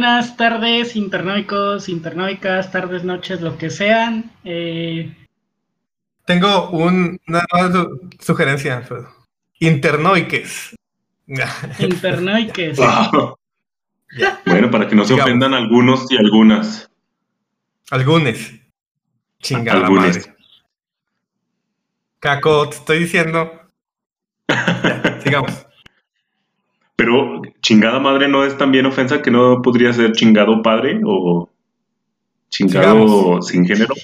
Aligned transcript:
Buenas 0.00 0.34
tardes, 0.38 0.96
internoicos, 0.96 1.90
internoicas, 1.90 2.72
tardes, 2.72 3.04
noches, 3.04 3.42
lo 3.42 3.58
que 3.58 3.68
sean. 3.68 4.32
Eh, 4.44 5.14
Tengo 6.24 6.70
un, 6.70 7.20
una 7.28 7.44
sugerencia, 8.18 8.78
Alfredo. 8.78 9.10
Internoiques. 9.58 10.74
Internoiques. 11.78 12.78
Bueno, 14.46 14.70
para 14.70 14.88
que 14.88 14.94
no 14.94 15.04
se 15.04 15.12
ofendan 15.12 15.52
algunos 15.52 16.10
y 16.10 16.16
algunas. 16.16 16.90
Algunos. 17.90 18.38
Chingada 19.42 19.90
madre. 19.90 20.34
Caco, 22.20 22.70
te 22.70 22.76
estoy 22.76 23.00
diciendo. 23.00 23.52
sigamos. 25.22 25.66
Pero 27.00 27.40
chingada 27.62 27.98
madre 27.98 28.28
no 28.28 28.44
es 28.44 28.58
también 28.58 28.84
ofensa 28.84 29.22
que 29.22 29.30
no 29.30 29.62
podría 29.62 29.90
ser 29.90 30.12
chingado 30.12 30.60
padre 30.60 31.00
o 31.02 31.48
chingado 32.50 33.40
sin 33.40 33.64
género. 33.66 33.94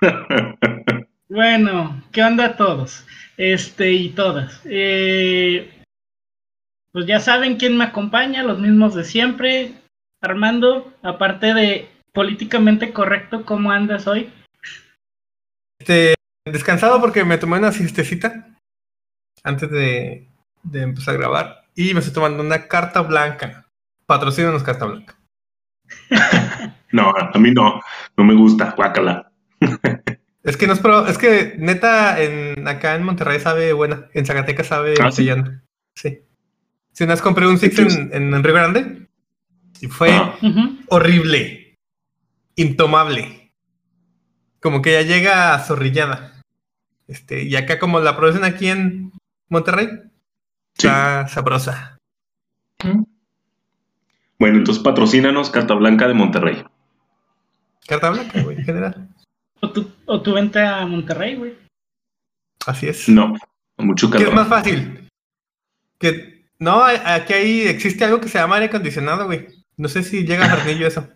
bueno, 1.28 2.04
¿qué 2.12 2.22
onda 2.22 2.54
todos? 2.54 3.04
Este 3.36 3.90
y 3.94 4.10
todas. 4.10 4.60
Eh, 4.64 5.68
pues 6.92 7.04
ya 7.06 7.18
saben 7.18 7.56
quién 7.56 7.76
me 7.76 7.82
acompaña, 7.82 8.44
los 8.44 8.60
mismos 8.60 8.94
de 8.94 9.02
siempre. 9.02 9.72
Armando, 10.20 10.94
aparte 11.02 11.52
de 11.52 11.88
políticamente 12.12 12.92
correcto, 12.92 13.44
¿cómo 13.44 13.72
andas 13.72 14.06
hoy? 14.06 14.30
Este, 15.80 16.14
descansado 16.44 17.00
porque 17.00 17.24
me 17.24 17.38
tomé 17.38 17.58
una 17.58 17.72
siestecita 17.72 18.56
antes 19.42 19.68
de, 19.68 20.28
de 20.70 20.82
empezar 20.82 21.14
a 21.14 21.18
grabar 21.18 21.64
y 21.74 21.92
me 21.94 22.00
estoy 22.00 22.14
tomando 22.14 22.42
una 22.42 22.66
carta 22.68 23.00
blanca. 23.02 23.66
Patrocínanos 24.06 24.62
carta 24.62 24.86
blanca. 24.86 25.18
no, 26.92 27.12
a 27.16 27.38
mí 27.38 27.50
no, 27.52 27.80
no 28.16 28.24
me 28.24 28.34
gusta, 28.34 28.72
guácala. 28.76 29.30
es 30.42 30.56
que 30.56 30.66
no 30.66 30.72
es 30.72 30.80
pro, 30.80 31.06
es 31.06 31.18
que 31.18 31.54
neta 31.58 32.20
en 32.22 32.66
acá 32.66 32.94
en 32.94 33.04
Monterrey 33.04 33.40
sabe 33.40 33.72
buena, 33.72 34.08
en 34.14 34.26
Zacatecas 34.26 34.66
sabe 34.68 34.94
¿Ah, 35.00 35.10
sí? 35.10 35.28
sí. 35.94 36.20
Si 36.92 37.04
vez 37.04 37.20
compré 37.20 37.46
un 37.46 37.58
Six 37.58 37.78
en, 37.78 38.34
en, 38.34 38.42
Río 38.42 38.54
Grande 38.54 39.06
y 39.80 39.86
fue 39.88 40.10
Ah. 40.12 40.34
horrible, 40.88 41.76
intomable. 42.54 43.52
Como 44.60 44.80
que 44.80 44.92
ya 44.92 45.02
llega 45.02 45.58
zorrillada. 45.58 46.32
Este, 47.06 47.42
y 47.42 47.54
acá 47.54 47.78
como 47.78 48.00
la 48.00 48.16
producen 48.16 48.44
aquí 48.44 48.68
en 48.68 49.12
Monterrey, 49.48 49.88
Sí. 50.78 50.86
está 50.86 51.26
sabrosa. 51.28 51.96
Bueno, 54.38 54.58
entonces 54.58 54.82
patrocínanos 54.82 55.50
Carta 55.50 55.74
Blanca 55.74 56.06
de 56.08 56.14
Monterrey. 56.14 56.64
Carta 57.86 58.10
blanca, 58.10 58.42
güey, 58.42 58.58
en 58.58 58.64
general. 58.64 59.08
O 59.60 59.70
tu, 59.70 59.90
o 60.06 60.20
tu 60.20 60.34
venta 60.34 60.80
a 60.80 60.86
Monterrey, 60.86 61.36
güey. 61.36 61.56
Así 62.66 62.88
es. 62.88 63.08
No, 63.08 63.34
mucho 63.78 64.10
¿Qué 64.10 64.18
es 64.18 64.22
calor. 64.24 64.34
más 64.34 64.48
fácil? 64.48 65.08
Que 65.98 66.44
no, 66.58 66.82
aquí 66.84 67.32
ahí 67.32 67.60
existe 67.62 68.04
algo 68.04 68.20
que 68.20 68.28
se 68.28 68.38
llama 68.38 68.56
aire 68.56 68.66
acondicionado, 68.66 69.26
güey. 69.26 69.46
No 69.76 69.88
sé 69.88 70.02
si 70.02 70.24
llega 70.26 70.52
a 70.52 70.70
eso. 70.70 71.08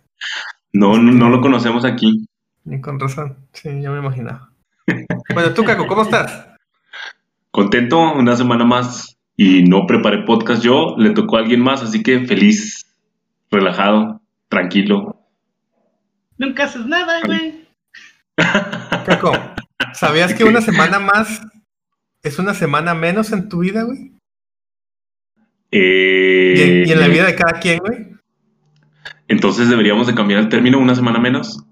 No, 0.73 0.97
no, 0.97 1.13
no 1.13 1.29
lo 1.29 1.41
conocemos 1.41 1.85
aquí. 1.85 2.25
Y 2.65 2.81
con 2.81 3.01
razón. 3.01 3.37
Sí, 3.53 3.69
ya 3.83 3.91
me 3.91 3.99
imaginaba. 3.99 4.51
Bueno, 5.35 5.53
tú, 5.53 5.65
Caco, 5.65 5.87
¿cómo 5.87 6.03
estás? 6.03 6.47
Contento, 7.51 8.13
una 8.13 8.37
semana 8.37 8.65
más 8.65 9.17
y 9.43 9.63
no 9.63 9.87
preparé 9.87 10.25
podcast 10.25 10.63
yo, 10.63 10.97
le 10.99 11.15
tocó 11.15 11.39
a 11.39 11.41
alguien 11.41 11.63
más, 11.63 11.83
así 11.83 12.03
que 12.03 12.27
feliz, 12.27 12.85
relajado, 13.51 14.21
tranquilo. 14.51 15.19
Nunca 16.37 16.65
haces 16.65 16.85
nada, 16.85 17.23
güey. 17.25 17.67
Caco, 18.37 19.33
¿sabías 19.95 20.35
que 20.35 20.45
una 20.45 20.61
semana 20.61 20.99
más 20.99 21.41
es 22.23 22.39
una 22.39 22.53
semana 22.53 22.95
menos 22.95 23.33
en 23.33 23.49
tu 23.49 23.61
vida, 23.61 23.85
güey? 23.85 24.13
Eh, 25.71 26.55
Y 26.59 26.61
en, 26.61 26.89
y 26.89 26.93
en 26.93 27.01
la 27.01 27.09
vida 27.09 27.25
de 27.25 27.35
cada 27.35 27.61
quien, 27.61 27.79
güey. 27.79 28.09
Entonces 29.27 29.71
deberíamos 29.71 30.07
de 30.07 30.15
cambiar 30.15 30.41
el 30.41 30.51
término 30.51 30.79
una 30.79 30.95
semana 30.95 31.19
menos. 31.19 31.65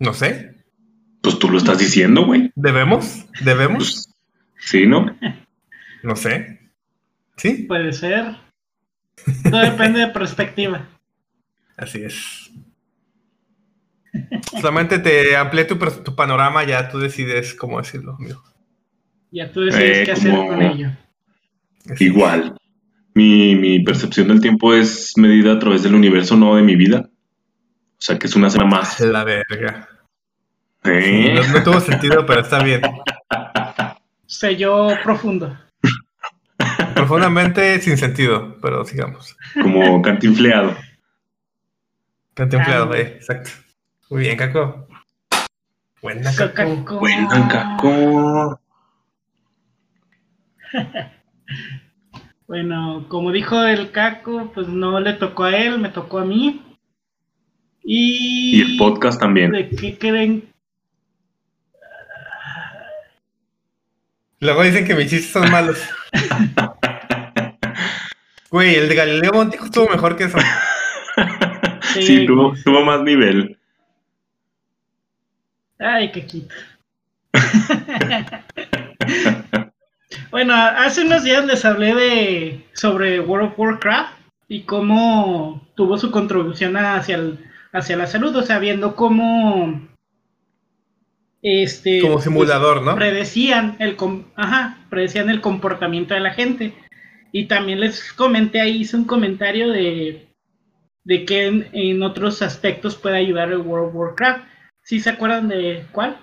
No 0.00 0.14
sé. 0.14 0.64
Pues 1.22 1.38
tú 1.38 1.48
lo 1.48 1.58
estás 1.58 1.78
diciendo, 1.78 2.26
güey. 2.26 2.50
¿Debemos? 2.56 3.26
¿Debemos? 3.44 3.76
Pues, 3.76 4.09
sí, 4.60 4.86
¿no? 4.86 5.06
No 6.02 6.16
sé. 6.16 6.58
¿Sí? 7.36 7.64
Puede 7.68 7.92
ser. 7.92 8.36
Todo 9.42 9.60
depende 9.60 10.00
de 10.00 10.06
perspectiva. 10.08 10.88
Así 11.76 12.02
es. 12.02 12.50
Solamente 14.60 14.98
te 14.98 15.36
amplié 15.36 15.66
tu, 15.66 15.76
tu 15.76 16.16
panorama, 16.16 16.64
ya 16.64 16.88
tú 16.88 16.98
decides 16.98 17.54
cómo 17.54 17.78
decirlo, 17.78 18.16
amigo. 18.18 18.42
Ya 19.30 19.52
tú 19.52 19.60
decides 19.60 19.98
Eh, 19.98 20.04
qué 20.04 20.12
hacer 20.12 20.34
con 20.34 20.62
ello. 20.62 20.88
Igual. 21.98 22.56
Mi, 23.14 23.54
mi 23.56 23.80
percepción 23.80 24.28
del 24.28 24.40
tiempo 24.40 24.72
es 24.74 25.12
medida 25.16 25.52
a 25.52 25.58
través 25.58 25.82
del 25.82 25.94
universo, 25.94 26.36
no 26.36 26.56
de 26.56 26.62
mi 26.62 26.76
vida. 26.76 27.10
O 27.10 28.02
sea 28.02 28.18
que 28.18 28.26
es 28.26 28.34
una 28.36 28.48
semana 28.48 28.70
más. 28.70 28.98
La 29.00 29.24
verga. 29.24 29.88
¿Eh? 30.84 31.34
No, 31.34 31.58
no 31.58 31.62
tuvo 31.62 31.80
sentido, 31.80 32.24
pero 32.24 32.40
está 32.40 32.62
bien. 32.62 32.80
Selló 34.40 34.88
profundo. 35.02 35.54
Profundamente 36.94 37.78
sin 37.82 37.98
sentido, 37.98 38.56
pero 38.62 38.86
sigamos. 38.86 39.36
Como 39.60 40.00
cantinfleado. 40.00 40.74
Contemplado, 42.34 42.90
Ah, 42.94 42.98
eh, 42.98 43.16
exacto. 43.16 43.50
Muy 44.08 44.22
bien, 44.22 44.38
Caco. 44.38 44.88
Buena. 46.00 46.34
Caco. 46.34 47.00
Buena, 47.00 47.48
caco. 47.48 48.60
Bueno, 52.46 53.06
como 53.08 53.30
dijo 53.30 53.62
el 53.62 53.92
Caco, 53.92 54.50
pues 54.52 54.66
no 54.66 54.98
le 54.98 55.12
tocó 55.12 55.44
a 55.44 55.56
él, 55.56 55.78
me 55.78 55.90
tocó 55.90 56.18
a 56.18 56.24
mí. 56.24 56.60
Y, 57.84 58.56
Y 58.58 58.60
el 58.62 58.76
podcast 58.76 59.20
también. 59.20 59.52
¿De 59.52 59.68
qué 59.68 59.96
creen? 59.96 60.49
Luego 64.40 64.62
dicen 64.62 64.86
que 64.86 64.94
mis 64.94 65.10
chistes 65.10 65.32
son 65.32 65.50
malos. 65.50 65.78
Güey, 68.50 68.74
el 68.74 68.88
de 68.88 68.94
Galileo 68.96 69.32
Montijo 69.32 69.66
estuvo 69.66 69.88
mejor 69.88 70.16
que 70.16 70.24
eso. 70.24 70.38
Sí, 71.94 72.26
tuvo, 72.26 72.52
tuvo 72.64 72.84
más 72.84 73.00
nivel. 73.02 73.56
Ay, 75.78 76.10
Caquito. 76.10 76.52
bueno, 80.32 80.54
hace 80.54 81.02
unos 81.02 81.22
días 81.22 81.44
les 81.44 81.64
hablé 81.64 81.94
de 81.94 82.66
sobre 82.72 83.20
World 83.20 83.52
of 83.52 83.58
Warcraft 83.58 84.14
y 84.48 84.62
cómo 84.62 85.64
tuvo 85.76 85.96
su 85.96 86.10
contribución 86.10 86.76
hacia 86.76 87.16
el, 87.16 87.38
hacia 87.72 87.96
la 87.96 88.08
salud, 88.08 88.34
o 88.34 88.42
sea, 88.42 88.58
viendo 88.58 88.96
cómo 88.96 89.80
este 91.42 92.00
Como 92.00 92.20
simulador, 92.20 92.82
¿no? 92.82 92.94
predecían 92.94 93.76
el 93.78 93.96
com- 93.96 94.24
ajá, 94.36 94.78
predecían 94.90 95.30
el 95.30 95.40
comportamiento 95.40 96.14
de 96.14 96.20
la 96.20 96.32
gente. 96.34 96.74
Y 97.32 97.46
también 97.46 97.80
les 97.80 98.12
comenté 98.12 98.60
ahí, 98.60 98.80
hice 98.82 98.96
un 98.96 99.04
comentario 99.04 99.70
de, 99.70 100.26
de 101.04 101.24
que 101.24 101.46
en, 101.46 101.68
en 101.72 102.02
otros 102.02 102.42
aspectos 102.42 102.96
puede 102.96 103.16
ayudar 103.18 103.50
el 103.52 103.58
World 103.58 103.88
of 103.88 103.94
Warcraft. 103.94 104.44
¿Sí 104.82 104.98
se 105.00 105.10
acuerdan 105.10 105.48
de 105.48 105.84
cuál? 105.92 106.18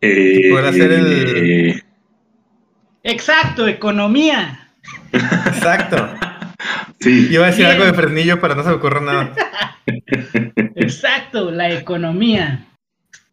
Eh, 0.00 0.50
Poder 0.50 0.64
hacer 0.66 0.92
el- 0.92 1.70
eh, 1.70 1.82
Exacto, 3.04 3.66
economía. 3.68 4.68
Exacto. 5.12 6.08
sí, 7.00 7.28
Iba 7.30 7.44
a 7.44 7.46
decir 7.48 7.64
Bien. 7.66 7.72
algo 7.76 7.84
de 7.86 7.94
Fresnillo, 7.94 8.40
pero 8.40 8.54
no 8.56 8.62
se 8.62 8.68
me 8.70 8.74
ocurre 8.76 9.00
nada. 9.00 9.34
Exacto, 10.82 11.50
la 11.50 11.70
economía. 11.70 12.66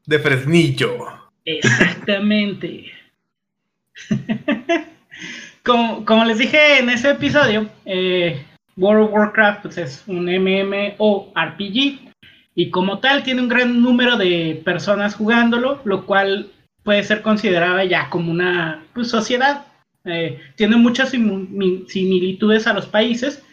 De 0.05 0.19
Fresnillo. 0.19 1.07
Exactamente. 1.45 2.91
como, 5.63 6.05
como 6.05 6.25
les 6.25 6.37
dije 6.37 6.79
en 6.79 6.89
ese 6.89 7.11
episodio, 7.11 7.69
eh, 7.85 8.43
World 8.77 9.07
of 9.07 9.13
Warcraft 9.13 9.61
pues, 9.63 9.77
es 9.77 10.03
un 10.07 10.25
MMORPG 10.25 11.99
y 12.55 12.69
como 12.71 12.99
tal 12.99 13.23
tiene 13.23 13.41
un 13.41 13.49
gran 13.49 13.81
número 13.81 14.17
de 14.17 14.61
personas 14.63 15.15
jugándolo, 15.15 15.81
lo 15.83 16.05
cual 16.05 16.51
puede 16.83 17.03
ser 17.03 17.21
considerada 17.21 17.83
ya 17.83 18.09
como 18.09 18.31
una 18.31 18.83
pues, 18.93 19.09
sociedad. 19.09 19.65
Eh, 20.05 20.39
tiene 20.55 20.75
muchas 20.77 21.09
similitudes 21.09 22.67
a 22.67 22.73
los 22.73 22.85
países. 22.85 23.43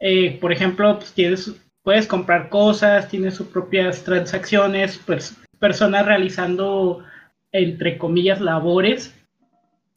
Eh, 0.00 0.38
por 0.40 0.52
ejemplo, 0.52 0.98
pues, 0.98 1.12
tienes, 1.12 1.54
puedes 1.86 2.08
comprar 2.08 2.48
cosas, 2.48 3.08
tienes 3.08 3.34
sus 3.34 3.46
propias 3.46 4.02
transacciones, 4.02 5.00
pers- 5.06 5.36
personas 5.60 6.04
realizando 6.04 7.04
entre 7.52 7.96
comillas 7.96 8.40
labores 8.40 9.14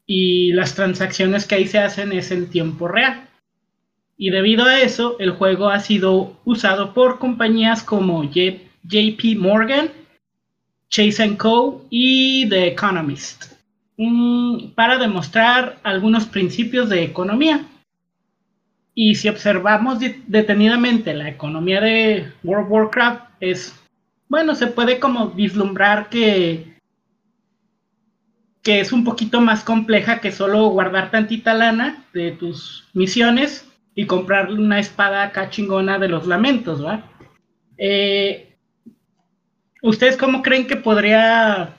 y 0.06 0.52
las 0.52 0.76
transacciones 0.76 1.46
que 1.46 1.56
ahí 1.56 1.66
se 1.66 1.80
hacen 1.80 2.12
es 2.12 2.30
en 2.30 2.48
tiempo 2.48 2.86
real. 2.86 3.28
Y 4.16 4.30
debido 4.30 4.66
a 4.66 4.78
eso, 4.78 5.16
el 5.18 5.32
juego 5.32 5.68
ha 5.68 5.80
sido 5.80 6.36
usado 6.44 6.94
por 6.94 7.18
compañías 7.18 7.82
como 7.82 8.22
JP 8.22 9.36
Morgan, 9.36 9.90
Chase 10.90 11.36
Co. 11.38 11.84
y 11.90 12.48
The 12.48 12.68
Economist 12.68 13.46
mm, 13.96 14.74
para 14.76 14.96
demostrar 14.96 15.80
algunos 15.82 16.26
principios 16.26 16.88
de 16.88 17.02
economía. 17.02 17.64
Y 19.02 19.14
si 19.14 19.30
observamos 19.30 19.98
detenidamente 20.26 21.14
la 21.14 21.30
economía 21.30 21.80
de 21.80 22.30
World 22.44 22.66
of 22.66 22.70
Warcraft, 22.70 23.22
es, 23.40 23.74
bueno, 24.28 24.54
se 24.54 24.66
puede 24.66 25.00
como 25.00 25.30
vislumbrar 25.30 26.10
que, 26.10 26.74
que 28.62 28.80
es 28.80 28.92
un 28.92 29.02
poquito 29.02 29.40
más 29.40 29.64
compleja 29.64 30.20
que 30.20 30.30
solo 30.30 30.68
guardar 30.68 31.10
tantita 31.10 31.54
lana 31.54 32.04
de 32.12 32.32
tus 32.32 32.90
misiones 32.92 33.66
y 33.94 34.04
comprarle 34.04 34.60
una 34.60 34.78
espada 34.78 35.22
acá 35.22 35.48
chingona 35.48 35.98
de 35.98 36.08
los 36.08 36.26
lamentos, 36.26 36.84
¿va? 36.84 37.02
Eh, 37.78 38.54
¿Ustedes 39.80 40.18
cómo 40.18 40.42
creen 40.42 40.66
que 40.66 40.76
podría 40.76 41.74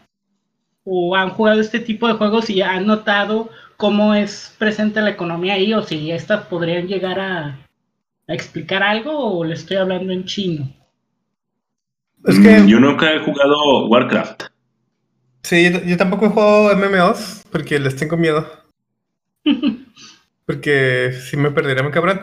o 0.83 1.15
han 1.15 1.29
jugado 1.29 1.61
este 1.61 1.79
tipo 1.79 2.07
de 2.07 2.13
juegos 2.13 2.49
y 2.49 2.61
han 2.61 2.87
notado 2.87 3.49
cómo 3.77 4.13
es 4.13 4.55
presente 4.57 5.01
la 5.01 5.09
economía 5.09 5.55
ahí 5.55 5.73
o 5.73 5.83
si 5.83 6.11
estas 6.11 6.45
podrían 6.45 6.87
llegar 6.87 7.19
a, 7.19 7.67
explicar 8.27 8.81
algo 8.81 9.11
o 9.11 9.43
le 9.43 9.55
estoy 9.55 9.77
hablando 9.77 10.13
en 10.13 10.25
chino? 10.25 10.71
Es 12.25 12.39
que... 12.39 12.63
Yo 12.67 12.79
nunca 12.79 13.11
he 13.13 13.19
jugado 13.19 13.87
Warcraft. 13.87 14.43
Sí, 15.43 15.69
yo, 15.85 15.97
tampoco 15.97 16.27
he 16.27 16.29
jugado 16.29 16.75
MMOs 16.75 17.43
porque 17.51 17.79
les 17.79 17.95
tengo 17.95 18.15
miedo. 18.15 18.47
porque 20.45 21.11
si 21.13 21.35
me 21.35 21.51
perdería 21.51 21.83
mi 21.83 21.91
cabrón. 21.91 22.21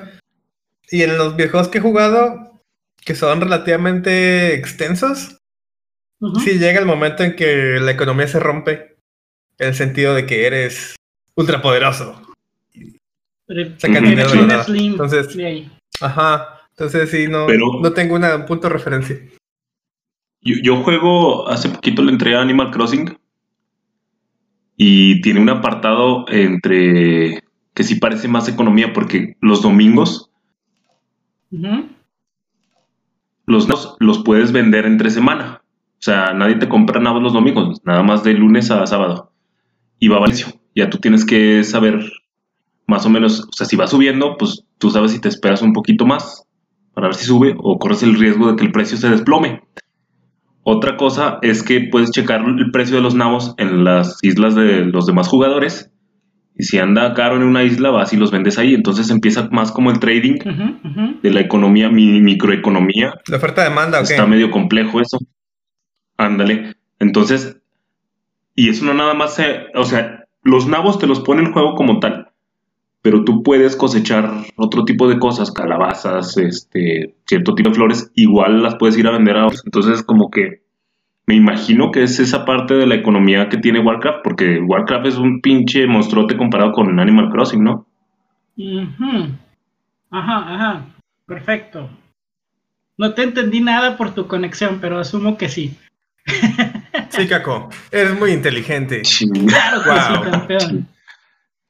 Y 0.91 1.03
en 1.03 1.19
los 1.19 1.37
viejos 1.37 1.69
que 1.69 1.79
he 1.79 1.83
jugado, 1.83 2.63
que 3.05 3.15
son 3.15 3.41
relativamente 3.41 4.55
extensos, 4.55 5.38
sí 6.45 6.59
llega 6.59 6.81
el 6.81 6.87
momento 6.87 7.23
en 7.23 7.37
que 7.37 7.79
la 7.81 7.91
economía 7.91 8.29
se 8.29 8.41
rompe. 8.41 8.97
En 9.59 9.69
el 9.69 9.75
sentido 9.75 10.15
de 10.15 10.25
que 10.25 10.47
eres 10.47 10.95
ultrapoderoso. 11.35 12.23
Sacan 13.79 14.05
dinero 14.05 14.31
de 14.31 14.47
nada. 14.47 14.67
Entonces, 14.69 15.37
ajá. 16.01 16.59
Entonces 16.71 17.11
sí, 17.11 17.27
no, 17.27 17.49
no 17.49 17.93
tengo 17.93 18.15
un 18.15 18.47
punto 18.47 18.69
de 18.69 18.73
referencia. 18.73 19.19
Yo, 20.41 20.83
juego, 20.83 21.49
hace 21.49 21.69
poquito 21.69 22.03
le 22.03 22.13
entré 22.13 22.37
a 22.37 22.41
Animal 22.41 22.71
Crossing 22.71 23.19
y 24.77 25.21
tiene 25.21 25.41
un 25.41 25.49
apartado 25.49 26.25
entre 26.29 27.43
que 27.75 27.85
sí 27.85 27.97
parece 27.97 28.29
más 28.29 28.49
economía 28.49 28.93
porque 28.93 29.37
los 29.41 29.63
domingos 29.63 30.31
los, 33.47 33.97
los 33.99 34.19
puedes 34.23 34.53
vender 34.53 34.87
entre 34.87 35.11
semana. 35.11 35.63
O 35.99 36.03
sea, 36.03 36.33
nadie 36.33 36.57
te 36.57 36.69
compra 36.69 37.01
nada 37.01 37.19
los 37.19 37.33
domingos, 37.33 37.81
nada 37.85 38.03
más 38.03 38.23
de 38.23 38.35
lunes 38.35 38.71
a 38.71 38.87
sábado. 38.87 39.33
Y 39.99 40.09
va 40.09 40.19
a 40.19 40.21
Valencia. 40.21 40.55
Ya 40.75 40.89
tú 40.91 40.99
tienes 40.99 41.25
que 41.25 41.65
saber 41.65 42.01
más 42.87 43.05
o 43.05 43.11
menos, 43.11 43.41
o 43.41 43.53
sea, 43.53 43.67
si 43.67 43.77
va 43.77 43.89
subiendo, 43.89 44.37
pues 44.39 44.65
tú 44.79 44.91
sabes 44.91 45.11
si 45.11 45.21
te 45.21 45.29
esperas 45.29 45.61
un 45.61 45.73
poquito 45.73 46.07
más 46.07 46.45
para 46.95 47.09
ver 47.09 47.17
si 47.17 47.27
sube 47.27 47.55
o 47.59 47.79
corres 47.79 48.03
el 48.03 48.19
riesgo 48.19 48.51
de 48.51 48.57
que 48.57 48.65
el 48.65 48.73
precio 48.73 48.97
se 48.97 49.11
desplome. 49.11 49.63
Otra 50.63 50.97
cosa 50.97 51.39
es 51.43 51.63
que 51.63 51.81
puedes 51.81 52.11
checar 52.11 52.43
el 52.45 52.71
precio 52.71 52.97
de 52.97 53.03
los 53.03 53.15
nabos 53.15 53.55
en 53.57 53.85
las 53.85 54.19
islas 54.23 54.55
de 54.55 54.85
los 54.85 55.07
demás 55.07 55.27
jugadores. 55.29 55.91
Y 56.57 56.65
si 56.65 56.79
anda 56.79 57.15
caro 57.15 57.37
en 57.37 57.43
una 57.43 57.63
isla, 57.63 57.91
vas 57.91 58.13
y 58.13 58.17
los 58.17 58.31
vendes 58.31 58.59
ahí. 58.59 58.75
Entonces 58.75 59.11
empieza 59.11 59.49
más 59.51 59.73
como 59.73 59.91
el 59.91 60.01
trading 60.01 60.39
de 61.23 61.31
la 61.31 61.41
economía, 61.41 61.89
mi 61.89 62.21
microeconomía. 62.21 63.15
La 63.29 63.37
oferta 63.37 63.65
demanda, 63.65 64.01
Está 64.01 64.27
medio 64.27 64.51
complejo 64.51 65.01
eso. 65.01 65.19
Ándale. 66.19 66.75
Entonces, 66.99 67.57
y 68.55 68.69
eso 68.69 68.85
no 68.85 68.93
nada 68.93 69.15
más 69.15 69.37
se, 69.37 69.67
o 69.75 69.85
sea, 69.85 70.25
los 70.43 70.67
nabos 70.67 70.99
te 70.99 71.07
los 71.07 71.21
pone 71.21 71.43
el 71.43 71.53
juego 71.53 71.75
como 71.75 72.01
tal, 72.01 72.33
pero 73.03 73.25
tú 73.25 73.43
puedes 73.43 73.77
cosechar 73.77 74.31
otro 74.57 74.85
tipo 74.85 75.09
de 75.09 75.19
cosas, 75.19 75.53
calabazas, 75.53 76.37
este, 76.37 77.15
cierto 77.25 77.55
tipo 77.55 77.71
de 77.71 77.75
flores, 77.77 78.11
igual 78.15 78.63
las 78.63 78.75
puedes 78.75 78.99
ir 78.99 79.07
a 79.07 79.13
vender 79.13 79.37
a 79.37 79.47
otros. 79.47 79.63
Entonces, 79.65 80.03
como 80.03 80.31
que 80.31 80.63
me 81.27 81.37
imagino 81.37 81.93
que 81.93 82.03
es 82.03 82.19
esa 82.19 82.45
parte 82.45 82.75
de 82.75 82.87
la 82.87 82.97
economía 82.97 83.49
que 83.49 83.59
tiene 83.59 83.81
Warcraft, 83.81 84.21
porque 84.25 84.59
Warcraft 84.61 85.07
es 85.07 85.19
un 85.19 85.41
pinche 85.41 85.87
monstruote 85.87 86.37
comparado 86.37 86.73
con 86.73 86.99
Animal 86.99 87.31
Crossing, 87.31 87.63
¿no? 87.63 87.87
Ajá, 90.11 90.55
ajá, 90.55 90.87
perfecto. 91.27 91.89
No 92.97 93.15
te 93.15 93.23
entendí 93.23 93.61
nada 93.61 93.97
por 93.97 94.15
tu 94.15 94.27
conexión, 94.27 94.79
pero 94.81 94.99
asumo 94.99 95.37
que 95.37 95.49
sí. 95.49 95.77
Sí, 97.11 97.27
Caco, 97.27 97.71
eres 97.91 98.19
muy 98.19 98.33
inteligente. 98.33 99.03
Claro 99.47 99.83
que 99.83 100.31
campeón. 100.31 100.89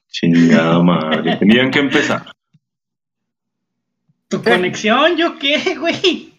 Chingada 0.08 0.82
madre, 0.82 1.36
tenían 1.36 1.70
que 1.70 1.78
empezar. 1.78 2.32
¿Tu 4.28 4.42
conexión? 4.42 5.16
¿Yo 5.16 5.38
qué, 5.38 5.76
güey? 5.78 6.34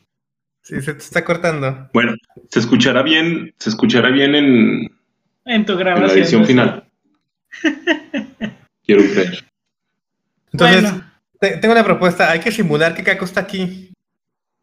Sí, 0.62 0.82
se 0.82 0.94
te 0.94 1.00
está 1.00 1.26
cortando. 1.26 1.90
Bueno, 1.94 2.14
se 2.52 2.60
escuchará 2.60 3.02
bien, 3.02 3.56
se 3.58 3.70
escuchará 3.70 4.10
bien 4.10 4.36
en, 4.36 5.00
en 5.46 5.66
tu 5.66 5.76
grabación. 5.76 6.10
En 6.10 6.16
la 6.16 6.22
edición 6.22 6.46
final. 6.46 6.84
Quiero 8.86 9.02
creer. 9.02 9.46
Entonces, 10.52 10.94
tengo 11.40 11.72
una 11.72 11.84
propuesta. 11.84 12.30
Hay 12.30 12.40
que 12.40 12.52
simular 12.52 12.94
que 12.94 13.04
Caco 13.04 13.26
está 13.26 13.42
aquí. 13.42 13.92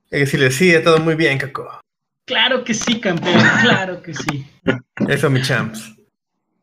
Hay 0.04 0.10
que 0.10 0.16
decirle, 0.18 0.50
sí, 0.52 0.72
todo 0.84 0.98
muy 0.98 1.16
bien, 1.16 1.38
Caco. 1.38 1.80
Claro 2.26 2.64
que 2.64 2.74
sí, 2.74 3.00
campeón, 3.00 3.40
claro 3.62 4.02
que 4.02 4.12
sí. 4.12 4.44
Eso, 5.08 5.30
mi 5.30 5.42
champs. 5.42 5.94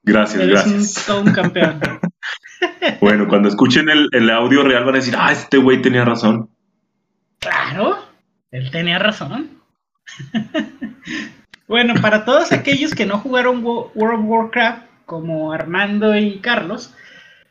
Gracias, 0.03 0.41
Eres 0.41 0.65
gracias. 0.65 0.97
Un, 0.97 1.05
todo 1.05 1.21
un 1.21 1.31
campeón. 1.31 1.79
bueno, 3.01 3.29
cuando 3.29 3.47
escuchen 3.47 3.87
el, 3.89 4.29
audio 4.29 4.63
real 4.63 4.83
van 4.83 4.95
a 4.95 4.97
decir, 4.97 5.15
ah, 5.17 5.31
este 5.31 5.57
güey 5.57 5.81
tenía 5.81 6.03
razón. 6.03 6.49
Claro, 7.39 7.97
él 8.51 8.69
tenía 8.71 8.99
razón. 8.99 9.61
bueno, 11.67 11.93
para 12.01 12.25
todos 12.25 12.51
aquellos 12.51 12.93
que 12.93 13.05
no 13.05 13.19
jugaron 13.19 13.63
World 13.63 14.19
of 14.19 14.25
Warcraft, 14.25 14.83
como 15.05 15.53
Armando 15.53 16.17
y 16.17 16.39
Carlos, 16.39 16.93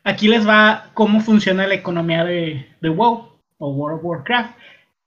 aquí 0.03 0.27
les 0.27 0.47
va 0.47 0.91
cómo 0.93 1.19
funciona 1.19 1.65
la 1.65 1.73
economía 1.73 2.23
de, 2.23 2.67
de 2.79 2.89
WoW 2.89 3.39
o 3.57 3.69
World 3.71 3.97
of 3.97 4.05
Warcraft 4.05 4.55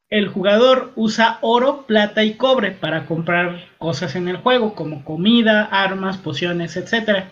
el 0.09 0.29
jugador 0.29 0.93
usa 0.95 1.39
oro, 1.41 1.85
plata 1.87 2.23
y 2.23 2.35
cobre 2.35 2.71
para 2.71 3.07
comprar 3.07 3.65
cosas 3.79 4.15
en 4.15 4.29
el 4.29 4.37
juego, 4.37 4.75
como 4.75 5.05
comida, 5.05 5.65
armas, 5.65 6.17
pociones, 6.19 6.77
etc. 6.77 7.25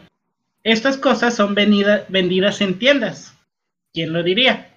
Estas 0.64 0.96
cosas 0.96 1.34
son 1.34 1.54
vendidas 1.54 2.60
en 2.60 2.78
tiendas. 2.78 3.36
¿Quién 3.92 4.12
lo 4.12 4.22
diría? 4.22 4.70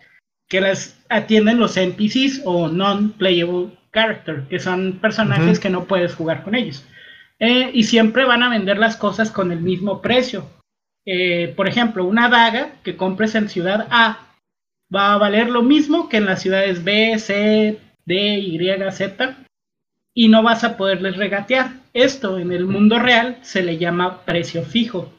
Que 0.47 0.61
las 0.61 1.03
atienden 1.09 1.59
los 1.59 1.75
NPCs 1.75 2.41
o 2.45 2.67
non-playable 2.67 3.71
character, 3.91 4.43
que 4.47 4.59
son 4.59 4.99
personajes 5.01 5.59
que 5.59 5.71
no 5.71 5.85
puedes 5.85 6.13
jugar 6.13 6.43
con 6.43 6.53
ellos. 6.53 6.85
Eh, 7.39 7.71
y 7.73 7.83
siempre 7.83 8.25
van 8.25 8.43
a 8.43 8.49
vender 8.49 8.77
las 8.77 8.95
cosas 8.95 9.31
con 9.31 9.51
el 9.51 9.61
mismo 9.61 10.01
precio. 10.01 10.47
Eh, 11.05 11.53
por 11.55 11.67
ejemplo, 11.67 12.05
una 12.05 12.29
daga 12.29 12.73
que 12.83 12.95
compres 12.95 13.33
en 13.33 13.49
ciudad 13.49 13.87
A 13.89 14.27
va 14.93 15.13
a 15.13 15.17
valer 15.17 15.49
lo 15.49 15.63
mismo 15.63 16.09
que 16.09 16.17
en 16.17 16.25
las 16.25 16.41
ciudades 16.41 16.83
B, 16.83 17.17
C, 17.17 17.79
D, 18.07 18.39
Y, 18.39 18.57
Z, 18.91 19.37
y 20.13 20.29
no 20.29 20.41
vas 20.41 20.63
a 20.63 20.77
poderles 20.77 21.17
regatear. 21.17 21.73
Esto 21.93 22.39
en 22.39 22.53
el 22.53 22.65
mundo 22.65 22.99
real 22.99 23.37
se 23.41 23.61
le 23.61 23.77
llama 23.77 24.21
precio 24.23 24.63
fijo. 24.63 25.13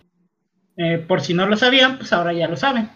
Eh, 0.78 0.97
por 1.07 1.21
si 1.21 1.35
no 1.35 1.47
lo 1.47 1.57
sabían, 1.57 1.99
pues 1.99 2.12
ahora 2.14 2.33
ya 2.33 2.49
lo 2.49 2.57
saben. 2.57 2.88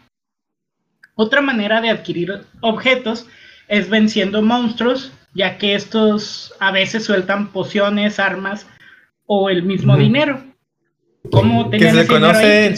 Otra 1.14 1.42
manera 1.42 1.82
de 1.82 1.90
adquirir 1.90 2.40
objetos 2.62 3.28
es 3.68 3.90
venciendo 3.90 4.40
monstruos, 4.40 5.12
ya 5.34 5.58
que 5.58 5.75
estos 5.75 6.54
a 6.58 6.72
veces 6.72 7.04
sueltan 7.04 7.52
pociones, 7.52 8.18
armas 8.18 8.66
o 9.26 9.50
el 9.50 9.62
mismo 9.62 9.96
dinero. 9.99 10.42
¿Cómo 11.30 11.70
que 11.70 11.92
se 11.92 12.06
conoce, 12.06 12.75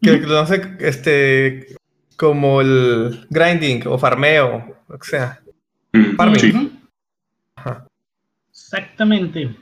Que 0.00 0.10
se 0.10 0.22
conoce 0.22 0.76
este, 0.80 1.76
como 2.16 2.60
el 2.60 3.24
grinding 3.30 3.86
o 3.86 3.98
farmeo, 3.98 4.76
o 4.88 5.04
sea. 5.04 5.41
Exactamente. 8.50 9.54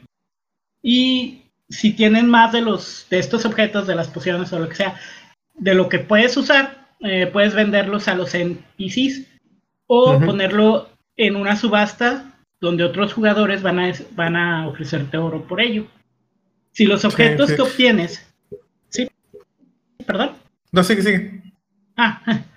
Y 0.82 1.42
si 1.68 1.92
tienen 1.92 2.28
más 2.28 2.52
de 2.52 2.60
los 2.60 3.06
de 3.10 3.18
estos 3.18 3.44
objetos, 3.44 3.87
de 3.87 3.94
las 3.94 4.08
pociones 4.08 4.52
o 4.52 4.58
lo 4.58 4.68
que 4.68 4.76
sea, 4.76 4.96
de 5.54 5.75
lo 5.75 5.88
que 5.88 5.99
puedes 5.99 6.37
usar, 6.37 6.88
eh, 7.00 7.26
puedes 7.26 7.54
venderlos 7.54 8.08
a 8.08 8.14
los 8.14 8.34
NPCs 8.34 9.26
o 9.87 10.20
ponerlo 10.20 10.88
en 11.16 11.37
una 11.37 11.56
subasta 11.56 12.38
donde 12.60 12.84
otros 12.84 13.12
jugadores 13.12 13.62
van 13.62 13.80
a, 13.80 13.92
van 14.12 14.37
a 14.37 14.68
ofrecerte 14.68 15.16
oro 15.16 15.42
por 15.46 15.60
ello. 15.60 15.87
Si 16.72 16.84
los 16.84 17.04
objetos 17.04 17.52
que 17.52 17.62
obtienes, 17.62 18.25
sí, 18.88 19.08
perdón. 20.06 20.32
No, 20.70 20.84
sigue, 20.84 21.02
sigue. 21.02 21.42
Ah, 21.96 22.22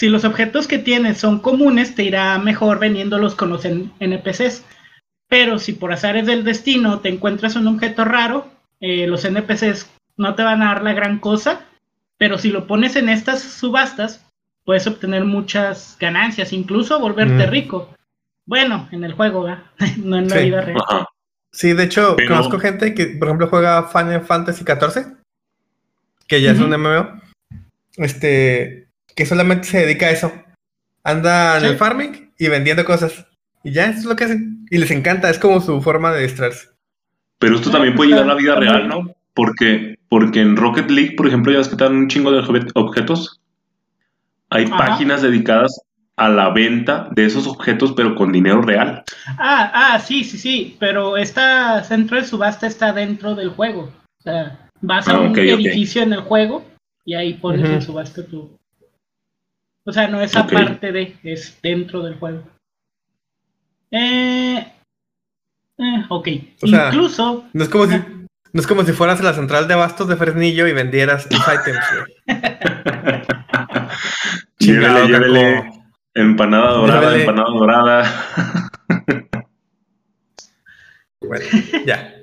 si 0.00 0.08
los 0.08 0.24
objetos 0.24 0.66
que 0.66 0.78
tienes 0.78 1.18
son 1.18 1.40
comunes, 1.40 1.94
te 1.94 2.04
irá 2.04 2.38
mejor 2.38 2.78
vendiéndolos 2.78 3.34
con 3.34 3.50
los 3.50 3.66
NPCs. 3.66 4.64
Pero 5.28 5.58
si 5.58 5.74
por 5.74 5.92
azares 5.92 6.24
del 6.24 6.42
destino 6.42 7.00
te 7.00 7.10
encuentras 7.10 7.54
un 7.54 7.66
objeto 7.66 8.06
raro, 8.06 8.48
eh, 8.80 9.06
los 9.06 9.26
NPCs 9.26 9.90
no 10.16 10.34
te 10.36 10.42
van 10.42 10.62
a 10.62 10.68
dar 10.72 10.82
la 10.82 10.94
gran 10.94 11.18
cosa. 11.18 11.66
Pero 12.16 12.38
si 12.38 12.48
lo 12.48 12.66
pones 12.66 12.96
en 12.96 13.10
estas 13.10 13.42
subastas, 13.42 14.24
puedes 14.64 14.86
obtener 14.86 15.26
muchas 15.26 15.98
ganancias, 16.00 16.54
incluso 16.54 16.98
volverte 16.98 17.46
Mm. 17.46 17.50
rico. 17.50 17.94
Bueno, 18.46 18.88
en 18.92 19.04
el 19.04 19.12
juego, 19.12 19.42
¿verdad? 19.42 19.64
no 20.02 20.16
en 20.16 20.28
la 20.30 20.36
Sí. 20.38 20.44
vida 20.44 20.62
real. 20.62 20.80
Ajá. 20.88 21.06
Sí, 21.52 21.74
de 21.74 21.84
hecho, 21.84 22.14
Pero- 22.16 22.28
conozco 22.36 22.58
gente 22.58 22.94
que, 22.94 23.06
por 23.18 23.28
ejemplo, 23.28 23.48
juega 23.48 23.82
Final 23.88 24.22
Fantasy 24.22 24.64
XIV, 24.64 25.18
que 26.26 26.40
ya 26.40 26.52
es 26.52 26.58
un 26.58 26.72
MMO, 26.72 27.20
este, 27.98 28.86
que 29.20 29.26
solamente 29.26 29.68
se 29.68 29.80
dedica 29.80 30.06
a 30.06 30.10
eso. 30.12 30.32
Anda 31.04 31.56
en 31.56 31.60
Sí. 31.60 31.66
el 31.68 31.76
farming 31.76 32.32
y 32.38 32.48
vendiendo 32.48 32.86
cosas. 32.86 33.26
Y 33.62 33.70
ya, 33.72 33.84
eso 33.84 33.98
es 33.98 34.04
lo 34.06 34.16
que 34.16 34.24
hacen. 34.24 34.64
Y 34.70 34.78
les 34.78 34.90
encanta, 34.90 35.28
es 35.28 35.38
como 35.38 35.60
su 35.60 35.82
forma 35.82 36.10
de 36.10 36.22
distraerse. 36.22 36.68
Pero 37.38 37.56
esto 37.56 37.70
también 37.70 37.94
puede 37.94 38.08
llegar 38.12 38.24
a 38.24 38.28
la 38.28 38.34
vida 38.34 38.54
real, 38.54 38.88
¿no? 38.88 39.14
Porque, 39.34 39.96
porque 40.08 40.40
en 40.40 40.56
Rocket 40.56 40.90
League, 40.90 41.16
por 41.18 41.26
ejemplo, 41.26 41.52
ya 41.52 41.58
ves 41.58 41.68
que 41.68 41.76
te 41.76 41.84
dan 41.84 41.96
un 41.96 42.08
chingo 42.08 42.30
de 42.32 42.40
obje- 42.40 42.70
objetos. 42.74 43.42
Hay 44.48 44.64
Ajá. 44.64 44.76
páginas 44.78 45.20
dedicadas 45.20 45.82
a 46.16 46.30
la 46.30 46.48
venta 46.48 47.08
de 47.14 47.26
esos 47.26 47.46
objetos, 47.46 47.92
pero 47.94 48.14
con 48.14 48.32
dinero 48.32 48.62
real. 48.62 49.04
Ah, 49.38 49.70
ah, 49.74 50.00
sí, 50.00 50.24
sí, 50.24 50.38
sí, 50.38 50.76
pero 50.80 51.18
esta 51.18 51.84
centro 51.84 52.16
de 52.16 52.24
subasta 52.24 52.66
está 52.66 52.92
dentro 52.94 53.34
del 53.34 53.50
juego. 53.50 53.92
O 54.18 54.22
sea, 54.22 54.70
vas 54.80 55.06
a 55.08 55.12
Ah, 55.16 55.20
un 55.20 55.38
edificio 55.38 56.02
en 56.02 56.14
el 56.14 56.20
juego 56.22 56.64
y 57.04 57.12
ahí 57.14 57.34
pones 57.34 57.64
Ujú. 57.66 57.72
en 57.74 57.82
subasta 57.82 58.24
tu. 58.26 58.58
O 59.84 59.92
sea, 59.92 60.08
no 60.08 60.20
es 60.20 60.36
aparte 60.36 60.92
de, 60.92 61.16
es 61.22 61.58
dentro 61.62 62.02
del 62.02 62.16
juego. 62.16 62.42
Eh, 63.90 64.58
eh, 65.78 66.04
ok. 66.08 66.28
O 66.62 66.66
sea, 66.66 66.88
Incluso. 66.88 67.44
No 67.52 67.64
es 67.64 67.70
como 67.70 67.86
si, 67.86 67.96
no 68.52 68.60
es 68.60 68.66
como 68.66 68.84
si 68.84 68.92
fueras 68.92 69.20
a 69.20 69.24
la 69.24 69.32
central 69.32 69.66
de 69.68 69.74
abastos 69.74 70.08
de 70.08 70.16
Fresnillo 70.16 70.66
y 70.66 70.72
vendieras. 70.72 71.28
Chingado, 74.60 75.06
Llévele, 75.06 75.28
llévele. 75.28 75.70
Empanada 76.14 76.72
dorada, 76.72 77.00
Llévele. 77.00 77.20
empanada 77.20 77.50
dorada. 77.50 78.04
Bueno, 81.22 81.44
ya. 81.86 82.14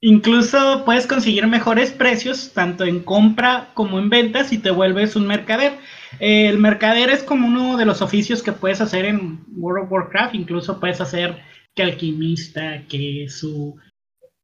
Incluso 0.00 0.82
puedes 0.84 1.06
conseguir 1.06 1.46
mejores 1.46 1.92
precios 1.92 2.52
tanto 2.52 2.84
en 2.84 3.00
compra 3.00 3.68
como 3.74 3.98
en 3.98 4.10
venta 4.10 4.44
si 4.44 4.58
te 4.58 4.70
vuelves 4.70 5.16
un 5.16 5.26
mercader. 5.26 5.78
Eh, 6.20 6.48
el 6.48 6.58
mercader 6.58 7.10
es 7.10 7.22
como 7.22 7.46
uno 7.46 7.76
de 7.76 7.84
los 7.84 8.02
oficios 8.02 8.42
que 8.42 8.52
puedes 8.52 8.80
hacer 8.80 9.04
en 9.04 9.44
World 9.56 9.84
of 9.84 9.92
Warcraft. 9.92 10.34
Incluso 10.34 10.80
puedes 10.80 11.00
hacer 11.00 11.40
que 11.74 11.82
alquimista, 11.82 12.82
que 12.88 13.26
su 13.28 13.76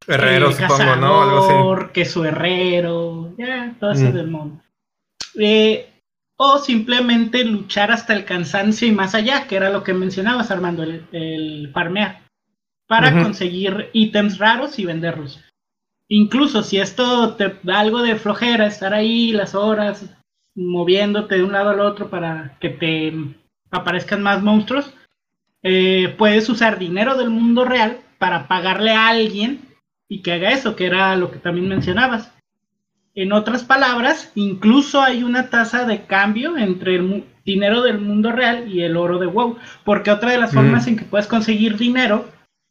Herrero, 0.06 0.50
eh, 0.50 0.52
supongo, 0.52 0.97
¿no? 0.97 1.23
Algo 1.23 1.38
así. 1.38 1.49
cazador, 1.49 1.92
que 1.92 2.04
su 2.04 2.25
herrero, 2.25 3.35
ya, 3.38 3.75
todo 3.80 3.92
eso 3.92 4.04
Mm. 4.11 4.12
del 4.12 4.26
mundo. 4.28 4.62
Eh, 5.40 5.90
o 6.37 6.59
simplemente 6.59 7.44
luchar 7.44 7.90
hasta 7.90 8.12
el 8.12 8.25
cansancio 8.25 8.87
y 8.87 8.92
más 8.92 9.14
allá, 9.14 9.47
que 9.47 9.56
era 9.56 9.71
lo 9.71 9.83
que 9.83 9.94
mencionabas, 9.94 10.50
Armando, 10.50 10.83
el, 10.83 11.06
el 11.12 11.71
farmear, 11.73 12.21
para 12.87 13.23
conseguir 13.23 13.88
ítems 13.92 14.38
raros 14.38 14.78
y 14.78 14.85
venderlos. 14.85 15.40
Incluso 16.09 16.62
si 16.62 16.78
esto 16.78 17.35
te 17.37 17.56
da 17.62 17.80
algo 17.80 18.02
de 18.02 18.16
flojera, 18.16 18.66
estar 18.66 18.92
ahí 18.92 19.33
las 19.33 19.54
horas, 19.54 20.04
moviéndote 20.54 21.37
de 21.37 21.42
un 21.44 21.52
lado 21.52 21.70
al 21.70 21.80
otro 21.80 22.08
para 22.11 22.56
que 22.61 22.68
te 22.70 23.12
aparezcan 23.70 24.23
más 24.23 24.42
monstruos, 24.42 24.94
eh, 25.62 26.14
puedes 26.18 26.49
usar 26.49 26.78
dinero 26.78 27.16
del 27.16 27.30
mundo 27.30 27.64
real 27.64 27.99
para 28.18 28.46
pagarle 28.46 28.92
a 28.92 29.08
alguien 29.08 29.61
y 30.08 30.23
que 30.23 30.32
haga 30.32 30.50
eso, 30.52 30.76
que 30.76 30.87
era 30.87 31.16
lo 31.16 31.30
que 31.30 31.38
también 31.38 31.68
mencionabas. 31.68 32.30
En 33.14 33.32
otras 33.32 33.64
palabras, 33.64 34.32
incluso 34.34 35.00
hay 35.00 35.23
una 35.23 35.49
tasa 35.49 35.87
de 35.87 36.04
cambio 36.04 36.56
entre 36.56 36.96
el 36.96 37.25
dinero 37.44 37.82
del 37.82 37.99
mundo 37.99 38.32
real 38.32 38.68
y 38.73 38.82
el 38.82 38.96
oro 38.96 39.18
de 39.18 39.26
WoW, 39.26 39.56
porque 39.84 40.11
otra 40.11 40.32
de 40.32 40.38
las 40.38 40.52
Mm. 40.52 40.56
formas 40.56 40.87
en 40.87 40.96
que 40.96 41.04
puedes 41.04 41.26
conseguir 41.26 41.76
dinero 41.76 42.28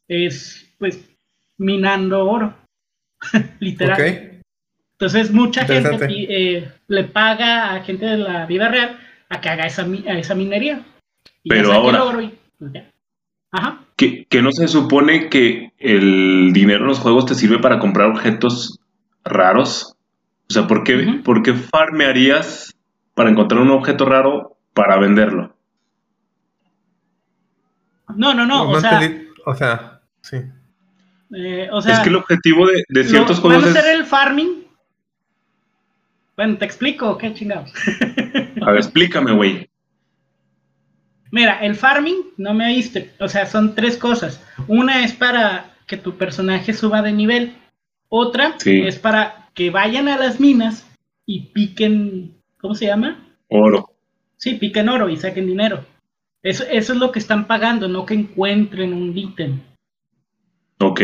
es 0.08 0.74
pues 0.78 1.08
minando 1.56 2.26
oro, 2.26 2.54
literal. 3.60 4.33
Entonces 5.06 5.32
mucha 5.32 5.64
gente 5.66 6.06
eh, 6.08 6.72
le 6.88 7.04
paga 7.04 7.74
a 7.74 7.82
gente 7.82 8.06
de 8.06 8.16
la 8.16 8.46
vida 8.46 8.68
real 8.68 8.98
a 9.28 9.40
que 9.40 9.48
haga 9.50 9.66
esa, 9.66 9.82
a 9.82 10.18
esa 10.18 10.34
minería. 10.34 10.82
Y 11.42 11.50
Pero 11.50 11.72
ahora- 11.72 12.04
oro 12.04 12.22
y, 12.22 12.32
pues, 12.58 12.72
ya. 12.72 12.90
Ajá. 13.52 13.80
que, 13.96 14.24
que 14.26 14.40
no 14.42 14.50
se 14.50 14.66
supone 14.66 15.28
que 15.28 15.72
el 15.78 16.52
dinero 16.54 16.80
en 16.80 16.86
los 16.88 16.98
juegos 17.00 17.26
te 17.26 17.34
sirve 17.34 17.58
para 17.58 17.78
comprar 17.78 18.08
objetos 18.08 18.80
raros. 19.24 19.94
O 20.48 20.52
sea, 20.52 20.66
¿por 20.66 20.84
qué. 20.84 21.20
¿por 21.24 21.42
qué 21.42 21.52
farmearías 21.54 22.74
para 23.14 23.30
encontrar 23.30 23.60
un 23.60 23.70
objeto 23.70 24.06
raro 24.06 24.56
para 24.72 24.96
venderlo? 24.98 25.54
No, 28.16 28.32
no, 28.34 28.46
no, 28.46 28.64
No 28.64 28.70
o, 28.70 28.80
sea, 28.80 29.02
entendí. 29.02 29.28
O 29.46 29.54
sea, 29.54 30.00
sí. 30.20 30.38
eh, 31.34 31.68
o 31.72 31.80
sea, 31.82 31.94
es 31.94 32.00
que 32.00 32.08
el 32.08 32.16
objetivo 32.16 32.66
de, 32.66 32.82
de 32.88 33.02
lo- 33.04 33.08
ciertos 33.10 33.42
van 33.42 33.52
juegos 33.60 33.64
a 33.64 33.70
es... 33.70 33.76
hacer 33.76 33.96
el 33.96 34.04
farming. 34.06 34.63
Bueno, 36.36 36.56
te 36.58 36.64
explico, 36.64 37.16
qué 37.18 37.32
chingados. 37.34 37.72
A 38.60 38.70
ver, 38.70 38.76
explícame, 38.78 39.32
güey. 39.32 39.68
Mira, 41.30 41.58
el 41.64 41.74
farming, 41.74 42.32
no 42.36 42.54
me 42.54 42.66
oíste, 42.66 43.10
o 43.20 43.28
sea, 43.28 43.46
son 43.46 43.74
tres 43.74 43.96
cosas. 43.98 44.40
Una 44.68 45.04
es 45.04 45.12
para 45.12 45.74
que 45.86 45.96
tu 45.96 46.16
personaje 46.16 46.72
suba 46.72 47.02
de 47.02 47.12
nivel. 47.12 47.54
Otra 48.08 48.54
Sí. 48.58 48.82
es 48.82 48.98
para 48.98 49.50
que 49.54 49.70
vayan 49.70 50.08
a 50.08 50.16
las 50.16 50.38
minas 50.40 50.88
y 51.26 51.46
piquen, 51.52 52.34
¿cómo 52.60 52.74
se 52.74 52.86
llama? 52.86 53.26
Oro. 53.48 53.90
Sí, 54.36 54.54
piquen 54.54 54.88
oro 54.88 55.08
y 55.08 55.16
saquen 55.16 55.46
dinero. 55.46 55.84
Eso, 56.42 56.64
eso 56.70 56.92
es 56.92 56.98
lo 56.98 57.10
que 57.10 57.18
están 57.18 57.46
pagando, 57.46 57.88
no 57.88 58.04
que 58.06 58.14
encuentren 58.14 58.92
un 58.92 59.16
ítem. 59.16 59.60
Ok. 60.80 61.00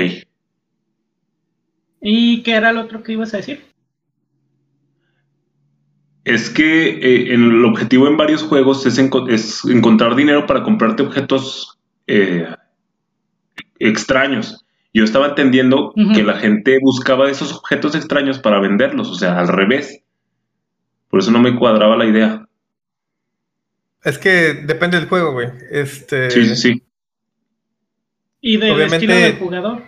¿Y 2.03 2.43
qué 2.43 2.53
era 2.53 2.73
lo 2.73 2.83
otro 2.83 3.03
que 3.03 3.13
ibas 3.13 3.35
a 3.35 3.39
decir? 3.39 3.65
Es 6.25 6.51
que 6.51 6.89
eh, 6.91 7.35
en 7.35 7.45
el 7.45 7.65
objetivo 7.65 8.07
en 8.07 8.17
varios 8.17 8.43
juegos 8.43 8.85
es, 8.87 8.99
enco- 8.99 9.31
es 9.31 9.65
encontrar 9.65 10.15
dinero 10.17 10.47
para 10.47 10.63
comprarte 10.63 11.03
objetos 11.03 11.79
eh, 12.07 12.47
extraños. 13.79 14.65
Yo 14.93 15.05
estaba 15.05 15.29
entendiendo 15.29 15.93
que 16.15 16.23
la 16.25 16.35
gente 16.35 16.79
buscaba 16.83 17.31
esos 17.31 17.53
objetos 17.55 17.95
extraños 17.95 18.41
para 18.41 18.61
venderlos, 18.61 19.09
o 19.09 19.15
sea, 19.15 19.39
al 19.39 19.47
revés. 19.49 20.03
Por 21.09 21.21
eso 21.21 21.31
no 21.31 21.41
me 21.41 21.57
cuadraba 21.57 21.97
la 21.97 22.07
idea. 22.07 22.47
Es 24.03 24.19
que 24.19 24.55
depende 24.55 24.99
del 24.99 25.09
juego, 25.09 25.33
güey. 25.33 25.49
Este. 25.71 26.31
Sí, 26.31 26.45
sí, 26.45 26.57
sí. 26.57 26.83
Y 28.41 28.57
del 28.57 28.73
Obviamente- 28.73 28.97
estilo 28.97 29.15
del 29.15 29.39
jugador. 29.39 29.83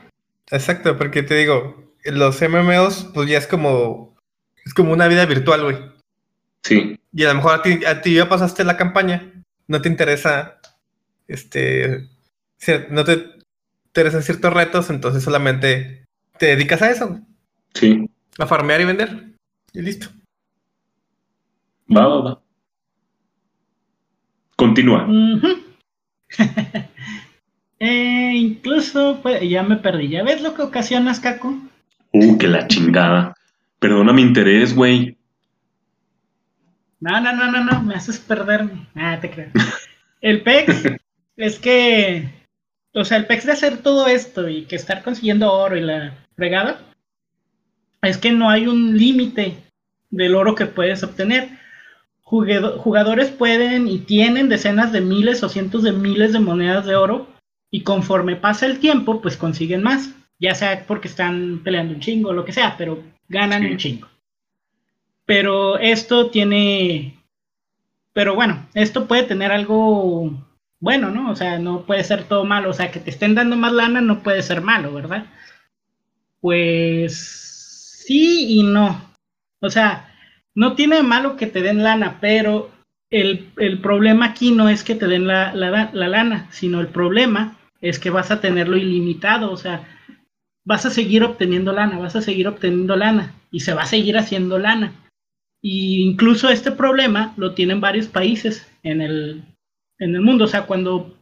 Exacto, 0.51 0.97
porque 0.97 1.23
te 1.23 1.35
digo, 1.35 1.93
los 2.05 2.41
MMOs, 2.41 3.11
pues 3.13 3.29
ya 3.29 3.39
es 3.39 3.47
como. 3.49 4.17
Es 4.65 4.73
como 4.75 4.93
una 4.93 5.09
vida 5.09 5.27
virtual, 5.27 5.63
güey. 5.65 5.77
Sí, 6.63 6.99
Y 7.13 7.25
a 7.25 7.29
lo 7.29 7.35
mejor 7.37 7.55
a 7.55 7.63
ti, 7.63 7.85
a 7.85 8.01
ti 8.01 8.15
ya 8.15 8.29
pasaste 8.29 8.65
la 8.65 8.77
campaña, 8.77 9.45
no 9.67 9.83
te 9.83 9.89
interesa. 9.89 10.61
Este. 11.27 12.09
No 12.91 13.05
te 13.05 13.33
interesan 13.87 14.23
ciertos 14.23 14.53
retos, 14.53 14.91
entonces 14.91 15.23
solamente 15.25 16.05
te 16.39 16.47
dedicas 16.47 16.81
a 16.83 16.91
eso, 16.91 17.21
sí. 17.75 18.09
a 18.39 18.47
farmear 18.47 18.81
y 18.81 18.85
vender. 18.85 19.33
Y 19.73 19.83
listo. 19.83 20.09
Va, 21.95 22.07
va, 22.07 22.21
va. 22.21 22.43
Continúa. 24.57 25.09
Eh, 27.85 28.35
incluso, 28.37 29.19
pues, 29.23 29.43
ya 29.51 29.65
me 29.65 29.75
perdí. 29.75 30.09
¿Ya 30.09 30.23
ves 30.23 30.41
lo 30.41 30.55
que 30.55 30.63
ocasionas, 30.63 31.19
Caco? 31.19 31.53
Uh, 32.13 32.39
que 32.39 32.47
la 32.47 32.69
chingada. 32.69 33.35
Perdona 33.81 34.13
mi 34.13 34.23
interés, 34.23 34.73
güey. 34.73 35.19
No, 37.03 37.21
no, 37.21 37.33
no, 37.33 37.51
no, 37.51 37.65
no, 37.65 37.83
me 37.83 37.97
haces 37.97 38.21
perderme. 38.21 38.87
Ah, 38.95 39.19
te 39.21 39.29
creo. 39.29 39.49
El 40.21 40.43
PEX 40.43 40.85
es 41.37 41.59
que, 41.59 42.31
o 42.95 43.05
sea, 43.05 43.17
el 43.19 43.27
PEX 43.27 43.47
de 43.47 43.53
hacer 43.53 43.79
todo 43.79 44.07
esto 44.07 44.49
y 44.49 44.63
que 44.67 44.77
estar 44.77 45.03
consiguiendo 45.03 45.53
oro 45.53 45.77
y 45.77 45.81
la 45.81 46.15
fregada, 46.37 46.81
es 48.03 48.19
que 48.19 48.31
no 48.31 48.49
hay 48.49 48.69
un 48.69 48.97
límite 48.97 49.57
del 50.11 50.37
oro 50.37 50.55
que 50.55 50.67
puedes 50.67 51.03
obtener. 51.03 51.49
Jugadores 52.23 53.31
pueden 53.31 53.89
y 53.89 53.99
tienen 53.99 54.49
decenas 54.49 54.93
de 54.93 55.01
miles 55.01 55.43
o 55.43 55.49
cientos 55.49 55.83
de 55.83 55.91
miles 55.93 56.33
de 56.33 56.39
monedas 56.39 56.87
de 56.87 56.95
oro 56.95 57.27
y 57.71 57.83
conforme 57.83 58.37
pasa 58.37 58.67
el 58.67 58.79
tiempo, 58.79 59.21
pues 59.21 59.37
consiguen 59.37 59.83
más, 59.83 60.15
ya 60.39 60.55
sea 60.55 60.85
porque 60.87 61.09
están 61.09 61.63
peleando 61.65 61.95
un 61.95 62.01
chingo 62.01 62.31
o 62.31 62.33
lo 62.33 62.45
que 62.45 62.53
sea, 62.53 62.77
pero 62.79 63.03
ganan 63.29 63.63
Sí. 63.63 63.69
un 63.73 63.77
chingo. 63.77 64.09
Pero 65.35 65.79
esto 65.79 66.29
tiene, 66.29 67.17
pero 68.13 68.35
bueno, 68.35 68.67
esto 68.75 69.09
puede 69.09 69.23
tener 69.23 69.51
algo 69.51 70.31
bueno, 70.79 71.09
¿no? 71.09 71.31
O 71.31 71.37
sea, 71.37 71.59
no 71.59 71.87
puede 71.87 72.05
ser 72.05 72.25
todo 72.25 72.45
malo, 72.45 72.69
o 72.69 72.75
sea, 72.75 72.91
que 72.91 73.01
te 73.01 73.09
estén 73.09 73.35
dando 73.35 73.57
más 73.57 73.73
lana 73.73 74.03
no 74.03 74.23
puede 74.23 74.43
ser 74.43 74.61
malo, 74.61 74.93
¿verdad? 74.93 75.25
Pues 76.43 77.17
sí 78.07 78.59
y 78.59 78.63
no. 78.63 79.01
O 79.63 79.71
sea, 79.71 80.15
no 80.55 80.75
tiene 80.75 81.03
malo 81.03 81.39
que 81.39 81.47
te 81.47 81.63
den 81.63 81.83
lana, 81.83 82.19
pero 82.21 82.71
el, 83.09 83.49
problema 83.81 84.27
aquí 84.27 84.51
no 84.51 84.69
es 84.69 84.85
que 84.85 84.97
te 84.97 85.07
den 85.07 85.27
la, 85.27 85.55
la, 85.55 85.91
lana, 85.95 86.47
sino 86.51 86.79
el 86.79 86.89
problema 86.89 87.57
es 87.81 87.99
que 87.99 88.11
vas 88.11 88.31
a 88.31 88.43
tenerlo 88.43 88.77
ilimitado, 88.77 89.51
o 89.51 89.57
sea, 89.57 89.89
vas 90.67 90.85
a 90.85 90.91
seguir 90.91 91.25
obteniendo 91.25 91.73
lana, 91.73 91.99
vas 91.99 92.17
a 92.17 92.21
seguir 92.21 92.49
obteniendo 92.49 92.97
lana 92.97 93.33
y 93.51 93.61
se 93.61 93.73
va 93.73 93.85
a 93.85 93.87
seguir 93.87 94.19
haciendo 94.19 94.59
lana. 94.59 94.93
Y 95.63 96.03
incluso 96.03 96.49
este 96.51 96.73
problema 96.73 97.33
lo 97.37 97.55
tienen 97.55 97.81
varios 97.81 98.09
países 98.09 98.67
en 98.83 99.01
el, 99.01 99.45
en 99.99 100.15
el 100.15 100.21
mundo, 100.21 100.45
o 100.45 100.49
sea, 100.49 100.67
cuando 100.67 101.17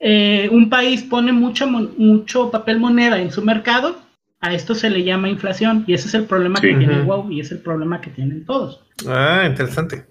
eh, 0.00 0.48
un 0.50 0.70
país 0.70 1.02
pone 1.02 1.32
mucho, 1.32 1.66
mucho 1.66 2.50
papel 2.50 2.80
moneda 2.80 3.20
en 3.20 3.30
su 3.30 3.42
mercado, 3.42 4.00
a 4.40 4.54
esto 4.54 4.74
se 4.74 4.88
le 4.88 5.04
llama 5.04 5.28
inflación 5.28 5.84
y 5.86 5.94
ese 5.94 6.08
es 6.08 6.14
el 6.14 6.24
problema 6.24 6.60
que 6.60 6.74
tiene 6.74 7.02
WoW 7.02 7.30
y 7.30 7.40
es 7.40 7.50
el 7.50 7.58
problema 7.58 8.00
que 8.00 8.10
tienen 8.10 8.44
todos. 8.44 8.80
Ah, 9.06 9.44
interesante. 9.46 10.06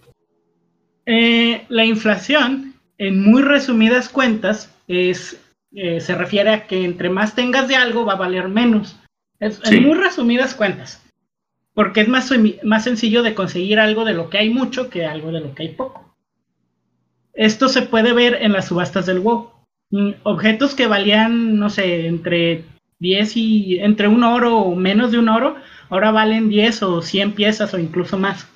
Eh, 1.06 1.66
la 1.70 1.86
inflación, 1.86 2.74
en 2.98 3.24
muy 3.24 3.42
resumidas 3.42 4.10
cuentas, 4.10 4.76
es, 4.88 5.42
eh, 5.72 6.02
se 6.02 6.16
refiere 6.16 6.50
a 6.50 6.68
que 6.68 6.84
entre 6.84 7.10
más 7.10 7.36
tengas 7.36 7.70
de 7.70 7.78
algo 7.78 8.06
va 8.06 8.14
a 8.14 8.18
valer 8.18 8.50
menos. 8.50 9.00
En 9.40 9.84
muy 9.84 9.98
resumidas 9.98 10.54
cuentas. 10.54 11.07
Porque 11.78 12.02
es 12.02 12.08
más, 12.08 12.34
más 12.64 12.86
sencillo 12.86 13.22
de 13.22 13.36
conseguir 13.36 13.80
algo 13.80 14.04
de 14.04 14.16
lo 14.16 14.32
que 14.32 14.40
hay 14.40 14.50
mucho 14.50 14.90
que 14.90 15.06
algo 15.06 15.32
de 15.32 15.42
lo 15.42 15.54
que 15.54 15.62
hay 15.62 15.70
poco. 15.76 16.12
Esto 17.36 17.70
se 17.70 17.84
puede 17.84 18.14
ver 18.14 18.40
en 18.42 18.52
las 18.52 18.70
subastas 18.70 19.06
del 19.06 19.20
WoW. 19.20 19.52
Mm, 19.92 20.14
objetos 20.24 20.74
que 20.74 20.88
valían, 20.88 21.60
no 21.60 21.70
sé, 21.70 22.08
entre 22.08 22.64
10 22.98 23.38
y 23.38 23.80
entre 23.80 24.08
un 24.08 24.24
oro 24.24 24.58
o 24.58 24.76
menos 24.76 25.12
de 25.12 25.20
un 25.20 25.30
oro, 25.30 25.56
ahora 25.90 26.10
valen 26.10 26.50
10 26.50 26.82
o 26.82 27.04
100 27.04 27.34
piezas 27.34 27.72
o 27.76 27.78
incluso 27.78 28.18
más. 28.18 28.48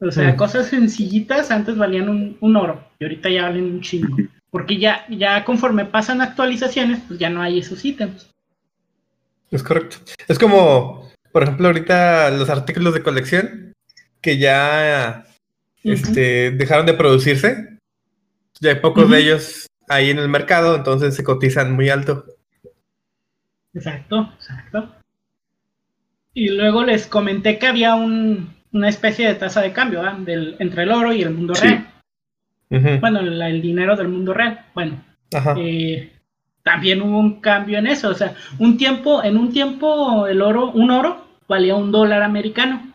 O 0.00 0.10
sea, 0.10 0.36
cosas 0.36 0.68
sencillitas 0.68 1.50
antes 1.50 1.76
valían 1.76 2.38
un, 2.40 2.56
oro 2.56 2.82
y 2.98 3.04
ahorita 3.04 3.28
ya 3.28 3.42
valen 3.42 3.64
un 3.64 3.80
chingo. 3.82 4.16
Porque 4.48 4.78
ya, 4.78 5.04
ya 5.10 5.44
conforme 5.44 5.84
pasan 5.84 6.22
actualizaciones, 6.22 7.02
pues 7.06 7.18
ya 7.18 7.28
no 7.28 7.42
hay 7.42 7.58
esos 7.58 7.84
ítems. 7.84 8.30
Es 9.50 9.62
correcto. 9.62 9.98
Es 10.28 10.38
como, 10.38 11.05
por 11.36 11.42
ejemplo, 11.42 11.66
ahorita 11.66 12.30
los 12.30 12.48
artículos 12.48 12.94
de 12.94 13.02
colección 13.02 13.74
que 14.22 14.38
ya 14.38 15.26
este, 15.84 16.50
dejaron 16.52 16.86
de 16.86 16.94
producirse. 16.94 17.78
Ya 18.58 18.70
hay 18.70 18.76
pocos 18.76 19.10
de 19.10 19.18
ellos 19.18 19.66
ahí 19.86 20.08
en 20.08 20.18
el 20.18 20.30
mercado, 20.30 20.74
entonces 20.74 21.14
se 21.14 21.22
cotizan 21.22 21.74
muy 21.74 21.90
alto. 21.90 22.24
Exacto, 23.74 24.32
exacto. 24.34 24.94
Y 26.32 26.48
luego 26.48 26.82
les 26.84 27.06
comenté 27.06 27.58
que 27.58 27.66
había 27.66 27.96
una 27.96 28.88
especie 28.88 29.28
de 29.28 29.34
tasa 29.34 29.60
de 29.60 29.74
cambio 29.74 30.04
Del, 30.20 30.56
entre 30.58 30.84
el 30.84 30.90
oro 30.90 31.12
y 31.12 31.20
el 31.20 31.34
mundo 31.34 31.52
real. 31.52 31.86
Bueno, 32.98 33.20
el 33.20 33.60
dinero 33.60 33.94
del 33.94 34.08
mundo 34.08 34.32
real. 34.32 34.64
Bueno, 34.74 35.04
eh, 35.58 36.14
también 36.62 37.02
hubo 37.02 37.18
un 37.18 37.42
cambio 37.42 37.76
en 37.78 37.88
eso. 37.88 38.08
O 38.08 38.14
sea, 38.14 38.34
un 38.58 38.78
tiempo, 38.78 39.22
en 39.22 39.36
un 39.36 39.52
tiempo 39.52 40.26
el 40.26 40.40
oro, 40.40 40.70
un 40.70 40.90
oro 40.90 41.25
valía 41.48 41.74
un 41.74 41.92
dólar 41.92 42.22
americano. 42.22 42.92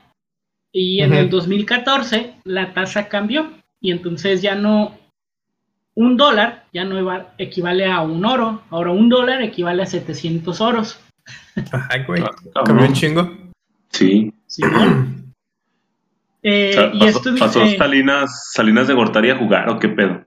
Y 0.74 1.02
en 1.02 1.14
el 1.14 1.30
2014 1.30 2.36
la 2.46 2.74
tasa 2.74 3.08
cambió. 3.08 3.52
Y 3.82 3.92
entonces 3.92 4.42
ya 4.42 4.56
no, 4.56 4.98
un 5.96 6.18
dólar 6.18 6.66
ya 6.74 6.86
no 6.86 7.26
equivale 7.38 7.86
a 7.86 8.02
un 8.02 8.26
oro, 8.26 8.62
ahora 8.70 8.92
un 8.92 9.10
dólar 9.10 9.42
equivale 9.42 9.84
a 9.84 9.86
700 9.86 10.62
oros. 10.62 11.00
Ay, 11.90 12.04
güey, 12.06 12.24
ah, 12.24 12.64
cambió 12.66 12.88
un 12.88 12.94
chingo. 12.94 13.38
Sí. 13.90 14.34
sí 14.48 14.64
eh, 16.44 16.92
y 16.94 17.00
pasó, 17.00 17.18
esto 17.18 17.36
pasó 17.38 17.66
Salinas, 17.78 18.52
Salinas 18.54 18.88
de 18.88 18.94
Gortari 18.94 19.30
a 19.30 19.38
jugar 19.38 19.70
o 19.70 19.80
qué 19.80 19.90
pedo. 19.90 20.24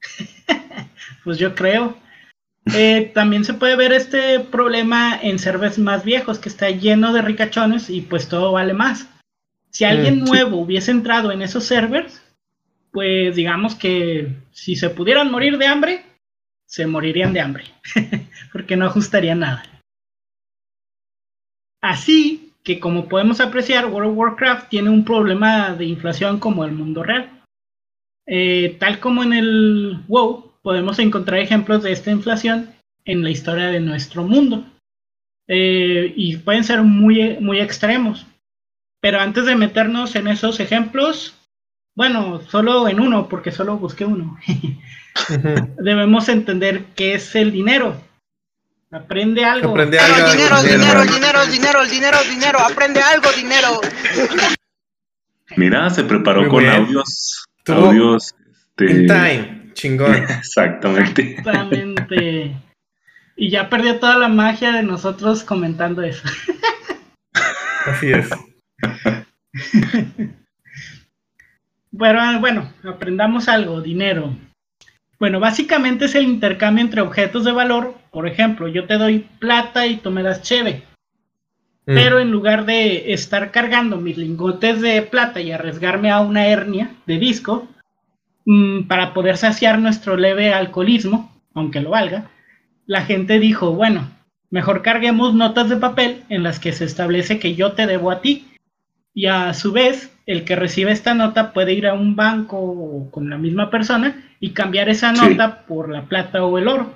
pues 1.24 1.38
yo 1.38 1.54
creo. 1.54 1.96
Eh, 2.66 3.10
también 3.14 3.44
se 3.44 3.54
puede 3.54 3.76
ver 3.76 3.92
este 3.92 4.40
problema 4.40 5.18
en 5.20 5.38
servers 5.38 5.78
más 5.78 6.04
viejos, 6.04 6.38
que 6.38 6.48
está 6.48 6.70
lleno 6.70 7.12
de 7.12 7.22
ricachones 7.22 7.90
y 7.90 8.02
pues 8.02 8.28
todo 8.28 8.52
vale 8.52 8.74
más. 8.74 9.08
Si 9.70 9.84
alguien 9.84 10.20
mm, 10.20 10.24
nuevo 10.24 10.58
hubiese 10.58 10.90
entrado 10.90 11.32
en 11.32 11.42
esos 11.42 11.64
servers, 11.64 12.22
pues 12.92 13.34
digamos 13.34 13.74
que 13.74 14.36
si 14.52 14.76
se 14.76 14.90
pudieran 14.90 15.30
morir 15.30 15.58
de 15.58 15.66
hambre, 15.66 16.04
se 16.66 16.86
morirían 16.86 17.32
de 17.32 17.40
hambre, 17.40 17.64
porque 18.52 18.76
no 18.76 18.86
ajustaría 18.86 19.34
nada. 19.34 19.62
Así 21.80 22.52
que 22.62 22.78
como 22.78 23.08
podemos 23.08 23.40
apreciar, 23.40 23.86
World 23.86 24.10
of 24.10 24.18
Warcraft 24.18 24.68
tiene 24.68 24.90
un 24.90 25.04
problema 25.04 25.74
de 25.74 25.86
inflación 25.86 26.38
como 26.38 26.64
el 26.64 26.72
mundo 26.72 27.02
real. 27.02 27.42
Eh, 28.26 28.76
tal 28.78 29.00
como 29.00 29.22
en 29.22 29.32
el 29.32 30.04
WoW, 30.06 30.49
podemos 30.62 30.98
encontrar 30.98 31.40
ejemplos 31.40 31.82
de 31.82 31.92
esta 31.92 32.10
inflación 32.10 32.70
en 33.04 33.22
la 33.22 33.30
historia 33.30 33.68
de 33.68 33.80
nuestro 33.80 34.24
mundo. 34.24 34.64
Eh, 35.48 36.12
y 36.16 36.36
pueden 36.36 36.64
ser 36.64 36.82
muy, 36.82 37.38
muy 37.40 37.60
extremos. 37.60 38.26
Pero 39.00 39.20
antes 39.20 39.46
de 39.46 39.56
meternos 39.56 40.14
en 40.14 40.28
esos 40.28 40.60
ejemplos, 40.60 41.34
bueno, 41.96 42.40
solo 42.48 42.88
en 42.88 43.00
uno, 43.00 43.28
porque 43.28 43.50
solo 43.50 43.76
busqué 43.76 44.04
uno. 44.04 44.38
Debemos 45.78 46.28
entender 46.28 46.84
qué 46.94 47.14
es 47.14 47.34
el 47.34 47.50
dinero. 47.50 48.00
Aprende 48.92 49.44
algo. 49.44 49.70
Aprende 49.70 49.98
algo. 49.98 50.26
El 50.26 50.32
dinero, 50.32 50.56
el 50.58 50.68
dinero, 50.68 51.02
el 51.02 51.08
dinero, 51.08 51.42
el 51.42 51.50
dinero, 51.50 51.82
el 51.82 51.90
dinero, 51.90 52.18
el 52.22 52.30
dinero. 52.30 52.58
Aprende 52.60 53.00
algo, 53.00 53.28
dinero. 53.32 53.80
Mira, 55.56 55.90
se 55.90 56.04
preparó 56.04 56.48
con 56.48 56.66
audios. 56.66 57.44
Audios. 57.66 58.34
Este... 58.76 58.90
In 58.90 59.06
time. 59.06 59.59
Chingón. 59.72 60.14
Exactamente. 60.28 61.36
Exactamente. 61.38 62.56
Y 63.36 63.50
ya 63.50 63.68
perdió 63.68 63.98
toda 63.98 64.18
la 64.18 64.28
magia 64.28 64.72
de 64.72 64.82
nosotros 64.82 65.42
comentando 65.44 66.02
eso. 66.02 66.28
Así 67.86 68.12
es. 68.12 68.28
Pero 71.98 72.40
bueno, 72.40 72.72
aprendamos 72.84 73.48
algo, 73.48 73.80
dinero. 73.80 74.34
Bueno, 75.18 75.40
básicamente 75.40 76.06
es 76.06 76.14
el 76.14 76.24
intercambio 76.24 76.84
entre 76.84 77.00
objetos 77.02 77.44
de 77.44 77.52
valor. 77.52 77.94
Por 78.10 78.26
ejemplo, 78.26 78.68
yo 78.68 78.86
te 78.86 78.96
doy 78.96 79.28
plata 79.38 79.86
y 79.86 79.96
tú 79.96 80.10
me 80.10 80.22
das 80.22 80.42
cheve. 80.42 80.84
Mm. 81.86 81.94
Pero 81.94 82.20
en 82.20 82.30
lugar 82.30 82.64
de 82.64 83.12
estar 83.12 83.50
cargando 83.50 83.98
mis 83.98 84.16
lingotes 84.16 84.80
de 84.80 85.02
plata 85.02 85.40
y 85.40 85.52
arriesgarme 85.52 86.10
a 86.10 86.20
una 86.20 86.46
hernia 86.46 86.94
de 87.06 87.18
disco, 87.18 87.68
mm, 88.44 88.82
para 88.82 89.14
poder 89.14 89.36
saciar 89.36 89.78
nuestro 89.78 90.16
leve 90.16 90.52
alcoholismo, 90.52 91.32
aunque 91.54 91.80
lo 91.80 91.90
valga, 91.90 92.30
la 92.86 93.02
gente 93.02 93.38
dijo, 93.38 93.72
bueno, 93.72 94.08
mejor 94.50 94.82
carguemos 94.82 95.34
notas 95.34 95.68
de 95.68 95.76
papel 95.76 96.24
en 96.28 96.42
las 96.42 96.58
que 96.58 96.72
se 96.72 96.84
establece 96.84 97.38
que 97.38 97.54
yo 97.54 97.72
te 97.72 97.86
debo 97.86 98.10
a 98.10 98.20
ti 98.20 98.48
y 99.14 99.26
a 99.26 99.54
su 99.54 99.72
vez 99.72 100.12
el 100.26 100.44
que 100.44 100.56
recibe 100.56 100.92
esta 100.92 101.14
nota 101.14 101.52
puede 101.52 101.72
ir 101.72 101.86
a 101.86 101.94
un 101.94 102.14
banco 102.16 103.08
con 103.10 103.30
la 103.30 103.38
misma 103.38 103.70
persona 103.70 104.24
y 104.38 104.50
cambiar 104.50 104.88
esa 104.88 105.12
nota 105.12 105.66
por 105.66 105.88
la 105.88 106.02
plata 106.04 106.44
o 106.44 106.58
el 106.58 106.68
oro. 106.68 106.94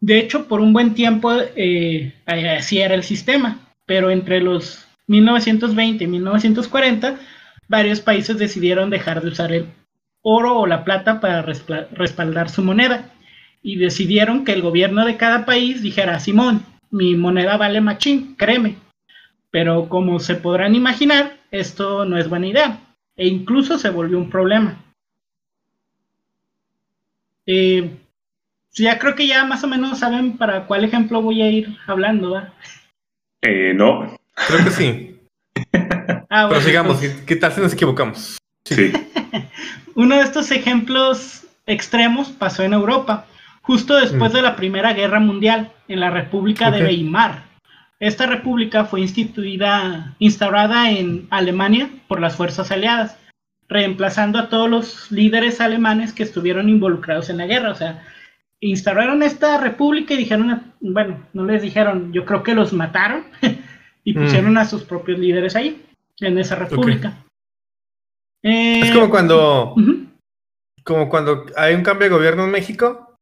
De 0.00 0.18
hecho, 0.18 0.46
por 0.46 0.60
un 0.60 0.72
buen 0.72 0.94
tiempo 0.94 1.32
eh, 1.56 2.12
así 2.26 2.80
era 2.80 2.94
el 2.94 3.02
sistema, 3.02 3.58
pero 3.86 4.10
entre 4.10 4.40
los 4.40 4.86
1920 5.06 6.04
y 6.04 6.06
1940 6.06 7.18
varios 7.68 8.00
países 8.00 8.38
decidieron 8.38 8.90
dejar 8.90 9.22
de 9.22 9.28
usar 9.28 9.52
el 9.52 9.66
oro 10.28 10.58
o 10.58 10.66
la 10.66 10.84
plata 10.84 11.20
para 11.20 11.42
respaldar 11.42 12.50
su 12.50 12.62
moneda 12.62 13.10
y 13.62 13.76
decidieron 13.76 14.44
que 14.44 14.52
el 14.52 14.62
gobierno 14.62 15.06
de 15.06 15.16
cada 15.16 15.46
país 15.46 15.82
dijera, 15.82 16.20
Simón, 16.20 16.64
mi 16.90 17.16
moneda 17.16 17.56
vale 17.56 17.80
machín, 17.80 18.36
créeme, 18.36 18.76
pero 19.50 19.88
como 19.88 20.20
se 20.20 20.34
podrán 20.34 20.74
imaginar, 20.74 21.38
esto 21.50 22.04
no 22.04 22.18
es 22.18 22.28
buena 22.28 22.46
idea 22.46 22.80
e 23.16 23.26
incluso 23.26 23.78
se 23.78 23.88
volvió 23.90 24.18
un 24.18 24.28
problema. 24.28 24.84
Eh, 27.46 27.90
ya 28.74 28.98
creo 28.98 29.14
que 29.14 29.26
ya 29.26 29.46
más 29.46 29.64
o 29.64 29.66
menos 29.66 29.98
saben 29.98 30.36
para 30.36 30.66
cuál 30.66 30.84
ejemplo 30.84 31.22
voy 31.22 31.40
a 31.40 31.50
ir 31.50 31.74
hablando, 31.86 32.32
¿va? 32.32 32.52
Eh, 33.40 33.72
no. 33.74 34.18
Creo 34.46 34.64
que 34.64 34.70
sí. 34.70 35.20
ah, 36.28 36.46
bueno, 36.46 36.48
Pero 36.50 36.60
sigamos, 36.60 36.98
pues 36.98 37.22
¿qué 37.22 37.36
tal 37.36 37.52
si 37.52 37.62
nos 37.62 37.72
equivocamos? 37.72 38.38
Sí. 38.74 38.92
Uno 39.94 40.16
de 40.16 40.22
estos 40.22 40.50
ejemplos 40.50 41.46
extremos 41.66 42.28
pasó 42.28 42.62
en 42.62 42.72
Europa, 42.72 43.26
justo 43.62 43.96
después 43.96 44.32
mm. 44.32 44.36
de 44.36 44.42
la 44.42 44.56
Primera 44.56 44.92
Guerra 44.92 45.20
Mundial, 45.20 45.72
en 45.88 46.00
la 46.00 46.10
República 46.10 46.70
de 46.70 46.82
Weimar 46.82 47.44
Esta 47.98 48.26
república 48.26 48.84
fue 48.84 49.00
instituida, 49.00 50.14
instaurada 50.18 50.90
en 50.90 51.26
Alemania 51.30 51.88
por 52.06 52.20
las 52.20 52.36
fuerzas 52.36 52.70
aliadas, 52.70 53.18
reemplazando 53.68 54.38
a 54.38 54.48
todos 54.48 54.68
los 54.68 55.10
líderes 55.10 55.60
alemanes 55.60 56.12
que 56.12 56.22
estuvieron 56.22 56.68
involucrados 56.68 57.30
en 57.30 57.38
la 57.38 57.46
guerra. 57.46 57.70
O 57.70 57.74
sea, 57.74 58.02
instauraron 58.60 59.22
esta 59.22 59.58
república 59.58 60.14
y 60.14 60.18
dijeron, 60.18 60.62
bueno, 60.80 61.26
no 61.32 61.44
les 61.44 61.62
dijeron, 61.62 62.12
yo 62.12 62.24
creo 62.24 62.42
que 62.42 62.54
los 62.54 62.72
mataron 62.72 63.24
y 64.04 64.14
Mm. 64.14 64.22
pusieron 64.22 64.58
a 64.58 64.64
sus 64.64 64.84
propios 64.84 65.18
líderes 65.18 65.56
ahí, 65.56 65.82
en 66.20 66.38
esa 66.38 66.54
república. 66.54 67.14
Eh, 68.42 68.80
Es 68.80 68.90
como 68.92 69.10
cuando, 69.10 69.72
ujú, 69.74 70.06
como 70.84 71.08
cuando 71.08 71.46
hay 71.56 71.74
un 71.74 71.82
cambio 71.82 72.08
de 72.08 72.14
gobierno 72.16 72.44
en 72.44 72.50
México. 72.50 73.16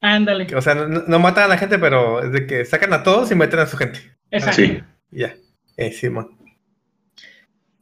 Ándale, 0.00 0.52
o 0.56 0.60
sea, 0.60 0.74
no, 0.74 0.86
no 1.06 1.18
matan 1.18 1.44
a 1.44 1.48
la 1.48 1.58
gente, 1.58 1.78
pero 1.78 2.22
es 2.22 2.32
de 2.32 2.46
que 2.46 2.64
sacan 2.64 2.92
a 2.92 3.02
todos 3.04 3.30
y 3.30 3.34
meten 3.36 3.60
a 3.60 3.66
su 3.66 3.76
gente. 3.76 4.00
exacto. 4.30 4.56
Sí. 4.62 4.80
Ya. 5.10 5.34
Eh, 5.76 5.92
Simón. 5.92 6.30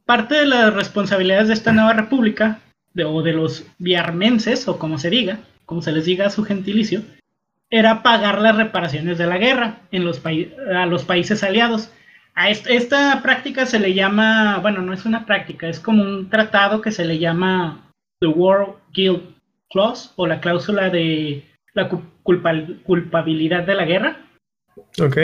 Parte 0.04 0.34
de 0.34 0.46
las 0.46 0.74
responsabilidades 0.74 1.48
de 1.48 1.54
esta 1.54 1.72
nueva 1.72 1.92
república, 1.92 2.60
de- 2.94 3.04
o 3.04 3.22
de 3.22 3.32
los 3.32 3.64
viarmenses, 3.78 4.66
o 4.68 4.78
como 4.78 4.98
se 4.98 5.08
diga, 5.10 5.38
como 5.66 5.82
se 5.82 5.92
les 5.92 6.04
diga 6.04 6.26
a 6.26 6.30
su 6.30 6.44
gentilicio, 6.44 7.02
era 7.70 8.02
pagar 8.02 8.40
las 8.40 8.56
reparaciones 8.56 9.16
de 9.18 9.26
la 9.26 9.38
guerra 9.38 9.78
en 9.92 10.04
los 10.04 10.20
a 10.26 10.86
los 10.86 11.04
países 11.04 11.42
aliados. 11.44 11.90
A 12.34 12.48
est- 12.50 12.66
esta 12.68 13.20
práctica 13.22 13.66
se 13.66 13.78
le 13.80 13.92
llama, 13.94 14.58
bueno, 14.58 14.80
no 14.82 14.92
es 14.92 15.04
una 15.04 15.26
práctica, 15.26 15.68
es 15.68 15.80
como 15.80 16.02
un 16.02 16.28
tratado 16.30 16.80
que 16.80 16.90
se 16.92 17.04
le 17.04 17.18
llama 17.18 17.92
The 18.20 18.28
War 18.28 18.76
Guild 18.92 19.22
Clause, 19.70 20.10
o 20.16 20.26
la 20.26 20.40
cláusula 20.40 20.90
de 20.90 21.44
la 21.74 21.88
cu- 21.88 22.02
culpa- 22.22 22.66
culpabilidad 22.84 23.64
de 23.64 23.74
la 23.74 23.84
guerra. 23.84 24.16
Ok. 25.00 25.16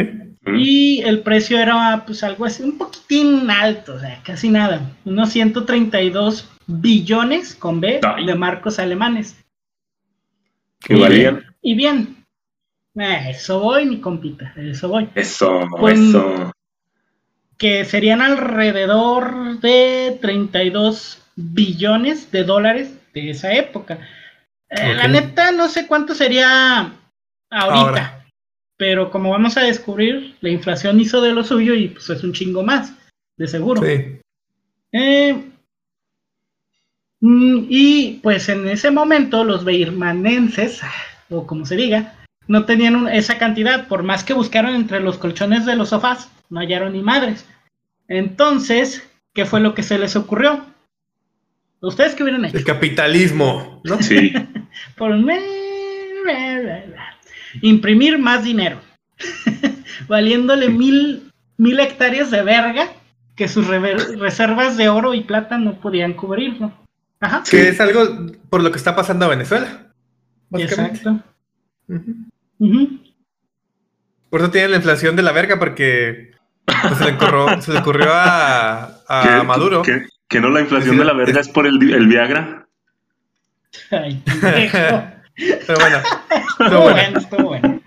Mm. 0.43 0.55
Y 0.59 1.01
el 1.03 1.21
precio 1.21 1.59
era 1.59 2.05
pues 2.07 2.23
algo 2.23 2.45
así, 2.45 2.63
un 2.63 2.79
poquitín 2.79 3.51
alto, 3.51 3.95
o 3.95 3.99
sea, 3.99 4.21
casi 4.23 4.49
nada. 4.51 4.81
Unos 5.05 5.31
132 5.31 6.49
billones 6.67 7.55
con 7.55 7.81
B 7.81 8.01
de 8.25 8.35
marcos 8.35 8.79
alemanes. 8.79 9.43
Que 10.81 10.95
Y- 10.95 11.01
valían. 11.01 11.45
Y 11.63 11.75
bien, 11.75 12.25
a 12.97 13.29
eso 13.31 13.61
voy, 13.61 13.87
mi 13.87 14.01
compita, 14.01 14.53
a 14.57 14.61
eso 14.61 14.89
voy. 14.89 15.09
Eso, 15.15 15.63
Pues- 15.81 15.99
eso. 15.99 16.53
Que 17.59 17.85
serían 17.85 18.21
alrededor 18.21 19.61
de 19.61 20.19
32 20.21 21.23
billones 21.37 22.31
de 22.33 22.45
dólares 22.45 22.95
de 23.15 23.31
esa 23.31 23.53
época. 23.55 23.99
Eh, 24.69 24.95
La 24.95 25.09
neta, 25.09 25.53
no 25.53 25.69
sé 25.69 25.87
cuánto 25.87 26.15
sería 26.15 26.93
ahorita. 27.51 27.81
Ahora. 27.81 28.27
Pero 28.77 29.11
como 29.11 29.31
vamos 29.31 29.57
a 29.57 29.63
descubrir, 29.63 30.37
la 30.41 30.51
inflación 30.51 31.01
hizo 31.01 31.23
de 31.23 31.33
lo 31.33 31.45
suyo 31.45 31.75
y 31.75 31.89
pues 31.89 32.11
es 32.11 32.23
un 32.23 32.33
chingo 32.33 32.63
más, 32.63 32.93
de 33.39 33.49
seguro. 33.49 33.83
Sí. 33.83 34.21
Eh, 34.93 35.51
mm, 37.21 37.67
y 37.71 38.21
pues 38.23 38.49
en 38.51 38.69
ese 38.69 38.91
momento 38.91 39.45
los 39.45 39.65
beirmanenses, 39.65 40.83
o 41.31 41.47
como 41.47 41.65
se 41.65 41.77
diga, 41.77 42.26
no 42.49 42.65
tenían 42.65 42.97
un- 42.97 43.09
esa 43.09 43.39
cantidad, 43.39 43.89
por 43.89 44.03
más 44.03 44.25
que 44.25 44.35
buscaron 44.35 44.75
entre 44.75 45.01
los 45.01 45.19
colchones 45.19 45.67
de 45.67 45.77
los 45.77 45.89
sofás, 45.91 46.31
no 46.51 46.61
hallaron 46.61 46.93
ni 46.93 47.03
madres. 47.03 47.47
Entonces, 48.09 49.09
¿qué 49.35 49.45
fue 49.45 49.61
lo 49.61 49.75
que 49.75 49.83
se 49.83 49.99
les 49.99 50.15
ocurrió? 50.17 50.65
¿Ustedes 51.81 52.15
qué 52.15 52.23
hubieran 52.23 52.45
hecho? 52.45 52.57
El 52.57 52.65
capitalismo, 52.65 53.81
¿no? 53.85 54.01
Sí. 54.03 54.33
Por 54.97 55.13
imprimir 57.63 58.19
más 58.19 58.45
dinero, 58.45 58.79
valiéndole 60.09 60.69
mil, 60.69 61.33
mil 61.57 61.81
hectáreas 61.81 62.31
de 62.31 62.43
verga 62.43 62.89
que 63.35 63.49
sus 63.49 63.67
rever- 63.67 64.19
reservas 64.19 64.77
de 64.77 64.89
oro 64.89 65.15
y 65.15 65.23
plata 65.23 65.59
no 65.59 65.75
podían 65.81 66.15
cubrirlo. 66.15 66.73
Ajá, 67.21 67.43
Sí. 67.45 67.57
Que 67.57 67.69
es 67.69 67.81
algo 67.81 68.27
por 68.51 68.63
lo 68.63 68.71
que 68.71 68.79
está 68.79 68.95
pasando 68.97 69.27
a 69.27 69.29
Venezuela. 69.29 69.87
Exacto. 70.53 71.19
Por 72.59 74.41
eso 74.41 74.51
tiene 74.51 74.69
la 74.69 74.77
inflación 74.77 75.17
de 75.17 75.23
la 75.23 75.33
verga, 75.33 75.59
porque 75.59 76.33
pues, 76.65 76.99
se, 76.99 77.05
le 77.05 77.13
ocurrió, 77.13 77.61
se 77.63 77.73
le 77.73 77.79
ocurrió 77.81 78.09
a, 78.13 78.85
a 79.09 79.23
¿Qué- 79.41 79.47
Maduro. 79.47 79.83
Que, 79.83 80.07
que 80.29 80.41
no 80.41 80.51
la 80.51 80.61
inflación 80.61 80.97
de 80.99 81.05
la 81.05 81.13
verga 81.13 81.41
es 81.41 81.49
por 81.49 81.67
el, 81.67 81.75
el 81.93 82.07
Viagra. 82.07 82.67
Ay. 83.91 84.23
Pero 85.67 85.79
bueno, 85.79 85.99
Estuvo 86.59 86.81
bueno, 86.81 86.95
bueno, 86.95 87.19
estuvo 87.19 87.43
bueno. 87.49 87.83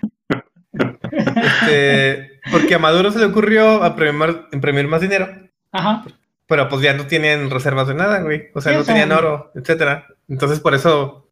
este, 1.42 2.40
porque 2.52 2.74
a 2.76 2.78
Maduro 2.78 3.10
se 3.10 3.18
le 3.18 3.24
ocurrió 3.26 3.84
imprimir, 3.84 4.42
imprimir 4.52 4.86
más 4.86 5.00
dinero, 5.00 5.28
Ajá, 5.72 6.04
pero 6.46 6.68
pues 6.68 6.82
ya 6.82 6.94
no 6.94 7.06
tienen 7.06 7.50
reservas 7.50 7.88
de 7.88 7.94
nada, 7.94 8.20
güey. 8.22 8.50
O 8.54 8.60
sea, 8.60 8.72
no 8.76 8.84
tenían 8.84 9.10
oro, 9.12 9.50
etcétera. 9.54 10.06
Entonces, 10.28 10.60
por 10.60 10.74
eso 10.74 11.28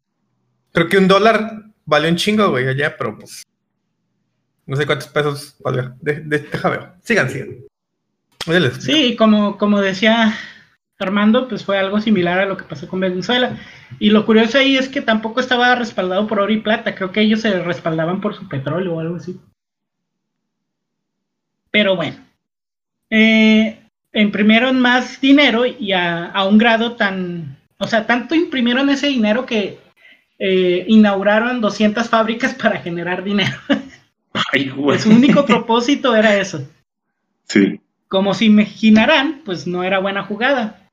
creo 0.73 0.87
que 0.89 0.97
un 0.97 1.07
dólar 1.07 1.63
vale 1.89 2.09
un 2.09 2.15
chingo, 2.15 2.49
güey, 2.49 2.67
allá, 2.67 2.95
pero 2.95 3.17
pues 3.17 3.43
no 4.65 4.75
sé 4.75 4.85
cuántos 4.85 5.07
pesos 5.07 5.55
valga. 5.59 5.95
De, 5.99 6.21
de, 6.21 6.39
deja 6.39 6.69
veo. 6.69 6.93
Sigan, 7.01 7.29
sigan. 7.29 7.57
Sí, 8.79 9.15
como, 9.15 9.57
como 9.57 9.81
decía 9.81 10.33
Armando, 10.99 11.47
pues 11.47 11.63
fue 11.65 11.77
algo 11.77 11.99
similar 11.99 12.39
a 12.39 12.45
lo 12.45 12.55
que 12.55 12.63
pasó 12.63 12.87
con 12.87 12.99
Venezuela. 12.99 13.57
Y 13.99 14.11
lo 14.11 14.25
curioso 14.25 14.57
ahí 14.57 14.77
es 14.77 14.87
que 14.87 15.01
tampoco 15.01 15.39
estaba 15.39 15.75
respaldado 15.75 16.27
por 16.27 16.39
oro 16.39 16.51
y 16.51 16.61
plata, 16.61 16.95
creo 16.95 17.11
que 17.11 17.21
ellos 17.21 17.41
se 17.41 17.59
respaldaban 17.63 18.21
por 18.21 18.35
su 18.35 18.47
petróleo 18.47 18.95
o 18.95 18.99
algo 18.99 19.15
así. 19.15 19.39
Pero 21.71 21.95
bueno, 21.95 22.17
eh, 23.09 23.79
imprimieron 24.13 24.79
más 24.79 25.19
dinero 25.21 25.65
y 25.65 25.91
a, 25.93 26.25
a 26.25 26.45
un 26.47 26.57
grado 26.57 26.95
tan, 26.95 27.57
o 27.77 27.87
sea, 27.87 28.05
tanto 28.07 28.35
imprimieron 28.35 28.89
ese 28.89 29.07
dinero 29.07 29.45
que 29.45 29.79
eh, 30.39 30.85
inauguraron 30.87 31.59
200 31.59 32.07
fábricas 32.07 32.53
para 32.55 32.79
generar 32.79 33.23
dinero. 33.23 33.57
Ay, 34.53 34.69
güey. 34.69 34.97
Su 34.97 35.09
único 35.09 35.45
propósito 35.45 36.15
era 36.15 36.37
eso. 36.37 36.65
Sí. 37.43 37.81
Como 38.07 38.33
se 38.33 38.45
imaginarán, 38.45 39.41
pues 39.43 39.67
no 39.67 39.83
era 39.83 39.99
buena 39.99 40.23
jugada. 40.23 40.89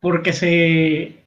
Porque 0.00 0.32
se. 0.32 1.24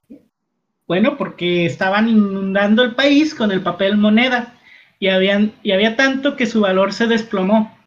Bueno, 0.88 1.16
porque 1.16 1.66
estaban 1.66 2.08
inundando 2.08 2.82
el 2.82 2.96
país 2.96 3.34
con 3.34 3.52
el 3.52 3.62
papel 3.62 3.96
moneda. 3.96 4.56
Y, 4.98 5.08
habían, 5.08 5.52
y 5.62 5.72
había 5.72 5.96
tanto 5.96 6.36
que 6.36 6.46
su 6.46 6.60
valor 6.60 6.92
se 6.92 7.06
desplomó. 7.06 7.78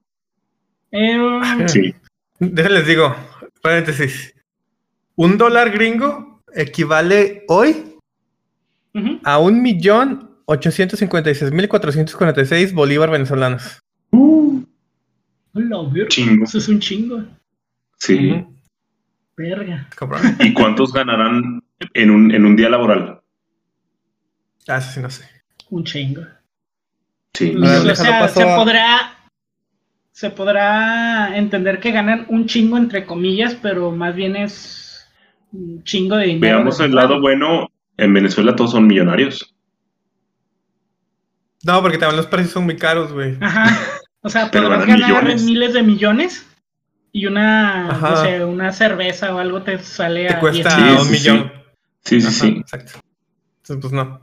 Eh, 0.91 1.19
Sí. 1.67 1.93
Déjenles 2.39 2.87
digo, 2.87 3.15
paréntesis. 3.61 4.33
Un 5.15 5.37
dólar 5.37 5.69
gringo 5.71 6.41
equivale 6.55 7.43
hoy 7.47 7.92
a 9.23 9.39
un 9.39 9.61
millón 9.61 10.29
ochocientos 10.45 10.99
cincuenta 10.99 11.31
y 11.31 11.35
seis 11.35 11.51
mil 11.51 11.67
cuatrocientos 11.67 12.15
cuarenta 12.15 12.41
y 12.41 12.45
seis 12.45 12.73
bolívar 12.73 13.09
venezolanos. 13.09 13.79
Hola, 14.11 15.77
verga, 15.91 16.09
Chingo. 16.09 16.45
Eso 16.45 16.57
es 16.57 16.67
un 16.67 16.79
chingo. 16.79 17.23
Sí. 17.97 18.43
Verga. 19.37 19.87
¿Y 20.39 20.53
cuántos 20.53 20.91
ganarán 20.93 21.63
en 21.93 22.09
un, 22.09 22.31
en 22.31 22.45
un 22.45 22.55
día 22.55 22.69
laboral? 22.69 23.21
Ah, 24.67 24.77
eso 24.77 24.91
sí 24.91 24.99
no 24.99 25.09
sé. 25.09 25.29
Un 25.69 25.83
chingo. 25.83 26.21
Sí. 27.33 27.55
O 27.55 27.95
sea, 27.95 28.27
se 28.27 28.43
a- 28.43 28.55
podrá. 28.55 29.17
Se 30.11 30.29
podrá 30.29 31.35
entender 31.35 31.79
que 31.79 31.91
ganan 31.91 32.27
un 32.29 32.45
chingo 32.45 32.77
entre 32.77 33.03
comillas, 33.03 33.55
pero 33.55 33.91
más 33.91 34.13
bien 34.13 34.35
es 34.35 35.07
un 35.51 35.83
chingo 35.83 36.15
de 36.17 36.27
dinero. 36.27 36.57
Veamos 36.57 36.79
el 36.79 36.93
lado 36.93 37.19
bueno. 37.19 37.71
En 37.97 38.13
Venezuela 38.13 38.55
todos 38.55 38.71
son 38.71 38.87
millonarios. 38.87 39.53
No, 41.63 41.81
porque 41.81 41.97
también 41.97 42.17
los 42.17 42.27
precios 42.27 42.53
son 42.53 42.65
muy 42.65 42.75
caros, 42.77 43.11
güey. 43.13 43.37
Ajá. 43.41 43.75
O 44.21 44.29
sea, 44.29 44.49
Pero 44.51 44.65
podrás 44.67 44.85
ganar 44.87 45.09
millones. 45.23 45.43
miles 45.43 45.73
de 45.73 45.83
millones 45.83 46.45
y 47.11 47.25
una, 47.25 47.89
Ajá. 47.91 48.09
no 48.09 48.17
sé, 48.17 48.43
una 48.45 48.71
cerveza 48.73 49.33
o 49.35 49.39
algo 49.39 49.61
te 49.63 49.79
sale 49.79 50.27
Te 50.27 50.33
a 50.33 50.39
cuesta 50.39 50.77
10 50.77 50.77
Sí, 50.77 50.83
un 50.99 51.05
sí, 51.05 51.11
millón. 51.11 51.51
Sí, 52.03 52.21
sí, 52.21 52.27
Ajá, 52.27 52.35
sí. 52.35 52.47
Exacto. 52.59 52.99
Entonces, 53.61 53.81
pues 53.81 53.93
no. 53.93 54.19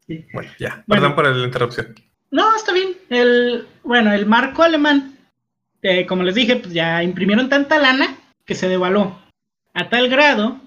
Sí. 0.06 0.25
Bueno, 0.34 0.51
ya. 0.60 0.84
Bueno. 0.86 1.01
Perdón 1.01 1.15
por 1.15 1.27
la 1.36 1.45
interrupción. 1.45 1.95
No, 2.32 2.53
está 2.56 2.73
bien. 2.73 2.89
El, 3.10 3.65
bueno, 3.84 4.12
el 4.13 4.25
marco 4.25 4.62
alemán, 4.63 5.17
eh, 5.82 6.06
como 6.06 6.23
les 6.23 6.36
dije, 6.36 6.58
pues 6.58 6.73
ya 6.73 7.01
imprimieron 7.01 7.47
tanta 7.47 7.80
lana 7.80 8.17
que 8.45 8.53
se 8.53 8.67
devaluó. 8.67 9.19
A 9.73 9.88
tal 9.89 10.10
grado 10.10 10.60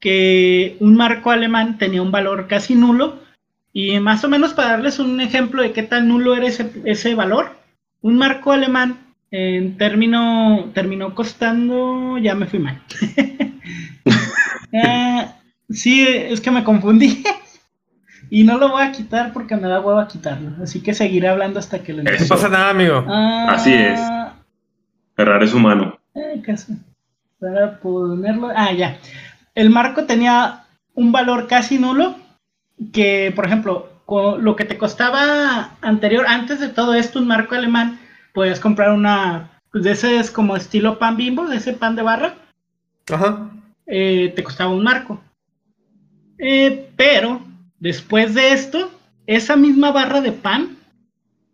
que 0.00 0.76
un 0.80 0.96
marco 0.96 1.30
alemán 1.30 1.78
tenía 1.78 2.02
un 2.02 2.10
valor 2.10 2.48
casi 2.48 2.74
nulo 2.74 3.20
Y 3.72 4.00
más 4.00 4.24
o 4.24 4.28
menos 4.28 4.54
para 4.54 4.70
darles 4.70 4.98
un 4.98 5.20
ejemplo 5.20 5.62
de 5.62 5.72
qué 5.72 5.84
tan 5.84 6.08
nulo 6.08 6.34
era 6.34 6.46
ese, 6.48 6.72
ese 6.86 7.14
valor, 7.14 7.54
un 8.00 8.16
marco 8.18 8.50
alemán 8.50 9.09
en 9.30 9.76
término 9.78 10.70
terminó 10.74 11.14
costando, 11.14 12.18
ya 12.18 12.34
me 12.34 12.46
fui 12.46 12.58
mal. 12.58 12.80
Eh, 14.72 15.26
sí, 15.70 16.06
es 16.06 16.40
que 16.40 16.50
me 16.50 16.64
confundí. 16.64 17.22
y 18.30 18.44
no 18.44 18.58
lo 18.58 18.70
voy 18.70 18.82
a 18.82 18.92
quitar 18.92 19.32
porque 19.32 19.56
me 19.56 19.68
da 19.68 19.80
huevo 19.80 19.98
a 19.98 20.08
quitarlo. 20.08 20.62
Así 20.62 20.82
que 20.82 20.94
seguiré 20.94 21.28
hablando 21.28 21.58
hasta 21.58 21.80
que 21.82 21.92
lo 21.92 22.02
No 22.02 22.10
Eso. 22.10 22.28
pasa 22.34 22.48
nada, 22.48 22.70
amigo. 22.70 23.04
Ah, 23.08 23.48
Así 23.50 23.72
es. 23.72 24.00
Errar 25.16 25.42
es 25.42 25.52
humano. 25.54 25.98
eh, 26.14 26.40
casi. 26.44 26.74
Para 27.38 27.78
ponerlo. 27.80 28.50
Ah, 28.54 28.72
ya. 28.72 28.98
El 29.54 29.70
marco 29.70 30.04
tenía 30.04 30.64
un 30.94 31.12
valor 31.12 31.46
casi 31.46 31.78
nulo. 31.78 32.16
Que, 32.92 33.30
por 33.36 33.44
ejemplo, 33.44 33.90
co- 34.06 34.38
lo 34.38 34.56
que 34.56 34.64
te 34.64 34.78
costaba 34.78 35.72
anterior, 35.82 36.24
antes 36.26 36.58
de 36.60 36.68
todo 36.68 36.94
esto, 36.94 37.18
un 37.18 37.26
marco 37.26 37.54
alemán, 37.54 37.99
podías 38.32 38.60
comprar 38.60 38.92
una. 38.92 39.50
Pues 39.72 39.84
de 39.84 39.92
ese 39.92 40.18
es 40.18 40.30
como 40.30 40.56
estilo 40.56 40.98
pan 40.98 41.16
bimbo, 41.16 41.46
de 41.46 41.56
ese 41.56 41.72
pan 41.72 41.96
de 41.96 42.02
barra. 42.02 42.34
Ajá. 43.10 43.50
eh, 43.86 44.32
te 44.36 44.44
costaba 44.44 44.70
un 44.70 44.84
marco. 44.84 45.20
Eh, 46.38 46.88
pero 46.96 47.40
después 47.80 48.34
de 48.34 48.52
esto, 48.52 48.90
esa 49.26 49.56
misma 49.56 49.90
barra 49.92 50.20
de 50.20 50.32
pan 50.32 50.76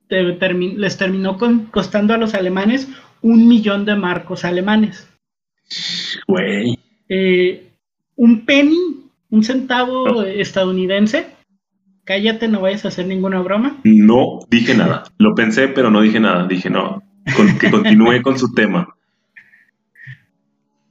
te 0.09 0.39
termi- 0.39 0.77
les 0.77 0.97
terminó 0.99 1.39
con- 1.39 1.67
costando 1.67 2.15
a 2.15 2.19
los 2.19 2.35
alemanes 2.35 2.89
un 3.23 3.49
millón 3.49 3.85
de 3.87 3.97
marcos 3.97 4.45
alemanes. 4.45 5.09
Güey. 6.29 6.79
Eh, 7.09 7.67
un 8.17 8.45
penny, 8.45 8.79
un 9.31 9.43
centavo 9.43 10.23
estadounidense. 10.23 11.27
Cállate, 12.07 12.47
no 12.49 12.61
vayas 12.61 12.85
a 12.85 12.89
hacer 12.89 13.07
ninguna 13.07 13.41
broma. 13.41 13.79
No 13.85 14.39
dije 14.49 14.75
nada. 14.75 15.03
Lo 15.19 15.35
pensé, 15.35 15.67
pero 15.69 15.91
no 15.91 16.01
dije 16.01 16.21
nada. 16.21 16.47
Dije 16.47 16.71
no. 16.71 17.03
Con- 17.37 17.59
que 17.59 17.71
continúe 17.71 18.23
con 18.23 18.39
su 18.39 18.55
tema. 18.55 18.95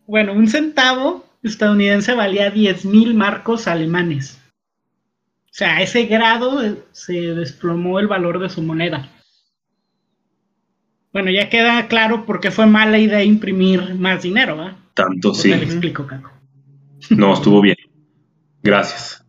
Bueno, 0.05 0.33
un 0.33 0.47
centavo 0.47 1.25
estadounidense 1.41 2.13
valía 2.13 2.51
10 2.51 2.85
mil 2.85 3.15
marcos 3.15 3.67
alemanes. 3.67 4.39
O 5.45 5.57
sea, 5.57 5.77
a 5.77 5.81
ese 5.81 6.05
grado 6.05 6.59
se 6.91 7.13
desplomó 7.13 7.99
el 7.99 8.07
valor 8.07 8.39
de 8.39 8.49
su 8.49 8.61
moneda. 8.61 9.09
Bueno, 11.13 11.31
ya 11.31 11.49
queda 11.49 11.87
claro 11.87 12.25
por 12.25 12.41
qué 12.41 12.51
fue 12.51 12.65
mala 12.65 12.99
idea 12.99 13.23
imprimir 13.23 13.95
más 13.95 14.21
dinero, 14.21 14.57
¿va? 14.57 14.75
Tanto 14.93 15.29
Pues 15.29 15.41
sí. 15.41 15.49
te 15.51 15.57
lo 15.57 15.63
explico, 15.63 16.05
Caco. 16.05 16.29
No, 17.11 17.33
estuvo 17.33 17.61
bien. 17.61 17.77
Gracias. 18.61 19.24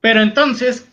Pero 0.00 0.20
entonces, 0.22 0.88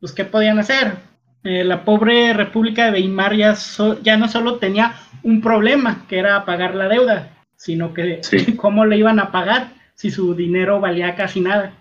pues, 0.00 0.12
¿qué 0.12 0.24
podían 0.24 0.58
hacer? 0.58 0.96
Eh, 1.44 1.64
la 1.64 1.84
pobre 1.84 2.32
República 2.32 2.86
de 2.86 2.92
Weimar 2.92 3.34
ya, 3.36 3.54
so- 3.54 4.00
ya 4.02 4.16
no 4.16 4.28
solo 4.28 4.56
tenía 4.56 4.94
un 5.22 5.40
problema, 5.40 6.04
que 6.08 6.18
era 6.18 6.44
pagar 6.44 6.74
la 6.74 6.88
deuda, 6.88 7.30
sino 7.56 7.94
que 7.94 8.20
Sí. 8.22 8.38
cómo 8.56 8.84
le 8.84 8.96
iban 8.98 9.18
a 9.20 9.30
pagar 9.30 9.68
si 9.94 10.10
su 10.10 10.34
dinero 10.34 10.80
valía 10.80 11.14
casi 11.14 11.40
nada. 11.40 11.72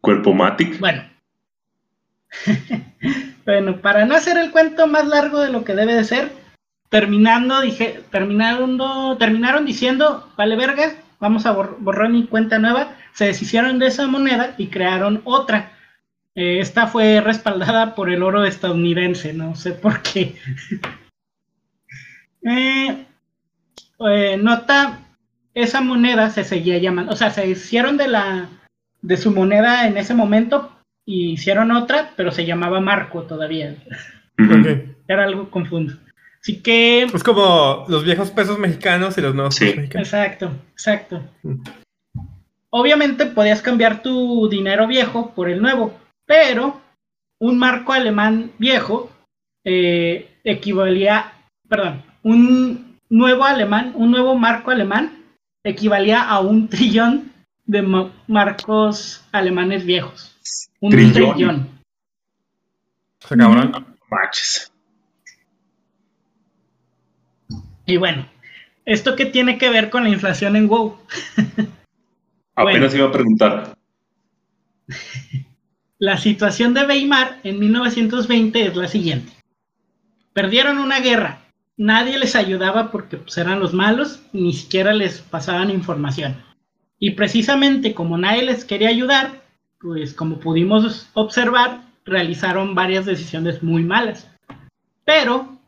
Cuerpo 0.00 0.32
Matic. 0.34 0.78
Bueno. 0.78 1.02
bueno, 3.44 3.76
para 3.80 4.04
no 4.04 4.14
hacer 4.14 4.36
el 4.38 4.50
cuento 4.50 4.86
más 4.86 5.06
largo 5.06 5.40
de 5.40 5.50
lo 5.50 5.64
que 5.64 5.74
debe 5.74 5.94
de 5.94 6.04
ser, 6.04 6.32
terminando, 6.88 7.60
dije, 7.60 8.00
terminando, 8.10 9.16
terminaron 9.18 9.64
diciendo, 9.66 10.28
vale 10.36 10.56
verga, 10.56 10.94
vamos 11.20 11.46
a 11.46 11.52
bor 11.52 11.76
borrón 11.80 12.16
y 12.16 12.26
cuenta 12.26 12.58
nueva, 12.58 12.94
se 13.12 13.26
deshicieron 13.26 13.78
de 13.78 13.86
esa 13.86 14.06
moneda 14.06 14.54
y 14.58 14.68
crearon 14.68 15.20
otra. 15.24 15.72
Eh, 16.36 16.58
esta 16.60 16.86
fue 16.88 17.20
respaldada 17.20 17.94
por 17.94 18.10
el 18.10 18.22
oro 18.22 18.44
estadounidense, 18.44 19.32
no 19.32 19.54
sé 19.54 19.72
por 19.72 20.02
qué. 20.02 20.34
Eh, 22.46 23.06
eh, 24.06 24.36
nota, 24.36 24.98
esa 25.54 25.80
moneda 25.80 26.28
se 26.28 26.44
seguía 26.44 26.76
llamando, 26.76 27.12
o 27.12 27.16
sea, 27.16 27.30
se 27.30 27.48
hicieron 27.48 27.96
de 27.96 28.06
la 28.08 28.48
de 29.00 29.16
su 29.16 29.30
moneda 29.30 29.86
en 29.86 29.96
ese 29.96 30.12
momento 30.12 30.70
y 31.06 31.30
hicieron 31.32 31.70
otra, 31.70 32.10
pero 32.16 32.32
se 32.32 32.44
llamaba 32.44 32.80
Marco 32.80 33.22
todavía. 33.22 33.74
Era 35.08 35.24
algo 35.24 35.48
confuso. 35.50 35.96
Así 36.42 36.60
que, 36.60 37.04
Es 37.04 37.22
como 37.22 37.86
los 37.88 38.04
viejos 38.04 38.30
pesos 38.30 38.58
mexicanos 38.58 39.16
y 39.16 39.22
los 39.22 39.34
nuevos 39.34 39.54
Sí. 39.54 39.64
pesos 39.64 39.76
mexicanos. 39.78 40.08
exacto, 40.08 40.50
exacto. 40.72 41.22
Mm. 41.44 41.62
Obviamente 42.68 43.24
podías 43.24 43.62
cambiar 43.62 44.02
tu 44.02 44.50
dinero 44.50 44.86
viejo 44.86 45.30
por 45.34 45.48
el 45.48 45.62
nuevo, 45.62 45.94
pero 46.26 46.80
un 47.40 47.58
marco 47.58 47.92
alemán 47.92 48.52
viejo 48.58 49.10
eh, 49.64 50.30
equivalía, 50.44 51.32
perdón, 51.68 52.02
un 52.22 52.98
nuevo 53.08 53.44
alemán, 53.44 53.92
un 53.94 54.10
nuevo 54.10 54.34
marco 54.36 54.70
alemán 54.70 55.24
equivalía 55.62 56.22
a 56.22 56.40
un 56.40 56.68
trillón 56.68 57.32
de 57.66 57.82
ma- 57.82 58.12
marcos 58.26 59.24
alemanes 59.32 59.84
viejos. 59.86 60.36
Un 60.80 60.90
Trillón. 60.90 61.32
trillón. 61.34 61.68
O 63.24 63.26
sea, 63.28 63.36
cabrón. 63.38 63.96
Manches. 64.10 64.70
Y 67.86 67.96
bueno, 67.96 68.26
¿esto 68.84 69.16
qué 69.16 69.26
tiene 69.26 69.56
que 69.58 69.70
ver 69.70 69.90
con 69.90 70.04
la 70.04 70.10
inflación 70.10 70.56
en 70.56 70.68
WoW? 70.68 70.98
Apenas 72.54 72.94
iba 72.94 73.08
a 73.08 73.12
preguntar. 73.12 73.76
La 76.04 76.18
situación 76.18 76.74
de 76.74 76.84
Weimar 76.84 77.40
en 77.44 77.58
1920 77.58 78.66
es 78.66 78.76
la 78.76 78.88
siguiente. 78.88 79.32
Perdieron 80.34 80.76
una 80.76 81.00
guerra. 81.00 81.46
Nadie 81.78 82.18
les 82.18 82.36
ayudaba 82.36 82.90
porque 82.90 83.16
pues, 83.16 83.38
eran 83.38 83.58
los 83.58 83.72
malos, 83.72 84.20
ni 84.34 84.52
siquiera 84.52 84.92
les 84.92 85.20
pasaban 85.22 85.70
información. 85.70 86.36
Y 86.98 87.12
precisamente 87.12 87.94
como 87.94 88.18
nadie 88.18 88.42
les 88.42 88.66
quería 88.66 88.90
ayudar, 88.90 89.44
pues 89.80 90.12
como 90.12 90.40
pudimos 90.40 91.08
observar, 91.14 91.80
realizaron 92.04 92.74
varias 92.74 93.06
decisiones 93.06 93.62
muy 93.62 93.82
malas. 93.82 94.30
Pero 95.06 95.58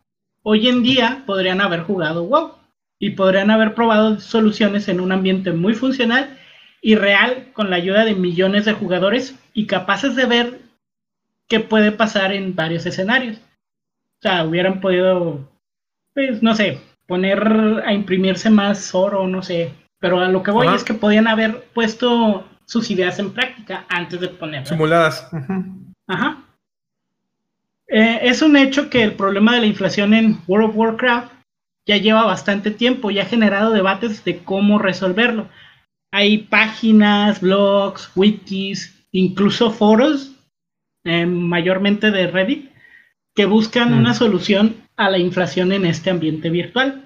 hoy 0.43 0.69
en 0.69 0.83
día 0.83 1.23
podrían 1.25 1.63
haber 1.63 1.85
jugado 1.85 2.25
WoW 2.25 2.57
y 2.99 3.13
podrían 3.13 3.51
haber 3.51 3.75
probado 3.75 4.21
soluciones 4.21 4.89
en 4.89 5.01
un 5.01 5.13
ambiente 5.13 5.53
muy 5.53 5.73
funcional 5.73 6.39
y 6.81 6.95
real 6.95 7.49
con 7.53 7.71
la 7.71 7.77
ayuda 7.77 8.05
de 8.05 8.15
millones 8.15 8.65
de 8.65 8.73
jugadores 8.73 9.35
y 9.55 9.67
capaces 9.67 10.15
de 10.17 10.27
ver 10.27 10.61
qué 11.49 11.61
puede 11.61 11.93
pasar 11.93 12.33
en 12.33 12.55
varios 12.55 12.87
escenarios. 12.87 13.39
O 13.39 14.23
sea, 14.23 14.45
hubieran 14.45 14.81
podido, 14.81 15.49
pues, 16.15 16.43
no 16.43 16.55
sé, 16.55 16.81
poner 17.07 17.83
a 17.85 17.93
imprimirse 17.93 18.51
más 18.51 18.95
oro, 18.95 19.27
no 19.27 19.43
sé. 19.43 19.73
Pero 19.99 20.21
a 20.21 20.29
lo 20.29 20.43
que 20.43 20.51
voy 20.51 20.67
Ajá. 20.67 20.77
es 20.77 20.85
que 20.85 20.95
podían 20.95 21.27
haber 21.27 21.65
puesto 21.75 22.47
sus 22.67 22.91
ideas 22.91 23.19
en 23.19 23.33
práctica 23.33 23.87
antes 23.89 24.21
de 24.21 24.29
ponerlas. 24.29 24.69
Simuladas. 24.69 25.31
Ajá. 26.07 26.43
Eh, 27.89 28.19
es 28.23 28.43
un 28.43 28.57
hecho 28.57 28.91
que 28.91 29.03
el 29.03 29.15
problema 29.15 29.55
de 29.55 29.61
la 29.61 29.67
inflación 29.67 30.13
en 30.13 30.41
World 30.47 30.71
of 30.71 30.77
Warcraft 30.77 31.33
ya 31.87 31.97
lleva 31.97 32.25
bastante 32.25 32.73
tiempo 32.73 33.11
y 33.11 33.21
ha 33.21 33.27
generado 33.27 33.73
debates 33.73 34.25
de 34.25 34.39
cómo 34.39 34.79
resolverlo. 34.79 35.49
Hay 36.17 36.39
páginas, 36.39 37.43
blogs, 37.43 38.11
wikis, 38.17 39.05
incluso 39.13 39.71
foros, 39.71 40.33
eh, 41.05 41.27
mayormente 41.27 42.11
de 42.11 42.27
Reddit, 42.27 42.71
que 43.35 43.45
buscan 43.45 43.93
Mm. 43.93 43.99
una 43.99 44.15
solución 44.15 44.77
a 44.97 45.11
la 45.11 45.19
inflación 45.19 45.73
en 45.73 45.85
este 45.85 46.09
ambiente 46.09 46.49
virtual. 46.49 47.05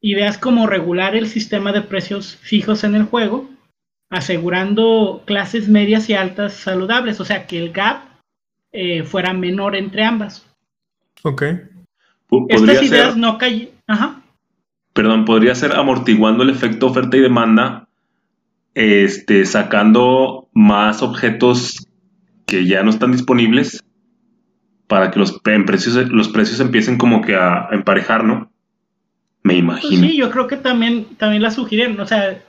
Ideas 0.00 0.38
como 0.38 0.66
regular 0.66 1.14
el 1.14 1.26
sistema 1.26 1.70
de 1.72 1.82
precios 1.82 2.36
fijos 2.36 2.82
en 2.82 2.94
el 2.94 3.04
juego, 3.04 3.50
asegurando 4.10 5.22
clases 5.26 5.68
medias 5.68 6.08
y 6.08 6.14
altas 6.14 6.54
saludables, 6.54 7.20
o 7.20 7.26
sea, 7.26 7.46
que 7.46 7.58
el 7.58 7.72
gap 7.72 8.04
eh, 8.72 9.02
fuera 9.02 9.34
menor 9.34 9.76
entre 9.76 10.02
ambas. 10.02 10.50
Ok. 11.24 11.42
Estas 12.48 12.82
ideas 12.82 13.12
ser, 13.12 13.16
no 13.18 13.36
cayeron. 13.36 13.74
Ajá. 13.86 14.22
perdón, 14.94 15.26
podría 15.26 15.54
ser 15.54 15.72
amortiguando 15.72 16.42
el 16.42 16.50
efecto 16.50 16.86
oferta 16.86 17.18
y 17.18 17.20
demanda, 17.20 17.86
este, 18.74 19.44
sacando 19.46 20.48
más 20.52 21.02
objetos 21.02 21.86
que 22.46 22.66
ya 22.66 22.82
no 22.82 22.90
están 22.90 23.12
disponibles 23.12 23.82
para 24.86 25.10
que 25.10 25.18
los, 25.18 25.40
en 25.46 25.64
precios, 25.64 25.94
los 26.10 26.28
precios 26.28 26.60
empiecen 26.60 26.98
como 26.98 27.22
que 27.22 27.34
a 27.36 27.68
emparejar, 27.72 28.24
¿no? 28.24 28.52
Me 29.42 29.54
Pues 29.54 29.58
imagino. 29.58 30.06
sí, 30.08 30.16
yo 30.16 30.30
creo 30.30 30.46
que 30.46 30.56
también, 30.56 31.04
también 31.16 31.42
las 31.42 31.54
sugirieron. 31.54 31.98
O 32.00 32.06
sea, 32.06 32.42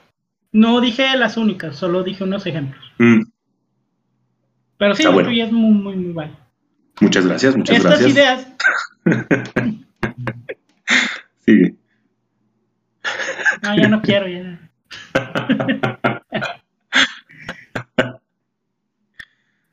no 0.52 0.80
dije 0.80 1.16
las 1.16 1.36
únicas, 1.36 1.76
solo 1.76 2.02
dije 2.02 2.24
unos 2.24 2.46
ejemplos. 2.46 2.82
Mm, 2.98 3.22
Pero 4.78 4.94
sí, 4.94 5.06
bueno. 5.06 5.30
es 5.30 5.52
muy, 5.52 5.72
muy, 5.74 5.96
muy 5.96 6.12
bueno. 6.12 6.36
muchas 7.00 7.26
gracias, 7.26 7.56
muchas 7.56 7.76
Estas 7.78 8.00
gracias. 8.00 8.12
ideas, 8.12 8.46
Sigue. 11.44 11.74
no, 13.62 13.76
ya 13.76 13.88
no 13.88 14.02
quiero, 14.02 14.26
ya. 14.28 14.60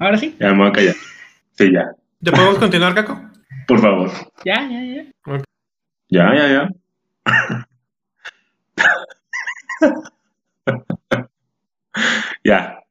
Ahora 0.03 0.17
sí. 0.17 0.35
Ya 0.37 0.51
me 0.51 0.57
voy 0.57 0.67
a 0.67 0.71
callar. 0.73 0.95
Sí, 1.53 1.71
ya. 1.71 1.95
¿Ya 2.19 2.33
podemos 2.33 2.57
continuar, 2.57 2.93
Caco? 2.93 3.17
Por 3.67 3.79
favor. 3.79 4.11
Ya, 4.43 4.69
ya, 4.69 4.83
ya. 4.83 5.05
Ya, 6.09 6.35
ya, 6.35 6.47
ya. 6.49 6.67
ya. 12.43 12.83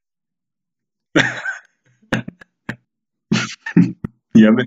ya 4.35 4.51
me. 4.53 4.64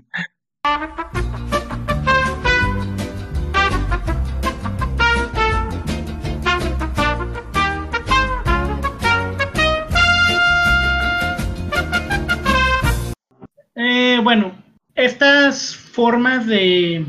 Eh, 13.76 14.18
bueno, 14.22 14.52
estas 14.94 15.76
formas 15.76 16.46
de, 16.46 17.04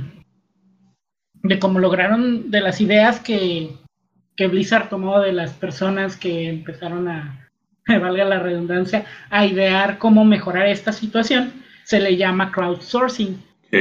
de 1.43 1.59
cómo 1.59 1.79
lograron, 1.79 2.51
de 2.51 2.61
las 2.61 2.81
ideas 2.81 3.19
que, 3.19 3.71
que 4.35 4.47
Blizzard 4.47 4.89
tomó 4.89 5.19
de 5.21 5.31
las 5.33 5.53
personas 5.53 6.17
que 6.17 6.49
empezaron 6.49 7.07
a, 7.07 7.49
valga 7.87 8.25
la 8.25 8.39
redundancia, 8.39 9.05
a 9.29 9.45
idear 9.45 9.97
cómo 9.97 10.25
mejorar 10.25 10.67
esta 10.67 10.91
situación, 10.91 11.53
se 11.85 11.99
le 11.99 12.17
llama 12.17 12.51
crowdsourcing. 12.51 13.41
Ok. 13.67 13.73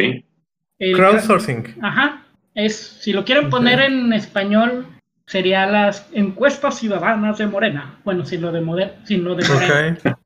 El- 0.78 0.94
Crowdsourcing. 0.94 1.76
Ajá. 1.82 2.22
Es, 2.54 2.76
si 2.76 3.12
lo 3.12 3.24
quieren 3.24 3.50
poner 3.50 3.80
en 3.80 4.12
español, 4.12 4.86
sería 5.26 5.66
las 5.66 6.08
encuestas 6.12 6.78
ciudadanas 6.78 7.36
de 7.38 7.46
Morena. 7.46 7.98
Bueno, 8.04 8.24
sin 8.24 8.40
lo 8.42 8.52
de, 8.52 8.60
moder- 8.62 8.94
sin 9.04 9.24
lo 9.24 9.34
de 9.34 9.46
Morena. 9.48 9.98
Ok. 10.04 10.16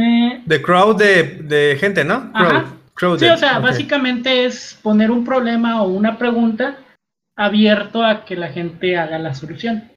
Eh, 0.00 0.42
The 0.46 0.62
crowd 0.62 0.96
de, 0.96 1.22
de 1.42 1.76
gente, 1.78 2.04
¿no? 2.04 2.30
Crowd. 2.32 2.46
Ajá. 2.56 2.74
Sí, 3.18 3.24
de- 3.26 3.30
o 3.32 3.36
sea, 3.36 3.58
básicamente 3.58 4.44
es 4.44 4.78
poner 4.82 5.10
un 5.10 5.24
problema 5.24 5.82
o 5.82 5.88
una 5.88 6.18
pregunta 6.18 6.78
abierto 7.36 8.04
a 8.04 8.24
que 8.24 8.36
la 8.36 8.48
gente 8.48 8.96
haga 8.96 9.18
la 9.18 9.34
solución. 9.34 9.90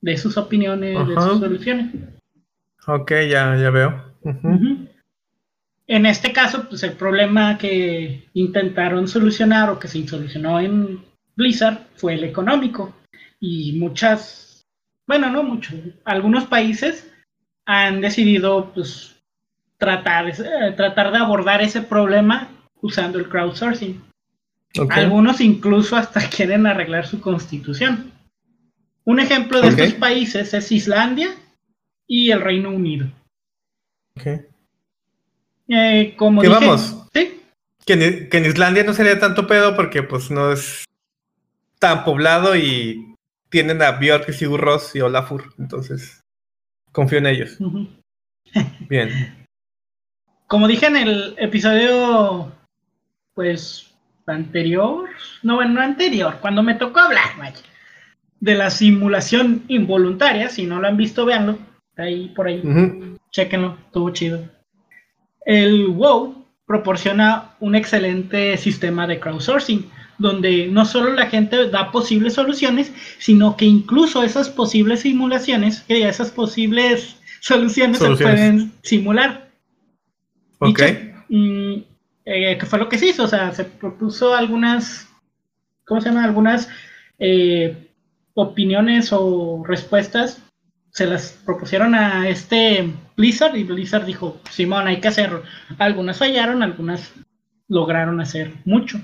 De 0.00 0.16
sus 0.16 0.36
opiniones, 0.36 0.98
de 1.06 1.14
sus 1.14 1.38
soluciones. 1.38 1.94
Ok, 2.86 3.10
ya, 3.30 3.56
ya 3.56 3.70
veo. 3.70 4.04
En 5.86 6.06
este 6.06 6.32
caso, 6.32 6.68
pues 6.68 6.82
el 6.82 6.92
problema 6.92 7.58
que 7.58 8.28
intentaron 8.34 9.06
solucionar 9.08 9.70
o 9.70 9.78
que 9.78 9.88
se 9.88 10.06
solucionó 10.08 10.58
en 10.60 11.00
Blizzard 11.36 11.78
fue 11.96 12.14
el 12.14 12.24
económico. 12.24 12.94
Y 13.40 13.78
muchas, 13.78 14.62
bueno, 15.06 15.30
no 15.30 15.42
muchos, 15.42 15.74
algunos 16.04 16.46
países 16.46 17.12
han 17.66 18.00
decidido 18.00 18.72
pues 18.74 19.11
tratar, 19.82 20.28
eh, 20.30 20.72
tratar 20.76 21.10
de 21.10 21.18
abordar 21.18 21.60
ese 21.60 21.82
problema 21.82 22.48
usando 22.80 23.18
el 23.18 23.28
crowdsourcing. 23.28 24.00
Algunos 24.90 25.40
incluso 25.40 25.96
hasta 25.96 26.20
quieren 26.30 26.66
arreglar 26.66 27.06
su 27.06 27.20
constitución. 27.20 28.12
Un 29.04 29.18
ejemplo 29.18 29.60
de 29.60 29.68
Ok. 29.68 29.78
estos 29.78 29.94
países 29.98 30.54
es 30.54 30.70
Islandia 30.70 31.30
y 32.06 32.30
el 32.30 32.40
Reino 32.40 32.70
Unido. 32.70 33.08
ok. 34.16 34.26
Eh, 35.68 36.14
como 36.16 36.42
Que 36.42 36.48
dije, 36.48 36.60
vamos. 36.60 37.06
sí, 37.14 37.40
Que 37.86 37.92
en, 37.94 38.28
que 38.28 38.38
en 38.38 38.44
Islandia 38.46 38.84
no 38.84 38.94
sería 38.94 39.18
tanto 39.18 39.46
pedo 39.46 39.74
porque 39.74 40.02
pues 40.02 40.30
no 40.30 40.52
es 40.52 40.84
tan 41.78 42.04
poblado 42.04 42.54
y 42.56 43.14
tienen 43.48 43.82
a 43.82 43.92
Björk 43.92 44.28
y 44.28 44.32
Sigur 44.32 44.60
Rós 44.60 44.94
y 44.94 45.00
Olafur. 45.00 45.52
Entonces, 45.58 46.20
confío 46.92 47.18
en 47.18 47.26
ellos. 47.26 47.58
Bien. 48.88 49.36
como 50.52 50.68
dije 50.68 50.84
en 50.84 50.98
el 50.98 51.34
episodio, 51.38 52.52
pues 53.32 53.90
anterior, 54.26 55.08
no, 55.42 55.54
bueno, 55.54 55.72
no 55.72 55.80
anterior, 55.80 56.36
cuando 56.42 56.62
me 56.62 56.74
tocó 56.74 57.00
hablar, 57.00 57.24
vaya, 57.38 57.56
de 58.38 58.54
la 58.56 58.68
simulación 58.68 59.62
involuntaria, 59.68 60.50
si 60.50 60.66
no 60.66 60.78
lo 60.78 60.88
han 60.88 60.98
visto, 60.98 61.24
véanlo, 61.24 61.56
ahí 61.96 62.30
por 62.36 62.48
ahí. 62.48 62.60
Ujú. 62.62 63.18
Chequenlo, 63.30 63.78
estuvo 63.86 64.10
chido. 64.10 64.46
El 65.46 65.88
WoW 65.88 66.44
proporciona 66.66 67.52
un 67.58 67.74
excelente 67.74 68.58
sistema 68.58 69.06
de 69.06 69.20
crowdsourcing, 69.20 69.90
donde 70.18 70.66
no 70.66 70.84
solo 70.84 71.14
la 71.14 71.30
gente 71.30 71.70
da 71.70 71.90
posibles 71.90 72.34
soluciones, 72.34 72.92
sino 73.18 73.56
que 73.56 73.64
incluso 73.64 74.22
esas 74.22 74.50
posibles 74.50 75.00
simulaciones, 75.00 75.82
esas 75.88 76.30
posibles 76.30 77.16
soluciones, 77.40 77.96
se 77.96 78.04
Soluciones. 78.04 78.38
pueden 78.38 78.72
simular. 78.82 79.51
Ok. 80.70 80.78
Dicho, 80.80 81.24
mm, 81.28 81.74
eh, 82.24 82.56
que 82.58 82.66
fue 82.66 82.78
lo 82.78 82.88
que 82.88 82.98
se 82.98 83.06
hizo, 83.06 83.24
o 83.24 83.28
sea, 83.28 83.52
se 83.52 83.64
propuso 83.64 84.34
algunas, 84.34 85.08
¿cómo 85.84 86.00
se 86.00 86.08
llama? 86.08 86.24
Algunas 86.24 86.68
eh, 87.18 87.88
opiniones 88.34 89.10
o 89.12 89.62
respuestas, 89.66 90.42
se 90.90 91.06
las 91.06 91.32
propusieron 91.44 91.94
a 91.94 92.28
este 92.28 92.92
Blizzard 93.16 93.56
y 93.56 93.64
Blizzard 93.64 94.04
dijo, 94.04 94.40
Simón, 94.50 94.86
hay 94.86 95.00
que 95.00 95.08
hacerlo. 95.08 95.42
Algunas 95.78 96.18
fallaron, 96.18 96.62
algunas 96.62 97.12
lograron 97.68 98.20
hacer 98.20 98.52
mucho. 98.66 99.00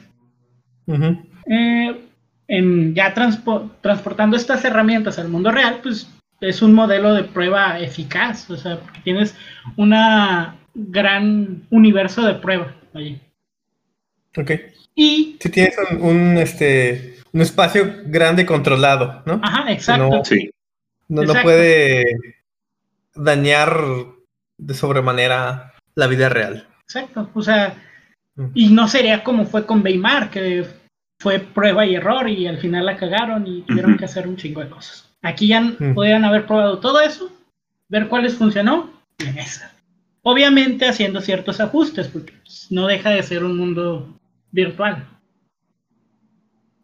Ujú. 0.86 1.22
Eh, 1.46 2.04
en 2.46 2.94
ya 2.94 3.14
transpo- 3.14 3.70
transportando 3.80 4.36
estas 4.36 4.64
herramientas 4.64 5.18
al 5.18 5.28
mundo 5.28 5.50
real, 5.50 5.80
pues 5.82 6.10
es 6.40 6.62
un 6.62 6.74
modelo 6.74 7.14
de 7.14 7.24
prueba 7.24 7.80
eficaz, 7.80 8.48
o 8.50 8.56
sea, 8.56 8.78
porque 8.80 9.00
tienes 9.00 9.34
una 9.76 10.56
gran 10.88 11.62
universo 11.70 12.24
de 12.24 12.34
prueba 12.34 12.74
allí. 12.94 13.20
Ok. 14.36 14.50
Y, 14.94 15.36
Si 15.40 15.48
tienes 15.50 15.74
un, 15.90 16.02
un, 16.02 16.38
este, 16.38 17.16
un 17.32 17.40
espacio 17.40 17.92
grande 18.06 18.46
controlado, 18.46 19.22
¿no? 19.26 19.40
ajá, 19.42 19.72
exacto. 19.72 20.08
No. 20.10 20.24
Sí. 20.24 20.50
No, 21.08 21.22
puede 21.42 22.04
dañar 23.14 23.76
de 24.58 24.74
sobremanera 24.74 25.72
la 25.94 26.06
vida 26.06 26.28
real. 26.28 26.66
Exacto, 26.84 27.30
o 27.34 27.42
sea, 27.42 27.74
Mm. 28.36 28.50
y 28.54 28.68
no 28.68 28.86
sería 28.86 29.24
como 29.24 29.46
fue 29.46 29.66
con 29.66 29.82
Weimar, 29.82 30.30
que 30.30 30.64
fue 31.18 31.40
prueba 31.40 31.84
y 31.84 31.96
error 31.96 32.28
y 32.28 32.46
al 32.46 32.58
final 32.58 32.86
la 32.86 32.96
cagaron 32.96 33.44
y 33.48 33.62
tuvieron 33.62 33.96
que 33.96 34.04
hacer 34.04 34.28
un 34.28 34.36
chingo 34.36 34.60
de 34.62 34.70
cosas. 34.70 35.10
Aquí 35.22 35.48
ya 35.48 35.60
Mm. 35.60 35.94
podrían 35.94 36.24
haber 36.24 36.46
probado 36.46 36.78
todo 36.78 37.00
eso, 37.00 37.32
ver 37.88 38.06
cuáles 38.06 38.36
funcionó 38.36 38.92
y 39.18 39.26
en 39.26 39.38
esa. 39.38 39.72
Obviamente 40.22 40.88
haciendo 40.88 41.20
ciertos 41.20 41.60
ajustes, 41.60 42.08
porque 42.08 42.34
no 42.70 42.86
deja 42.86 43.10
de 43.10 43.22
ser 43.22 43.44
un 43.44 43.56
mundo 43.56 44.18
virtual. 44.50 45.06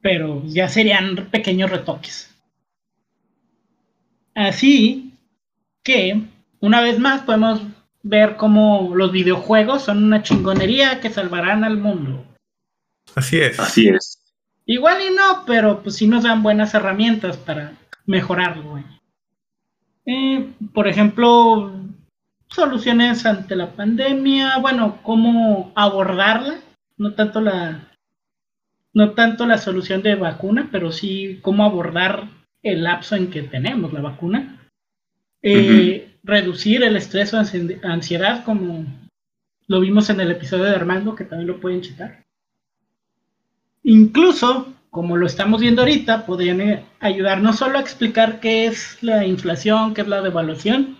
Pero 0.00 0.42
ya 0.46 0.68
serían 0.68 1.28
pequeños 1.30 1.70
retoques. 1.70 2.30
Así 4.34 5.12
que, 5.82 6.22
una 6.60 6.80
vez 6.80 6.98
más, 6.98 7.22
podemos 7.22 7.60
ver 8.02 8.36
cómo 8.36 8.92
los 8.94 9.12
videojuegos 9.12 9.82
son 9.82 10.04
una 10.04 10.22
chingonería 10.22 11.00
que 11.00 11.10
salvarán 11.10 11.64
al 11.64 11.78
mundo. 11.78 12.24
Así 13.14 13.38
es. 13.38 13.58
Así 13.58 13.88
es. 13.88 14.18
Igual 14.66 15.02
y 15.02 15.14
no, 15.14 15.44
pero 15.46 15.82
pues 15.82 15.96
sí 15.96 16.06
nos 16.06 16.24
dan 16.24 16.42
buenas 16.42 16.74
herramientas 16.74 17.36
para 17.36 17.72
mejorarlo. 18.06 18.82
Eh, 20.06 20.50
por 20.72 20.88
ejemplo, 20.88 21.72
soluciones 22.54 23.26
ante 23.26 23.56
la 23.56 23.72
pandemia, 23.72 24.58
bueno, 24.58 25.00
cómo 25.02 25.72
abordarla, 25.74 26.56
no 26.96 27.12
tanto 27.14 27.40
la 27.40 27.90
no 28.92 29.10
tanto 29.10 29.44
la 29.44 29.58
solución 29.58 30.02
de 30.02 30.14
vacuna, 30.14 30.68
pero 30.70 30.92
sí 30.92 31.40
cómo 31.42 31.64
abordar 31.64 32.28
el 32.62 32.84
lapso 32.84 33.16
en 33.16 33.28
que 33.28 33.42
tenemos 33.42 33.92
la 33.92 34.00
vacuna. 34.00 34.60
Eh, 35.42 36.10
Reducir 36.22 36.82
el 36.82 36.96
estrés 36.96 37.34
o 37.34 37.38
ansi- 37.38 37.78
ansiedad, 37.84 38.44
como 38.44 38.86
lo 39.66 39.80
vimos 39.80 40.08
en 40.10 40.20
el 40.20 40.30
episodio 40.30 40.64
de 40.64 40.76
Armando, 40.76 41.14
que 41.14 41.24
también 41.24 41.48
lo 41.48 41.60
pueden 41.60 41.82
checar. 41.82 42.24
Incluso, 43.82 44.72
como 44.90 45.16
lo 45.16 45.26
estamos 45.26 45.60
viendo 45.60 45.82
ahorita, 45.82 46.24
podrían 46.24 46.60
eh, 46.62 46.84
ayudar 47.00 47.42
no 47.42 47.52
solo 47.52 47.76
a 47.78 47.82
explicar 47.82 48.40
qué 48.40 48.66
es 48.66 49.02
la 49.02 49.26
inflación, 49.26 49.92
qué 49.92 50.00
es 50.02 50.08
la 50.08 50.22
devaluación, 50.22 50.96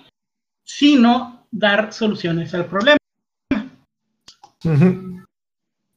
sino 0.65 1.34
dar 1.55 1.93
soluciones 1.93 2.53
al 2.55 2.67
problema. 2.67 2.97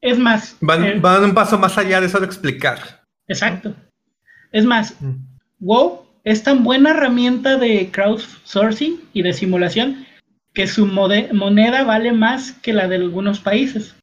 Es 0.01 0.19
más, 0.19 0.55
Van, 0.61 0.85
eh, 0.85 0.99
van 0.99 1.23
un 1.23 1.33
paso 1.33 1.57
más 1.57 1.77
allá 1.77 1.99
de 1.99 2.09
solo 2.09 2.25
explicar. 2.25 3.03
exacto. 3.27 3.73
Es 4.51 4.65
más. 4.65 4.95
WoW 5.59 6.05
es 6.23 6.43
tan 6.43 6.63
buena 6.63 6.91
herramienta 6.91 7.57
de 7.57 7.89
crowdsourcing 7.91 9.01
y 9.13 9.21
de 9.23 9.33
simulación 9.33 10.05
que 10.53 10.67
su 10.67 10.85
moneda 10.85 11.83
vale 11.83 12.13
más 12.13 12.53
que 12.53 12.73
la 12.73 12.87
de 12.87 12.95
algunos 12.95 13.39
países. 13.39 13.95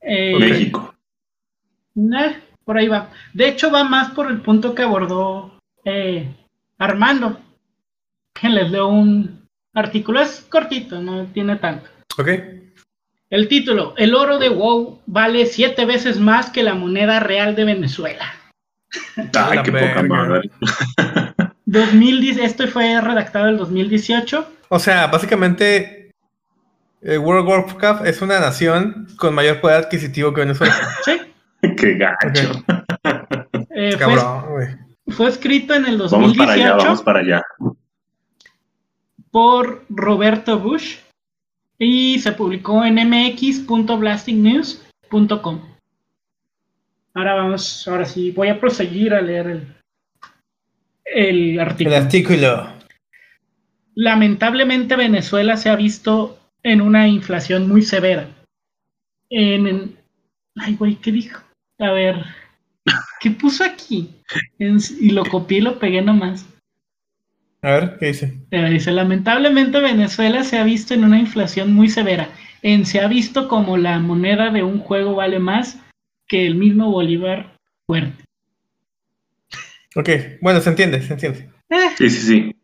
Eh, 0.00 0.36
México. 0.38 0.94
Nah, 1.94 2.32
por 2.64 2.78
ahí 2.78 2.88
va. 2.88 3.10
De 3.32 3.48
hecho, 3.48 3.70
va 3.70 3.84
más 3.84 4.10
por 4.12 4.30
el 4.30 4.40
punto 4.40 4.74
que 4.74 4.82
abordó 4.82 5.58
eh, 5.84 6.28
Armando. 6.78 7.40
Que 8.32 8.48
les 8.48 8.70
leo 8.70 8.88
un 8.88 9.43
artículo. 9.74 10.20
Es 10.20 10.46
cortito, 10.48 11.00
no 11.00 11.26
tiene 11.26 11.56
tanto. 11.56 11.88
Ok. 12.18 12.28
El 13.30 13.48
título, 13.48 13.94
el 13.96 14.14
oro 14.14 14.38
de 14.38 14.48
WoW 14.48 15.00
vale 15.06 15.46
siete 15.46 15.84
veces 15.86 16.20
más 16.20 16.50
que 16.50 16.62
la 16.62 16.74
moneda 16.74 17.20
real 17.20 17.56
de 17.56 17.64
Venezuela. 17.64 18.24
Ay, 19.34 19.58
qué 19.64 19.72
poca 19.72 20.02
madre. 20.02 20.50
2010, 21.66 22.36
esto 22.42 22.68
fue 22.68 23.00
redactado 23.00 23.48
en 23.48 23.56
2018. 23.56 24.48
O 24.68 24.78
sea, 24.78 25.08
básicamente 25.08 26.12
eh, 27.02 27.18
World 27.18 27.48
of 27.48 27.74
Warcraft 27.74 28.06
es 28.06 28.22
una 28.22 28.40
nación 28.40 29.08
con 29.16 29.34
mayor 29.34 29.60
poder 29.60 29.78
adquisitivo 29.78 30.32
que 30.32 30.40
Venezuela. 30.40 30.74
Sí. 31.04 31.20
qué 31.76 31.94
gacho. 31.96 32.62
Eh, 33.74 33.90
fue, 33.92 33.98
Cabrón, 33.98 34.44
güey. 34.50 34.68
fue 35.08 35.28
escrito 35.28 35.74
en 35.74 35.86
el 35.86 35.96
Vamos 35.96 36.10
2018 36.10 36.36
para 36.38 36.52
allá, 36.52 36.76
vamos 36.76 37.02
para 37.02 37.20
allá. 37.20 37.42
Por 39.44 39.84
Roberto 39.88 40.60
Bush 40.60 40.98
y 41.76 42.20
se 42.20 42.30
publicó 42.30 42.84
en 42.84 42.94
mx.blastingnews.com. 42.94 45.60
Ahora 47.14 47.34
vamos, 47.34 47.88
ahora 47.88 48.04
sí, 48.04 48.30
voy 48.30 48.46
a 48.46 48.60
proseguir 48.60 49.12
a 49.12 49.20
leer 49.20 49.46
el, 49.48 49.66
el 51.06 51.50
El 51.54 51.60
artículo. 51.60 51.96
artículo. 51.96 52.68
Lamentablemente 53.96 54.94
Venezuela 54.94 55.56
se 55.56 55.68
ha 55.68 55.74
visto 55.74 56.38
en 56.62 56.80
una 56.80 57.08
inflación 57.08 57.66
muy 57.68 57.82
severa. 57.82 58.28
En, 59.30 59.66
en- 59.66 59.96
ay, 60.54 60.76
güey, 60.76 60.94
¿qué 60.94 61.10
dijo? 61.10 61.42
A 61.80 61.90
ver, 61.90 62.24
¿qué 63.18 63.32
puso 63.32 63.64
aquí? 63.64 64.10
En- 64.60 64.78
y 65.00 65.10
lo 65.10 65.24
copié 65.24 65.58
y 65.58 65.62
lo 65.62 65.76
pegué 65.80 66.02
nomás. 66.02 66.46
A 67.64 67.70
ver, 67.72 67.96
¿qué 67.98 68.06
dice? 68.08 68.34
Dice, 68.50 68.92
lamentablemente 68.92 69.80
Venezuela 69.80 70.44
se 70.44 70.58
ha 70.58 70.64
visto 70.64 70.92
en 70.92 71.02
una 71.02 71.18
inflación 71.18 71.72
muy 71.72 71.88
severa. 71.88 72.28
En 72.60 72.84
se 72.84 73.00
ha 73.00 73.08
visto 73.08 73.48
como 73.48 73.78
la 73.78 73.98
moneda 74.00 74.50
de 74.50 74.62
un 74.62 74.80
juego 74.80 75.14
vale 75.14 75.38
más 75.38 75.80
que 76.28 76.46
el 76.46 76.56
mismo 76.56 76.90
Bolívar 76.90 77.56
fuerte. 77.86 78.22
Ok, 79.96 80.10
bueno, 80.42 80.60
se 80.60 80.68
entiende, 80.68 81.00
se 81.00 81.14
entiende. 81.14 81.48
Eh, 81.70 81.76
Sí, 81.96 82.10
sí, 82.10 82.26
sí. 82.26 82.56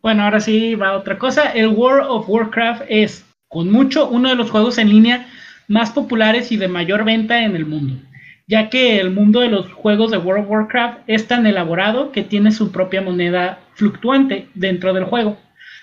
Bueno, 0.00 0.22
ahora 0.22 0.38
sí 0.38 0.76
va 0.76 0.96
otra 0.96 1.18
cosa. 1.18 1.50
El 1.50 1.66
World 1.66 2.06
of 2.08 2.28
Warcraft 2.28 2.82
es, 2.88 3.24
con 3.48 3.72
mucho, 3.72 4.08
uno 4.08 4.28
de 4.28 4.36
los 4.36 4.52
juegos 4.52 4.78
en 4.78 4.90
línea 4.90 5.26
más 5.66 5.90
populares 5.90 6.52
y 6.52 6.56
de 6.56 6.68
mayor 6.68 7.04
venta 7.04 7.42
en 7.42 7.56
el 7.56 7.66
mundo, 7.66 8.00
ya 8.46 8.70
que 8.70 9.00
el 9.00 9.10
mundo 9.10 9.40
de 9.40 9.48
los 9.48 9.72
juegos 9.72 10.10
de 10.10 10.18
World 10.18 10.44
of 10.44 10.50
Warcraft 10.50 11.00
es 11.06 11.26
tan 11.26 11.46
elaborado 11.46 12.12
que 12.12 12.22
tiene 12.22 12.52
su 12.52 12.70
propia 12.70 13.02
moneda 13.02 13.60
fluctuante 13.74 14.48
dentro 14.54 14.94
del 14.94 15.04
juego. 15.04 15.36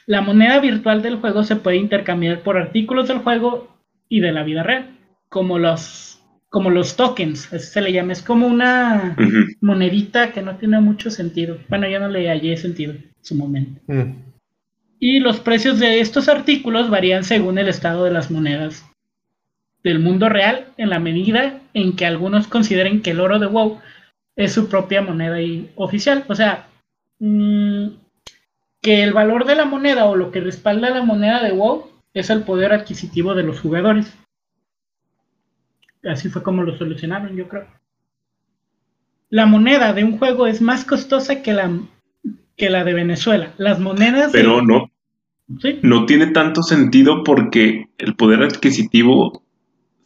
La 0.05 0.21
moneda 0.21 0.59
virtual 0.59 1.01
del 1.01 1.17
juego 1.17 1.43
se 1.43 1.57
puede 1.57 1.77
intercambiar 1.77 2.41
por 2.41 2.57
artículos 2.57 3.07
del 3.07 3.19
juego 3.19 3.77
y 4.09 4.19
de 4.19 4.31
la 4.31 4.43
vida 4.43 4.63
real, 4.63 4.97
como 5.29 5.59
los, 5.59 6.21
como 6.49 6.69
los 6.69 6.95
tokens, 6.95 7.51
así 7.53 7.67
se 7.67 7.81
le 7.81 7.91
llama. 7.91 8.13
Es 8.13 8.21
como 8.21 8.47
una 8.47 9.15
monedita 9.61 10.31
que 10.31 10.41
no 10.41 10.55
tiene 10.57 10.79
mucho 10.79 11.09
sentido. 11.09 11.57
Bueno, 11.69 11.87
yo 11.87 11.99
no 11.99 12.09
le 12.09 12.29
hallé 12.29 12.55
sentido 12.57 12.93
en 12.93 13.11
su 13.21 13.35
momento. 13.35 13.81
Mm. 13.87 14.33
Y 14.99 15.19
los 15.19 15.39
precios 15.41 15.79
de 15.79 15.99
estos 15.99 16.29
artículos 16.29 16.89
varían 16.89 17.25
según 17.25 17.57
el 17.57 17.67
estado 17.67 18.05
de 18.05 18.11
las 18.11 18.31
monedas 18.31 18.85
del 19.83 19.99
mundo 19.99 20.29
real, 20.29 20.67
en 20.77 20.89
la 20.89 20.99
medida 20.99 21.59
en 21.73 21.95
que 21.95 22.05
algunos 22.05 22.47
consideren 22.47 23.01
que 23.01 23.11
el 23.11 23.19
oro 23.19 23.39
de 23.39 23.47
WoW 23.47 23.79
es 24.35 24.53
su 24.53 24.69
propia 24.69 25.01
moneda 25.01 25.41
y- 25.41 25.69
oficial. 25.75 26.23
O 26.29 26.35
sea, 26.35 26.67
mm, 27.19 27.87
que 28.81 29.03
el 29.03 29.13
valor 29.13 29.45
de 29.45 29.55
la 29.55 29.65
moneda 29.65 30.05
o 30.05 30.15
lo 30.15 30.31
que 30.31 30.41
respalda 30.41 30.89
la 30.89 31.03
moneda 31.03 31.41
de 31.43 31.51
WoW 31.51 31.89
es 32.13 32.29
el 32.29 32.43
poder 32.43 32.73
adquisitivo 32.73 33.33
de 33.35 33.43
los 33.43 33.59
jugadores. 33.59 34.13
Así 36.03 36.29
fue 36.29 36.43
como 36.43 36.63
lo 36.63 36.77
solucionaron, 36.77 37.35
yo 37.35 37.47
creo. 37.47 37.65
La 39.29 39.45
moneda 39.45 39.93
de 39.93 40.03
un 40.03 40.17
juego 40.17 40.47
es 40.47 40.61
más 40.61 40.85
costosa 40.85 41.41
que 41.41 41.53
la, 41.53 41.71
que 42.55 42.69
la 42.69 42.83
de 42.83 42.93
Venezuela. 42.93 43.53
Las 43.57 43.79
monedas 43.79 44.31
de- 44.31 44.39
Pero 44.39 44.61
no, 44.61 44.91
Sí. 45.59 45.79
no 45.81 46.05
tiene 46.05 46.27
tanto 46.27 46.61
sentido 46.61 47.23
porque 47.23 47.87
el 47.97 48.15
poder 48.15 48.43
adquisitivo 48.43 49.43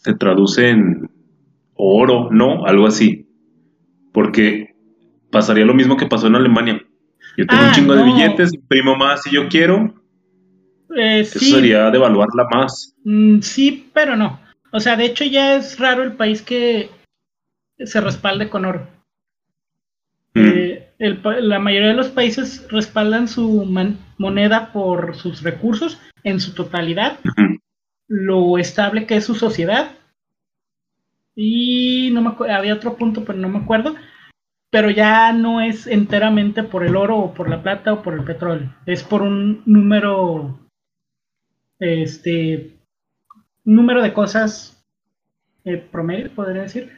se 0.07 0.13
traduce 0.15 0.69
en 0.69 1.09
oro, 1.75 2.29
¿no? 2.31 2.65
Algo 2.65 2.87
así. 2.87 3.27
Porque 4.13 4.73
pasaría 5.31 5.65
lo 5.65 5.73
mismo 5.73 5.97
que 5.97 6.05
pasó 6.07 6.27
en 6.27 6.35
Alemania. 6.35 6.81
Yo 7.37 7.45
tengo 7.45 7.63
Ah, 7.63 7.67
un 7.67 7.73
chingo 7.73 7.93
de 7.95 8.03
billetes, 8.03 8.53
imprimo 8.53 8.95
más 8.95 9.21
si 9.23 9.31
yo 9.35 9.49
quiero. 9.49 9.93
Eh, 10.95 11.19
Eso 11.19 11.39
sí, 11.39 11.51
sería 11.51 11.91
devaluarla 11.91 12.45
más. 12.49 12.95
mm, 13.03 13.41
sí, 13.41 13.89
pero 13.93 14.15
no. 14.15 14.39
O 14.71 14.79
sea, 14.79 14.95
de 14.95 15.05
hecho 15.05 15.25
ya 15.25 15.55
es 15.57 15.77
raro 15.77 16.03
el 16.03 16.13
país 16.13 16.41
que 16.41 16.89
se 17.77 17.99
respalde 17.99 18.49
con 18.49 18.63
oro. 18.63 18.87
Mm. 20.33 20.39
Eh, 20.47 20.87
el 20.99 21.21
la 21.41 21.59
mayoría 21.59 21.89
de 21.89 21.95
los 21.95 22.07
países 22.07 22.65
respaldan 22.71 23.27
su 23.27 23.65
man- 23.65 23.97
moneda 24.17 24.71
por 24.71 25.15
sus 25.15 25.43
recursos 25.43 25.99
en 26.23 26.39
su 26.39 26.53
totalidad. 26.53 27.19
Lo 28.07 28.57
estable 28.57 29.05
que 29.05 29.17
es 29.17 29.25
su 29.25 29.35
sociedad. 29.35 29.91
Y 31.35 32.09
no 32.13 32.21
me 32.21 32.29
acu- 32.29 32.49
había 32.51 32.73
otro 32.73 32.95
punto, 32.97 33.23
pero 33.23 33.37
no 33.37 33.49
me 33.49 33.59
acuerdo. 33.59 33.95
Pero 34.69 34.89
ya 34.89 35.31
no 35.33 35.61
es 35.61 35.87
enteramente 35.87 36.63
por 36.63 36.83
el 36.83 36.95
oro 36.95 37.17
o 37.17 37.33
por 37.33 37.49
la 37.49 37.61
plata 37.63 37.93
o 37.93 38.01
por 38.01 38.13
el 38.15 38.23
petróleo. 38.23 38.73
Es 38.85 39.03
por 39.03 39.21
un 39.21 39.61
número, 39.65 40.59
este, 41.79 42.77
número 43.63 44.01
de 44.01 44.13
cosas 44.13 44.83
eh, 45.63 45.77
promedio, 45.77 46.33
podría 46.33 46.63
decir, 46.63 46.91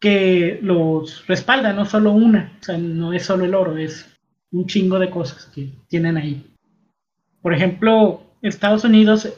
que 0.00 0.58
los 0.62 1.26
respalda, 1.26 1.72
no 1.72 1.86
solo 1.86 2.12
una. 2.12 2.56
O 2.60 2.64
sea, 2.64 2.78
no 2.78 3.12
es 3.12 3.24
solo 3.24 3.44
el 3.44 3.54
oro, 3.54 3.76
es 3.76 4.08
un 4.50 4.66
chingo 4.66 4.98
de 4.98 5.10
cosas 5.10 5.46
que 5.46 5.70
tienen 5.88 6.16
ahí. 6.16 6.44
Por 7.40 7.54
ejemplo, 7.54 8.22
Estados 8.42 8.84
Unidos, 8.84 9.32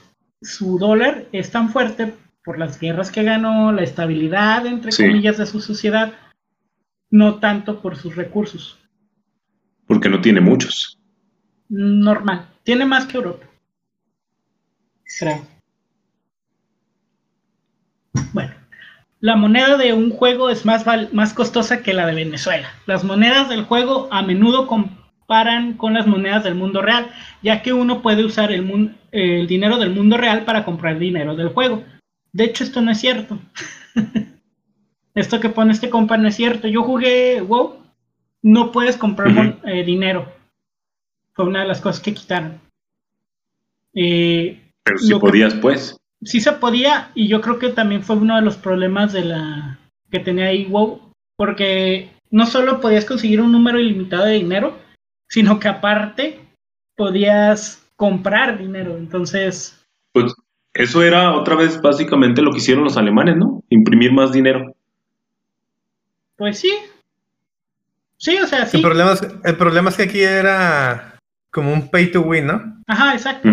su 0.44 0.78
dólar 0.78 1.26
es 1.32 1.50
tan 1.50 1.70
fuerte 1.70 2.14
por 2.44 2.58
las 2.58 2.78
guerras 2.78 3.10
que 3.10 3.22
ganó, 3.22 3.72
la 3.72 3.82
estabilidad, 3.82 4.66
entre 4.66 4.92
Sí. 4.92 5.04
comillas, 5.06 5.38
de 5.38 5.46
su 5.46 5.60
sociedad, 5.60 6.12
no 7.10 7.36
tanto 7.36 7.80
por 7.80 7.96
sus 7.96 8.14
recursos. 8.16 8.78
Porque 9.86 10.08
no 10.08 10.20
tiene 10.20 10.40
muchos. 10.40 10.98
Normal. 11.68 12.48
Tiene 12.62 12.84
más 12.84 13.06
que 13.06 13.16
Europa. 13.16 13.46
Creo. 15.18 15.46
Bueno. 18.32 18.52
La 19.20 19.36
moneda 19.36 19.78
de 19.78 19.94
un 19.94 20.10
juego 20.10 20.50
es 20.50 20.66
más, 20.66 20.84
más 21.12 21.32
costosa 21.32 21.82
que 21.82 21.94
la 21.94 22.06
de 22.06 22.14
Venezuela. 22.14 22.68
Las 22.84 23.04
monedas 23.04 23.48
del 23.48 23.64
juego 23.64 24.08
a 24.10 24.22
menudo 24.22 24.66
comparan 25.26 25.74
con 25.74 25.94
las 25.94 26.06
monedas 26.06 26.44
del 26.44 26.54
mundo 26.54 26.82
real, 26.82 27.10
ya 27.42 27.62
que 27.62 27.72
uno 27.72 28.02
puede 28.02 28.24
usar 28.24 28.52
el, 28.52 28.96
dinero 29.46 29.78
del 29.78 29.90
mundo 29.90 30.18
real 30.18 30.44
para 30.44 30.64
comprar 30.64 30.98
dinero 30.98 31.34
del 31.34 31.48
juego. 31.48 31.82
De 32.32 32.44
hecho, 32.44 32.62
esto 32.62 32.82
no 32.82 32.90
es 32.90 33.00
cierto. 33.00 33.38
esto 35.14 35.40
que 35.40 35.48
pone 35.48 35.72
este 35.72 35.88
compa 35.88 36.18
no 36.18 36.28
es 36.28 36.36
cierto. 36.36 36.68
Yo 36.68 36.82
jugué 36.82 37.40
WoW, 37.40 37.76
no 38.42 38.70
puedes 38.70 38.98
comprar 38.98 39.58
eh, 39.64 39.82
dinero. 39.84 40.30
Fue 41.32 41.46
una 41.46 41.62
de 41.62 41.68
las 41.68 41.80
cosas 41.80 42.02
que 42.02 42.12
quitaron. 42.12 42.60
Eh, 43.94 44.60
Pero 44.84 44.98
si 44.98 45.12
que- 45.12 45.20
podías, 45.20 45.54
pues. 45.54 45.96
sí 46.22 46.40
se 46.40 46.52
podía 46.52 47.12
y 47.14 47.28
yo 47.28 47.40
creo 47.40 47.58
que 47.58 47.70
también 47.70 48.02
fue 48.02 48.16
uno 48.16 48.36
de 48.36 48.42
los 48.42 48.56
problemas 48.56 49.12
de 49.12 49.24
la 49.24 49.78
que 50.10 50.18
tenía 50.18 50.46
ahí 50.46 50.66
WoW 50.66 51.00
porque 51.36 52.10
no 52.30 52.46
solo 52.46 52.80
podías 52.80 53.04
conseguir 53.04 53.40
un 53.40 53.52
número 53.52 53.78
ilimitado 53.80 54.24
de 54.24 54.34
dinero 54.34 54.83
sino 55.34 55.58
que 55.58 55.66
aparte 55.66 56.38
podías 56.94 57.84
comprar 57.96 58.56
dinero 58.56 58.96
entonces 58.96 59.84
Pues 60.12 60.32
eso 60.72 61.02
era 61.02 61.32
otra 61.32 61.56
vez 61.56 61.82
básicamente 61.82 62.40
lo 62.40 62.52
que 62.52 62.58
hicieron 62.58 62.84
los 62.84 62.96
alemanes, 62.96 63.36
¿no? 63.36 63.64
Imprimir 63.68 64.12
más 64.12 64.30
dinero. 64.30 64.76
pues 66.36 66.60
sí 66.60 66.72
sí 68.16 68.38
o 68.38 68.46
sea 68.46 68.64
sí 68.66 68.76
El, 68.76 68.82
problema 68.84 69.12
es, 69.14 69.26
el 69.42 69.56
problema 69.56 69.90
es 69.90 69.96
que 69.96 70.04
aquí 70.04 70.20
era 70.22 71.18
como 71.50 71.72
un 71.72 71.90
pay 71.90 72.12
to 72.12 72.20
win, 72.20 72.46
¿no? 72.46 72.82
ajá 72.86 73.14
exacto 73.14 73.48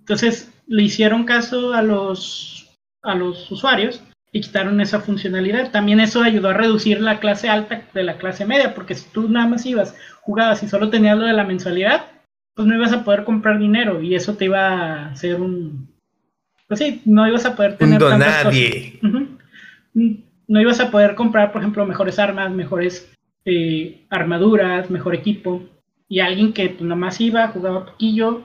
entonces 0.00 0.52
le 0.66 0.82
hicieron 0.82 1.22
caso 1.22 1.72
a 1.72 1.82
los 1.82 2.68
a 3.02 3.14
los 3.14 3.48
usuarios 3.48 4.02
y 4.32 4.40
quitaron 4.40 4.80
esa 4.80 5.00
funcionalidad. 5.00 5.70
También 5.70 6.00
eso 6.00 6.22
ayudó 6.22 6.48
a 6.48 6.54
reducir 6.54 7.00
la 7.00 7.20
clase 7.20 7.50
alta 7.50 7.82
de 7.92 8.02
la 8.02 8.16
clase 8.16 8.46
media, 8.46 8.74
porque 8.74 8.94
si 8.94 9.08
tú 9.10 9.28
nada 9.28 9.46
más 9.46 9.66
ibas, 9.66 9.94
jugabas 10.22 10.62
y 10.62 10.68
solo 10.68 10.88
tenías 10.88 11.18
lo 11.18 11.26
de 11.26 11.34
la 11.34 11.44
mensualidad, 11.44 12.06
pues 12.54 12.66
no 12.66 12.74
ibas 12.74 12.92
a 12.92 13.04
poder 13.04 13.24
comprar 13.24 13.58
dinero 13.58 14.00
y 14.00 14.14
eso 14.14 14.34
te 14.36 14.46
iba 14.46 14.68
a 14.68 15.10
hacer 15.10 15.40
un... 15.40 15.88
Pues 16.66 16.80
sí, 16.80 17.02
no 17.04 17.28
ibas 17.28 17.44
a 17.44 17.54
poder 17.54 17.72
Un 17.72 17.78
tener 17.78 18.00
cosas. 18.00 18.54
Ujú. 19.02 19.28
No 20.48 20.60
ibas 20.60 20.80
a 20.80 20.90
poder 20.90 21.14
comprar, 21.14 21.52
por 21.52 21.60
ejemplo, 21.60 21.84
mejores 21.84 22.18
armas, 22.18 22.50
mejores 22.50 23.12
eh, 23.44 24.06
armaduras, 24.08 24.90
mejor 24.90 25.14
equipo. 25.14 25.62
Y 26.08 26.20
alguien 26.20 26.54
que 26.54 26.70
pues, 26.70 26.82
nomás 26.82 27.20
iba, 27.20 27.48
jugaba 27.48 27.84
poquillo, 27.84 28.44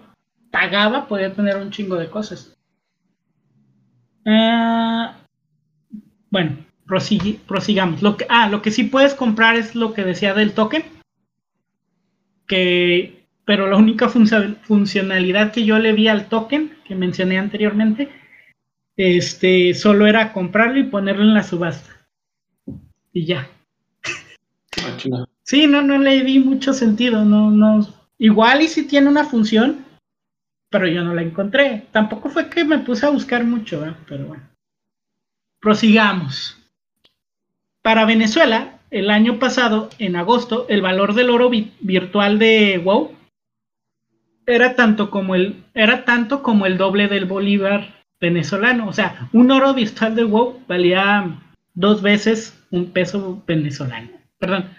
pagaba, 0.51 1.07
podía 1.07 1.33
tener 1.33 1.57
un 1.57 1.71
chingo 1.71 1.95
de 1.95 2.09
cosas. 2.09 2.57
Ah, 4.25 5.15
bueno, 6.29 6.57
prosigamos. 6.87 8.01
Lo 8.01 8.17
que, 8.17 8.25
ah, 8.29 8.49
lo 8.49 8.61
que 8.61 8.71
sí 8.71 8.83
puedes 8.83 9.13
comprar 9.13 9.55
es 9.55 9.75
lo 9.75 9.93
que 9.93 10.03
decía 10.03 10.33
del 10.33 10.53
token. 10.53 10.83
Que, 12.47 13.25
pero 13.45 13.67
la 13.69 13.77
única 13.77 14.09
funcionalidad 14.09 15.51
que 15.51 15.65
yo 15.65 15.79
le 15.79 15.93
vi 15.93 16.07
al 16.07 16.29
token 16.29 16.77
que 16.85 16.95
mencioné 16.95 17.37
anteriormente, 17.37 18.09
este, 18.95 19.73
solo 19.73 20.07
era 20.07 20.31
comprarlo 20.33 20.79
y 20.79 20.83
ponerlo 20.83 21.23
en 21.23 21.33
la 21.33 21.43
subasta. 21.43 22.07
Y 23.11 23.25
ya. 23.25 23.49
Ah, 24.83 25.25
sí, 25.43 25.67
no, 25.67 25.81
no 25.81 25.97
le 25.97 26.23
vi 26.23 26.39
mucho 26.39 26.73
sentido. 26.73 27.25
No, 27.25 27.51
no. 27.51 27.85
Igual 28.17 28.61
y 28.61 28.67
si 28.67 28.87
tiene 28.87 29.09
una 29.09 29.25
función, 29.25 29.85
pero 30.69 30.87
yo 30.87 31.03
no 31.03 31.13
la 31.13 31.21
encontré. 31.21 31.87
Tampoco 31.91 32.29
fue 32.29 32.49
que 32.49 32.63
me 32.63 32.79
puse 32.79 33.05
a 33.05 33.09
buscar 33.09 33.43
mucho, 33.43 33.83
pero 34.07 34.25
bueno. 34.25 34.56
Prosigamos. 35.59 36.57
Para 37.81 38.05
Venezuela, 38.05 38.79
el 38.89 39.09
año 39.09 39.39
pasado, 39.39 39.89
en 39.99 40.15
agosto, 40.15 40.65
el 40.69 40.81
valor 40.81 41.13
del 41.13 41.29
oro 41.29 41.49
virtual 41.49 42.39
de 42.39 42.81
WoW 42.83 43.15
era 44.45 44.75
tanto 44.75 45.09
como 45.11 45.35
el 45.35 45.63
era 45.73 46.05
tanto 46.05 46.41
como 46.41 46.65
el 46.65 46.77
doble 46.77 47.07
del 47.07 47.25
bolívar 47.25 48.03
venezolano. 48.19 48.87
O 48.87 48.93
sea, 48.93 49.29
un 49.33 49.51
oro 49.51 49.73
virtual 49.73 50.15
de 50.15 50.23
WoW 50.23 50.61
valía 50.67 51.39
dos 51.73 52.01
veces 52.01 52.57
un 52.71 52.91
peso 52.91 53.43
venezolano. 53.45 54.09
Perdón. 54.39 54.69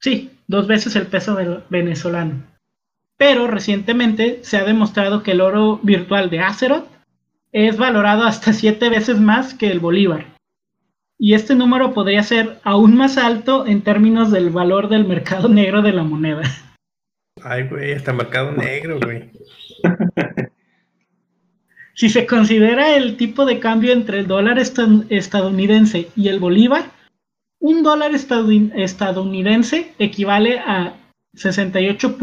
Sí, 0.00 0.30
dos 0.46 0.66
veces 0.66 0.96
el 0.96 1.06
peso 1.06 1.38
venezolano. 1.70 2.42
Pero 3.16 3.46
recientemente 3.46 4.40
se 4.42 4.58
ha 4.58 4.64
demostrado 4.64 5.22
que 5.22 5.32
el 5.32 5.40
oro 5.40 5.80
virtual 5.82 6.30
de 6.30 6.40
Azeroth 6.40 6.93
es 7.54 7.76
valorado 7.76 8.24
hasta 8.24 8.52
siete 8.52 8.88
veces 8.90 9.20
más 9.20 9.54
que 9.54 9.70
el 9.70 9.78
bolívar. 9.78 10.26
Y 11.16 11.34
este 11.34 11.54
número 11.54 11.94
podría 11.94 12.24
ser 12.24 12.58
aún 12.64 12.96
más 12.96 13.16
alto 13.16 13.64
en 13.66 13.82
términos 13.82 14.32
del 14.32 14.50
valor 14.50 14.88
del 14.88 15.06
mercado 15.06 15.48
negro 15.60 15.80
de 15.80 15.92
la 15.92 16.02
moneda. 16.02 16.42
Ay, 17.42 17.68
güey, 17.68 17.92
hasta 17.92 18.12
mercado 18.12 18.52
negro, 18.52 18.98
güey. 19.00 19.30
si 21.94 22.08
se 22.08 22.26
considera 22.26 22.96
el 22.96 23.16
tipo 23.16 23.46
de 23.46 23.60
cambio 23.60 23.92
entre 23.92 24.18
el 24.18 24.26
dólar 24.26 24.58
estadounidense 24.58 26.08
y 26.16 26.28
el 26.28 26.40
bolívar, 26.40 26.90
un 27.60 27.84
dólar 27.84 28.12
estadounidense 28.14 29.94
equivale 30.00 30.58
a 30.58 30.96
68 31.34 32.18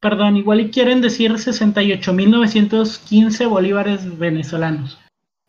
perdón, 0.00 0.36
igual 0.36 0.60
y 0.60 0.70
quieren 0.70 1.00
decir 1.00 1.32
68.915 1.32 3.48
bolívares 3.48 4.18
venezolanos. 4.18 4.98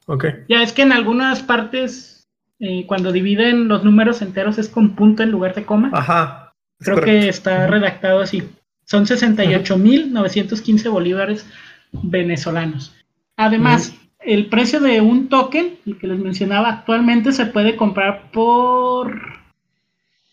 Ok. 0.06 0.26
Ya 0.47 0.62
es 0.64 0.72
que 0.74 0.84
en 0.84 0.91
algunas 0.91 1.41
partes, 1.43 2.28
eh, 2.60 2.86
cuando 2.88 3.12
dividen 3.12 3.68
los 3.68 3.84
números 3.84 4.22
enteros 4.22 4.58
es 4.58 4.70
con 4.70 4.95
punto 4.95 5.24
en 5.24 5.32
lugar 5.32 5.56
de 5.56 5.66
coma. 5.66 5.89
Ajá. 5.93 6.54
Creo 6.80 7.02
que 7.02 7.30
está 7.30 7.68
redactado 7.68 8.22
así. 8.22 8.50
Son 8.86 9.06
68.915 9.06 10.89
bolívares 10.89 11.45
venezolanos. 11.91 12.95
Además, 13.38 13.93
el 14.20 14.47
precio 14.47 14.80
de 14.80 15.02
un 15.02 15.30
token, 15.30 15.78
el 15.86 15.97
que 15.97 16.08
les 16.08 16.20
mencionaba, 16.20 16.70
actualmente 16.70 17.32
se 17.32 17.45
puede 17.45 17.76
comprar 17.76 18.32
por... 18.32 19.39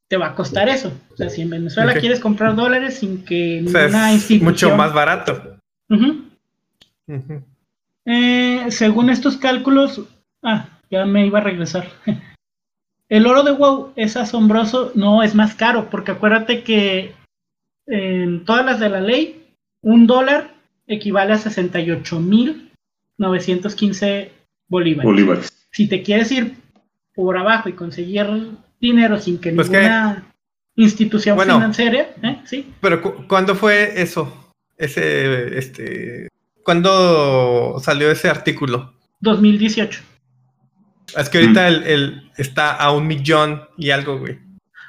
te 0.08 0.18
va 0.18 0.28
a 0.28 0.36
costar 0.36 0.70
eso. 0.70 0.92
O 1.14 1.16
sea, 1.16 1.30
si 1.30 1.42
en 1.42 1.52
Venezuela 1.52 1.94
quieres 1.94 2.20
comprar 2.20 2.56
dólares 2.56 3.00
sin 3.00 3.24
que 3.24 3.62
ninguna 3.62 4.12
institución... 4.12 4.52
Mucho 4.52 4.76
más 4.76 4.94
barato. 4.94 5.58
Eh, 8.06 8.66
según 8.70 9.10
estos 9.10 9.38
cálculos, 9.38 10.02
ah, 10.44 10.68
ya 10.90 11.06
me 11.06 11.26
iba 11.26 11.40
a 11.40 11.44
regresar. 11.44 11.88
El 13.10 13.26
oro 13.26 13.44
de 13.44 13.52
WoW 13.52 13.92
es 13.96 14.18
asombroso, 14.18 14.92
no 14.94 15.24
es 15.24 15.36
más 15.36 15.56
caro, 15.56 15.90
porque 15.90 16.12
acuérdate 16.12 16.64
que 16.64 17.16
en 17.88 18.46
todas 18.46 18.64
las 18.66 18.80
de 18.80 18.90
la 18.90 19.02
ley, 19.02 19.48
un 19.82 20.06
dólar 20.06 20.54
equivale 20.86 21.34
a 21.34 21.38
68.915 21.38 24.30
bolívares. 24.70 25.51
Si 25.72 25.88
te 25.88 26.01
quieres 26.01 26.32
ir 26.32 26.55
por 27.13 27.38
abajo 27.38 27.70
y 27.70 27.74
conseguir 27.74 28.28
dinero 28.80 29.20
sin 29.20 29.39
que 29.39 29.51
pues 29.51 29.70
ninguna 29.70 30.34
institución 30.76 31.38
financiera, 31.38 32.07
¿eh? 32.24 32.41
¿sí? 32.45 32.74
Pero 32.80 33.28
¿cuándo 33.28 33.55
fue 33.55 34.01
eso? 34.01 34.53
Ese, 34.78 35.57
este, 35.57 36.30
¿cuándo 36.63 37.78
salió 37.84 38.09
ese 38.09 38.30
artículo? 38.30 38.93
2018. 39.20 40.01
Es 41.17 41.30
que 41.30 41.39
ahorita 41.39 41.70
mm. 41.70 41.84
el, 41.86 42.32
está 42.38 42.76
a 42.76 42.91
un 42.91 43.07
millón 43.07 43.63
y 43.78 43.89
algo, 43.89 44.20
güey. 44.20 44.39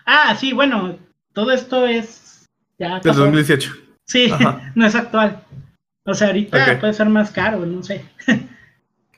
Ah, 0.07 0.37
sí, 0.39 0.53
bueno, 0.53 0.99
todo 1.33 1.51
esto 1.51 1.87
es 1.87 2.47
ya. 2.79 3.01
2018. 3.03 3.73
Sí, 4.05 4.33
no 4.75 4.87
es 4.87 4.95
actual. 4.95 5.43
O 6.05 6.15
sea, 6.15 6.29
ahorita 6.29 6.79
puede 6.81 6.93
ser 6.93 7.09
más 7.09 7.31
caro, 7.31 7.65
no 7.67 7.83
sé. 7.83 8.05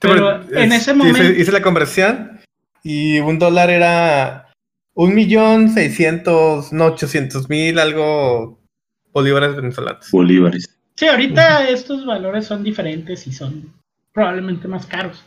Pero 0.02 0.42
en 0.52 0.72
ese 0.72 0.94
momento. 0.94 1.22
Hice, 1.22 1.52
la 1.52 1.62
conversión 1.62 2.40
y 2.82 3.20
un 3.20 3.38
dólar 3.38 3.70
era 3.70 4.52
un 4.94 5.14
millón 5.14 5.70
seiscientos, 5.70 6.72
no 6.72 6.86
ochocientos 6.86 7.48
mil, 7.48 7.78
algo 7.78 8.60
bolívares 9.12 9.54
venezolanos. 9.56 10.10
Bolívares. 10.10 10.78
Sí, 10.96 11.06
ahorita 11.06 11.68
estos 11.68 12.04
valores 12.04 12.46
son 12.46 12.62
diferentes 12.62 13.26
y 13.26 13.32
son 13.32 13.72
probablemente 14.12 14.68
más 14.68 14.86
caros. 14.86 15.24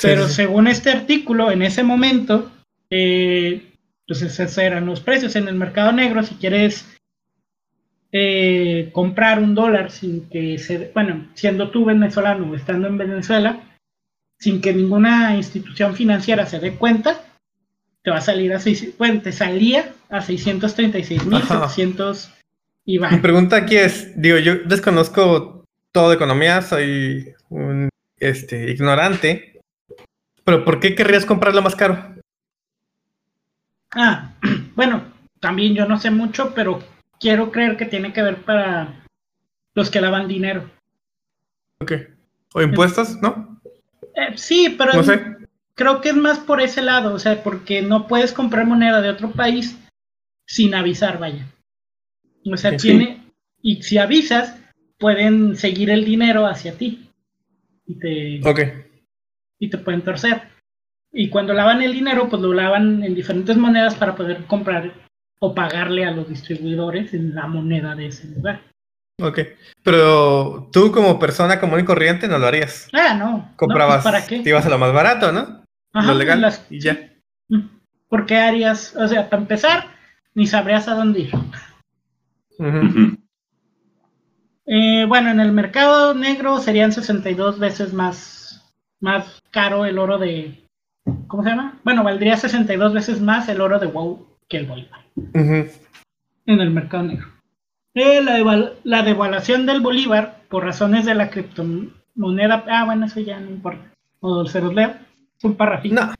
Pero 0.00 0.28
según 0.28 0.66
este 0.66 0.90
artículo, 0.90 1.50
en 1.50 1.62
ese 1.62 1.82
momento, 1.82 2.50
eh, 2.90 3.72
pues 4.06 4.22
esos 4.22 4.58
eran 4.58 4.86
los 4.86 5.00
precios 5.00 5.36
en 5.36 5.48
el 5.48 5.54
mercado 5.54 5.92
negro. 5.92 6.22
Si 6.22 6.34
quieres 6.34 6.93
eh, 8.16 8.90
comprar 8.92 9.40
un 9.40 9.56
dólar 9.56 9.90
sin 9.90 10.28
que 10.28 10.56
se, 10.58 10.92
bueno, 10.94 11.26
siendo 11.34 11.72
tú 11.72 11.84
venezolano 11.84 12.48
o 12.48 12.54
estando 12.54 12.86
en 12.86 12.96
Venezuela, 12.96 13.76
sin 14.38 14.60
que 14.60 14.72
ninguna 14.72 15.34
institución 15.34 15.96
financiera 15.96 16.46
se 16.46 16.60
dé 16.60 16.76
cuenta, 16.76 17.24
te 18.02 18.12
va 18.12 18.18
a 18.18 18.20
salir 18.20 18.52
a 18.52 18.60
seis, 18.60 18.96
bueno, 18.98 19.20
te 19.20 19.32
salía 19.32 19.92
a 20.10 20.20
636.771 20.20 22.30
Y 22.84 22.98
va. 22.98 23.10
Mi 23.10 23.18
pregunta 23.18 23.56
aquí 23.56 23.78
es, 23.78 24.12
digo, 24.14 24.38
yo 24.38 24.58
desconozco 24.58 25.64
todo 25.90 26.10
de 26.10 26.14
economía, 26.14 26.62
soy 26.62 27.34
un 27.48 27.88
este, 28.20 28.70
ignorante, 28.70 29.60
pero 30.44 30.64
¿por 30.64 30.78
qué 30.78 30.94
querrías 30.94 31.26
comprarlo 31.26 31.62
más 31.62 31.74
caro? 31.74 32.14
Ah, 33.90 34.30
bueno, 34.76 35.02
también 35.40 35.74
yo 35.74 35.84
no 35.86 35.98
sé 35.98 36.12
mucho, 36.12 36.54
pero 36.54 36.93
quiero 37.24 37.50
creer 37.50 37.78
que 37.78 37.86
tiene 37.86 38.12
que 38.12 38.20
ver 38.22 38.42
para 38.42 39.02
los 39.74 39.88
que 39.88 39.98
lavan 40.02 40.28
dinero. 40.28 40.70
Ok. 41.80 41.92
¿O 42.52 42.60
impuestos? 42.60 43.16
¿No? 43.22 43.58
Eh, 44.14 44.36
sí, 44.36 44.74
pero 44.76 44.92
No 44.92 45.02
sé. 45.02 45.24
creo 45.74 46.02
que 46.02 46.10
es 46.10 46.16
más 46.16 46.38
por 46.38 46.60
ese 46.60 46.82
lado, 46.82 47.14
o 47.14 47.18
sea, 47.18 47.42
porque 47.42 47.80
no 47.80 48.06
puedes 48.06 48.30
comprar 48.34 48.66
moneda 48.66 49.00
de 49.00 49.08
otro 49.08 49.30
país 49.30 49.74
sin 50.46 50.74
avisar, 50.74 51.18
vaya. 51.18 51.46
O 52.52 52.58
sea, 52.58 52.78
Sí. 52.78 52.88
tiene, 52.88 53.24
y 53.62 53.82
si 53.82 53.96
avisas, 53.96 54.60
pueden 54.98 55.56
seguir 55.56 55.88
el 55.88 56.04
dinero 56.04 56.46
hacia 56.46 56.76
ti 56.76 57.08
y 57.86 57.98
te, 57.98 58.40
y 59.60 59.70
te 59.70 59.78
pueden 59.78 60.02
torcer. 60.02 60.42
Y 61.10 61.30
cuando 61.30 61.54
lavan 61.54 61.80
el 61.80 61.94
dinero, 61.94 62.28
pues 62.28 62.42
lo 62.42 62.52
lavan 62.52 63.02
en 63.02 63.14
diferentes 63.14 63.56
monedas 63.56 63.94
para 63.94 64.14
poder 64.14 64.44
comprar 64.44 64.92
o 65.40 65.54
pagarle 65.54 66.04
a 66.04 66.10
los 66.10 66.28
distribuidores 66.28 67.12
en 67.14 67.34
la 67.34 67.46
moneda 67.46 67.94
de 67.94 68.06
ese 68.06 68.28
lugar. 68.28 68.62
Ok. 69.20 69.40
Pero 69.82 70.68
tú 70.72 70.90
como 70.90 71.18
persona 71.18 71.60
común 71.60 71.80
y 71.80 71.84
corriente 71.84 72.26
no 72.28 72.38
lo 72.38 72.46
harías. 72.46 72.88
Ah, 72.92 73.14
no. 73.14 73.30
no, 73.30 73.42
pues, 73.44 73.56
Comprabas, 73.56 74.02
¿Para 74.04 74.26
qué? 74.26 74.40
te 74.40 74.48
ibas 74.50 74.66
a 74.66 74.70
lo 74.70 74.78
más 74.78 74.92
barato, 74.92 75.30
¿no? 75.32 75.62
Ajá, 75.92 76.06
lo 76.12 76.14
legal 76.18 76.40
las- 76.40 76.66
y 76.70 76.80
ya. 76.80 76.98
¿Por 78.08 78.26
qué 78.26 78.36
harías? 78.38 78.94
O 78.96 79.06
sea, 79.08 79.28
para 79.28 79.42
empezar, 79.42 79.86
ni 80.34 80.46
sabrías 80.46 80.88
a 80.88 80.94
dónde 80.94 81.20
ir. 81.20 81.30
Eh, 84.66 85.04
bueno, 85.06 85.30
en 85.30 85.40
el 85.40 85.52
mercado 85.52 86.14
negro 86.14 86.58
serían 86.58 86.92
62 86.92 87.58
veces 87.58 87.92
más, 87.92 88.72
más 89.00 89.40
caro 89.50 89.84
el 89.84 89.98
oro 89.98 90.18
de... 90.18 90.64
¿Cómo 91.26 91.42
se 91.42 91.50
llama? 91.50 91.78
Bueno, 91.84 92.02
valdría 92.02 92.36
62 92.36 92.94
veces 92.94 93.20
más 93.20 93.48
el 93.48 93.60
oro 93.60 93.78
de 93.78 93.86
WoW 93.86 94.26
que 94.54 94.60
el 94.60 94.66
Bolívar 94.66 95.00
en 96.46 96.60
el 96.60 96.70
mercado 96.70 97.02
negro. 97.04 97.26
Eh, 97.94 98.22
la, 98.22 98.38
deval- 98.38 98.74
la 98.84 99.02
devaluación 99.02 99.66
del 99.66 99.80
Bolívar 99.80 100.42
por 100.48 100.64
razones 100.64 101.04
de 101.06 101.14
la 101.14 101.30
criptomoneda... 101.30 102.64
Ah, 102.68 102.84
bueno, 102.84 103.06
eso 103.06 103.20
ya 103.20 103.40
no 103.40 103.50
importa. 103.50 103.90
O 104.20 104.44
se 104.46 104.60
los 104.60 104.74
leo. 104.74 104.94
Es 105.38 105.44
un 105.44 105.54
parrafito. 105.56 105.94
No. 105.94 106.14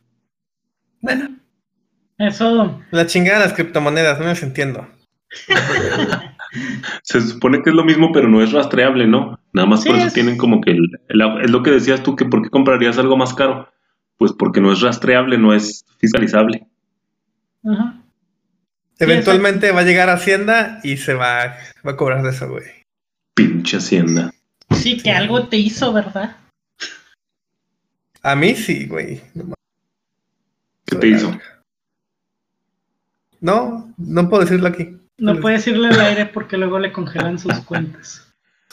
Bueno, 1.00 1.28
Eso... 2.18 2.80
la 2.90 3.06
chingada 3.06 3.38
de 3.40 3.44
las 3.46 3.54
criptomonedas, 3.54 4.18
no 4.18 4.26
las 4.26 4.42
entiendo. 4.42 4.86
Se 7.02 7.20
supone 7.20 7.62
que 7.62 7.70
es 7.70 7.76
lo 7.76 7.84
mismo, 7.84 8.12
pero 8.12 8.28
no 8.28 8.40
es 8.42 8.52
rastreable, 8.52 9.06
¿no? 9.06 9.38
Nada 9.52 9.66
más 9.68 9.82
Sí, 9.82 9.88
por 9.88 9.98
eso 9.98 10.06
es- 10.08 10.14
tienen 10.14 10.36
como 10.38 10.60
que... 10.60 10.70
el- 10.72 10.90
el- 11.08 11.42
es 11.44 11.50
lo 11.50 11.62
que 11.62 11.70
decías 11.72 12.02
tú, 12.02 12.14
que 12.16 12.24
¿por 12.24 12.42
qué 12.42 12.50
comprarías 12.50 12.98
algo 12.98 13.16
más 13.16 13.34
caro? 13.34 13.68
Pues 14.16 14.32
porque 14.32 14.60
no 14.60 14.72
es 14.72 14.80
rastreable, 14.80 15.38
no 15.38 15.52
es 15.52 15.84
fiscalizable. 15.98 16.66
Ajá. 17.64 18.00
Eventualmente 19.04 19.70
va 19.72 19.80
a 19.80 19.84
llegar 19.84 20.10
a 20.10 20.14
Hacienda 20.14 20.80
y 20.82 20.96
se 20.96 21.14
va, 21.14 21.56
va 21.86 21.92
a 21.92 21.96
cobrar 21.96 22.22
de 22.22 22.30
eso, 22.30 22.48
güey. 22.48 22.64
Pinche 23.34 23.78
hacienda. 23.78 24.32
Sí, 24.70 24.98
que 24.98 25.10
algo 25.10 25.48
te 25.48 25.56
hizo, 25.56 25.92
¿verdad? 25.92 26.36
A 28.22 28.34
mí 28.34 28.54
sí, 28.54 28.86
güey. 28.86 29.20
No. 29.34 29.54
¿Qué 30.86 30.96
te 30.96 31.08
hizo? 31.08 31.38
No, 33.40 33.92
no 33.98 34.28
puedo 34.28 34.44
decirlo 34.44 34.68
aquí. 34.68 34.96
No 35.18 35.40
puedes 35.40 35.66
irle 35.66 35.88
al 35.88 36.00
aire 36.00 36.26
porque 36.26 36.56
luego 36.56 36.78
le 36.78 36.92
congelan 36.92 37.38
sus 37.38 37.58
cuentas. 37.60 38.26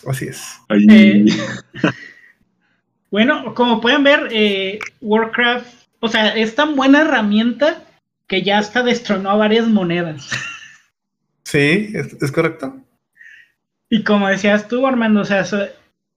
Así 0.08 0.26
es. 0.26 0.60
Eh, 0.70 1.26
Bueno, 3.12 3.54
como 3.56 3.82
pueden 3.82 4.06
ver, 4.06 4.30
eh, 4.32 4.80
Warcraft, 5.02 5.68
o 6.00 6.08
sea, 6.08 6.30
es 6.30 6.56
tan 6.56 6.78
buena 6.78 7.02
herramienta 7.02 7.84
que 8.32 8.44
ya 8.44 8.60
hasta 8.60 8.82
destronó 8.82 9.30
a 9.30 9.36
varias 9.36 9.68
monedas. 9.68 10.30
Sí, 11.44 11.92
es, 11.94 12.14
es 12.22 12.32
correcto. 12.32 12.78
Y 13.90 14.04
como 14.04 14.30
decías 14.30 14.70
tú, 14.70 14.88
Armando, 14.88 15.20
o 15.20 15.26
sea, 15.26 15.44
so- 15.44 15.68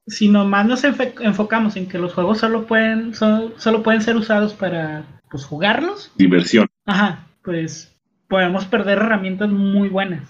si 0.06 0.28
nomás 0.28 0.64
nos 0.64 0.84
enfocamos 0.84 1.74
en 1.74 1.88
que 1.88 1.98
los 1.98 2.14
juegos 2.14 2.38
solo 2.38 2.66
pueden, 2.66 3.14
so- 3.16 3.52
solo 3.58 3.82
pueden 3.82 4.00
ser 4.00 4.14
usados 4.16 4.54
para 4.54 5.04
pues, 5.28 5.44
jugarlos, 5.44 6.12
diversión. 6.16 6.68
ajá, 6.86 7.26
pues 7.42 7.92
podemos 8.28 8.64
perder 8.66 8.98
herramientas 8.98 9.48
muy 9.50 9.88
buenas. 9.88 10.22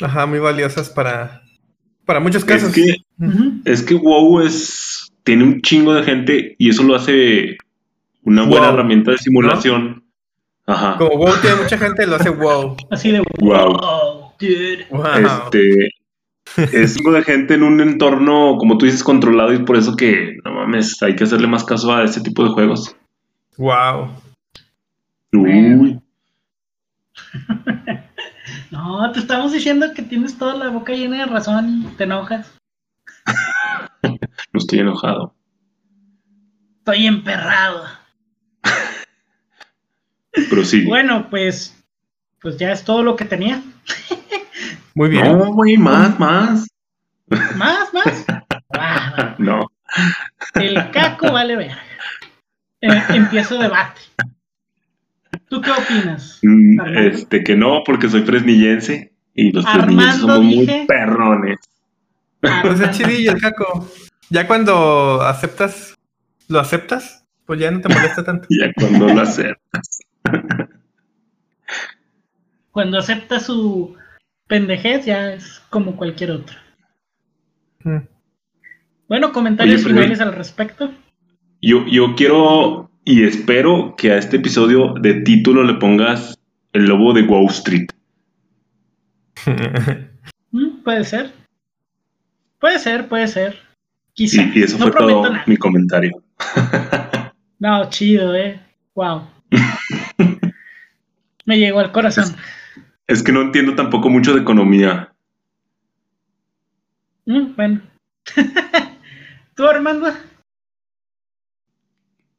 Ajá, 0.00 0.24
muy 0.24 0.38
valiosas 0.38 0.88
para, 0.88 1.42
para 2.06 2.18
muchos 2.20 2.42
Es 2.44 2.48
casos. 2.48 2.72
que, 2.72 2.94
Ujú. 3.18 3.60
es 3.66 3.82
que 3.82 3.94
WoW 3.94 4.40
es, 4.40 5.12
tiene 5.22 5.44
un 5.44 5.60
chingo 5.60 5.92
de 5.92 6.02
gente 6.02 6.56
y 6.58 6.70
eso 6.70 6.82
lo 6.82 6.94
hace 6.94 7.58
una 8.22 8.44
buena 8.44 8.68
Wow. 8.68 8.74
herramienta 8.74 9.10
de 9.10 9.18
simulación. 9.18 10.03
Ajá. 10.66 10.96
Como 10.96 11.16
WoW 11.16 11.40
tiene 11.40 11.56
mucha 11.56 11.78
gente, 11.78 12.06
lo 12.06 12.16
hace 12.16 12.30
WoW. 12.30 12.76
Así 12.90 13.10
de 13.10 13.22
Wow. 13.40 13.78
wow, 13.78 14.32
dude. 14.38 14.86
Wow. 14.90 15.50
Este 15.52 15.90
es 16.82 16.96
algo 16.96 17.12
de 17.12 17.22
gente 17.22 17.54
en 17.54 17.62
un 17.62 17.80
entorno, 17.80 18.56
como 18.58 18.78
tú 18.78 18.86
dices, 18.86 19.02
controlado 19.02 19.52
y 19.52 19.64
por 19.64 19.76
eso 19.76 19.96
que 19.96 20.36
no 20.44 20.52
mames, 20.52 21.02
hay 21.02 21.16
que 21.16 21.24
hacerle 21.24 21.46
más 21.48 21.64
caso 21.64 21.92
a 21.92 22.04
ese 22.04 22.20
tipo 22.20 22.44
de 22.44 22.50
juegos. 22.50 22.96
Wow. 23.56 24.10
Uy, 25.32 26.00
No, 28.70 29.10
te 29.12 29.20
estamos 29.20 29.52
diciendo 29.52 29.92
que 29.94 30.02
tienes 30.02 30.38
toda 30.38 30.54
la 30.56 30.68
boca 30.68 30.92
llena 30.92 31.18
de 31.18 31.26
razón 31.26 31.84
y 31.84 31.96
te 31.96 32.04
enojas. 32.04 32.52
no 34.02 34.58
estoy 34.58 34.80
enojado. 34.80 35.34
Estoy 36.78 37.06
emperrado. 37.06 37.84
Bueno, 40.86 41.28
pues, 41.30 41.76
pues 42.40 42.56
ya 42.58 42.72
es 42.72 42.84
todo 42.84 43.02
lo 43.02 43.16
que 43.16 43.24
tenía. 43.24 43.62
Muy 44.94 45.08
bien. 45.10 45.24
no, 45.26 45.52
güey, 45.52 45.76
más, 45.76 46.18
más. 46.18 46.66
Más, 47.56 47.92
más. 47.92 48.24
No. 49.38 49.66
el 50.54 50.90
caco 50.90 51.30
vale 51.32 51.54
ver. 51.56 51.72
empiezo 52.80 53.58
debate. 53.58 54.00
¿Tú 55.48 55.60
qué 55.60 55.70
opinas? 55.70 56.40
Mm, 56.42 56.80
Armando. 56.80 57.00
Este, 57.00 57.44
que 57.44 57.54
no, 57.56 57.82
porque 57.84 58.08
soy 58.08 58.22
fresnillense 58.22 59.12
y 59.34 59.52
los 59.52 59.64
Armando 59.66 59.84
fresnillenses 59.86 60.20
somos 60.20 60.38
muy 60.40 60.66
dije- 60.66 60.84
perrones. 60.88 61.58
Pues 62.40 62.80
es 62.80 62.90
chidillo 62.96 63.32
el 63.32 63.40
caco. 63.40 63.88
Ya 64.30 64.46
cuando 64.46 65.22
aceptas, 65.22 65.94
lo 66.48 66.58
aceptas, 66.60 67.24
pues 67.46 67.60
ya 67.60 67.70
no 67.70 67.80
te 67.80 67.88
molesta 67.88 68.24
tanto. 68.24 68.48
Ya 68.60 68.72
cuando 68.74 69.08
lo 69.08 69.20
aceptas. 69.22 70.00
Cuando 72.70 72.98
acepta 72.98 73.40
su 73.40 73.96
pendejez 74.46 75.06
ya 75.06 75.34
es 75.34 75.62
como 75.70 75.96
cualquier 75.96 76.32
otro. 76.32 76.56
Bueno, 79.08 79.32
comentarios 79.32 79.84
Oye, 79.84 79.94
finales 79.94 80.20
al 80.20 80.34
respecto. 80.34 80.92
Yo, 81.60 81.86
yo 81.86 82.14
quiero 82.16 82.90
y 83.04 83.24
espero 83.24 83.94
que 83.96 84.12
a 84.12 84.18
este 84.18 84.38
episodio 84.38 84.94
de 84.94 85.20
título 85.20 85.62
le 85.62 85.74
pongas 85.74 86.38
el 86.72 86.86
lobo 86.86 87.12
de 87.12 87.22
Wall 87.22 87.46
Street. 87.46 87.88
Mm, 90.56 90.84
puede 90.84 91.02
ser. 91.02 91.32
Puede 92.60 92.78
ser, 92.78 93.08
puede 93.08 93.26
ser. 93.26 93.58
Quizá. 94.12 94.44
Y, 94.54 94.60
y 94.60 94.62
eso 94.62 94.78
no 94.78 94.84
fue 94.84 95.00
todo 95.00 95.22
nada. 95.24 95.42
mi 95.48 95.56
comentario. 95.56 96.22
No, 97.58 97.88
chido, 97.88 98.34
eh. 98.36 98.60
Wow. 98.94 99.22
Me 101.44 101.58
llegó 101.58 101.80
al 101.80 101.92
corazón. 101.92 102.36
Es 103.06 103.22
que 103.22 103.32
no 103.32 103.42
entiendo 103.42 103.74
tampoco 103.74 104.08
mucho 104.08 104.34
de 104.34 104.40
economía. 104.40 105.12
Mm, 107.26 107.54
bueno. 107.56 107.82
¿Tú, 109.54 109.66
Armando? 109.66 110.12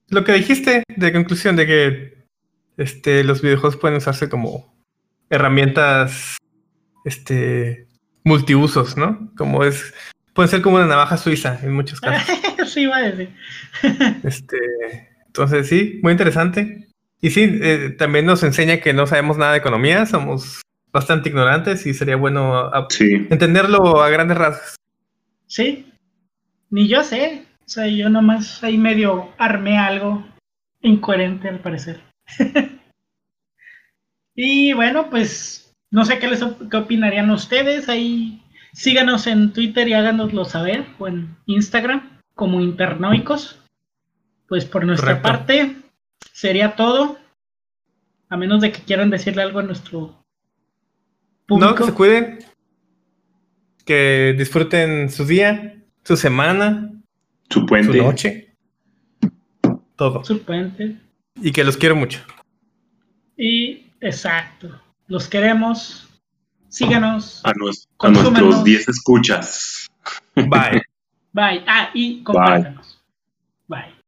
Lo 0.10 0.24
que 0.24 0.34
dijiste 0.34 0.84
de 0.95 1.14
conclusión 1.14 1.56
de 1.56 1.66
que 1.66 2.28
este, 2.78 3.24
los 3.24 3.41
videojuegos 3.41 3.78
pueden 3.78 3.97
usarse 3.97 4.30
como 4.30 4.76
herramientas 5.30 6.38
este, 7.06 7.88
multiusos, 8.24 8.97
¿no? 8.97 9.32
Como 9.38 9.64
es, 9.64 9.93
pueden 10.34 10.49
ser 10.49 10.62
como 10.62 10.76
una 10.78 10.88
navaja 10.88 11.18
suiza 11.18 11.60
en 11.64 11.74
muchos 11.74 12.01
casos. 12.01 12.38
sí, 12.68 12.82
iba 12.82 12.97
a 12.97 13.12
decir. 13.12 13.30
Este, 14.24 14.58
entonces 15.28 15.68
sí, 15.68 15.99
muy 16.01 16.12
interesante. 16.12 16.85
Y 17.26 17.32
sí, 17.32 17.59
eh, 17.59 17.89
también 17.97 18.28
nos 18.28 18.43
enseña 18.43 18.82
que 18.82 18.93
no 18.93 19.07
sabemos 19.07 19.36
nada 19.39 19.53
de 19.53 19.57
economía, 19.57 20.05
somos 20.05 20.61
bastante 20.93 21.30
ignorantes 21.30 21.88
y 21.88 21.95
sería 21.95 22.17
bueno 22.17 22.55
a- 22.55 22.86
Sí. 22.91 23.26
entenderlo 23.32 23.99
a 24.03 24.09
grandes 24.11 24.38
rasgos. 24.38 24.76
Sí. 25.47 25.91
Ni 26.69 26.88
yo 26.88 27.03
sé. 27.03 27.47
O 27.65 27.67
sea, 27.67 27.88
yo 27.88 28.09
nomás 28.11 28.63
ahí 28.63 28.78
medio 28.78 29.32
armé 29.39 29.80
algo 29.80 30.23
incoherente 30.82 31.49
al 31.49 31.61
parecer. 31.61 31.99
y 34.36 34.73
bueno, 34.73 35.09
pues 35.09 35.73
no 35.89 36.05
sé 36.05 36.19
qué 36.19 36.28
les 36.28 36.45
qué 36.69 36.78
opinarían 36.78 37.32
ustedes. 37.32 37.89
Ahí 37.89 38.43
síganos 38.73 39.26
en 39.26 39.51
Twitter 39.51 39.88
y 39.88 39.93
háganoslo 39.93 40.45
saber. 40.45 40.86
O 40.99 41.07
en 41.07 41.36
Instagram 41.47 42.19
como 42.36 42.61
Internoicos. 42.61 43.59
Pues 44.47 44.65
por 44.65 44.86
nuestra 44.86 45.21
Correcto. 45.23 45.28
parte 45.28 45.76
sería 46.36 46.76
todo. 46.76 47.18
A 48.28 48.38
menos 48.38 48.62
de 48.62 48.72
que 48.72 48.82
quieran 48.82 49.10
decirle 49.10 49.42
algo 49.42 49.60
a 49.60 49.64
nuestro 49.64 50.14
público. 51.46 51.70
No, 51.72 51.76
que 51.76 51.84
se 51.84 51.94
cuiden. 51.94 52.40
Que 53.86 54.36
disfruten 54.38 55.10
su 55.10 55.26
día, 55.26 55.78
su 56.04 56.18
semana, 56.18 56.92
Su 57.50 57.62
su 57.62 57.66
puente. 57.66 57.98
noche. 57.98 58.56
Todo. 59.96 60.26
Su 60.26 60.42
puente. 60.42 60.98
Y 61.42 61.52
que 61.52 61.64
los 61.64 61.78
quiero 61.78 61.96
mucho. 61.96 62.20
Y 63.38 63.86
exacto. 64.02 64.82
Los 65.08 65.28
queremos. 65.30 66.10
Síganos. 66.68 67.42
A, 67.46 67.54
nuestros 67.54 68.64
10 68.64 68.90
escuchas. 68.90 69.88
Bye. 70.36 70.82
Bye. 71.32 71.64
Ah, 71.68 71.92
y 71.94 72.24
compártanos. 72.24 73.02
Bye. 73.68 74.05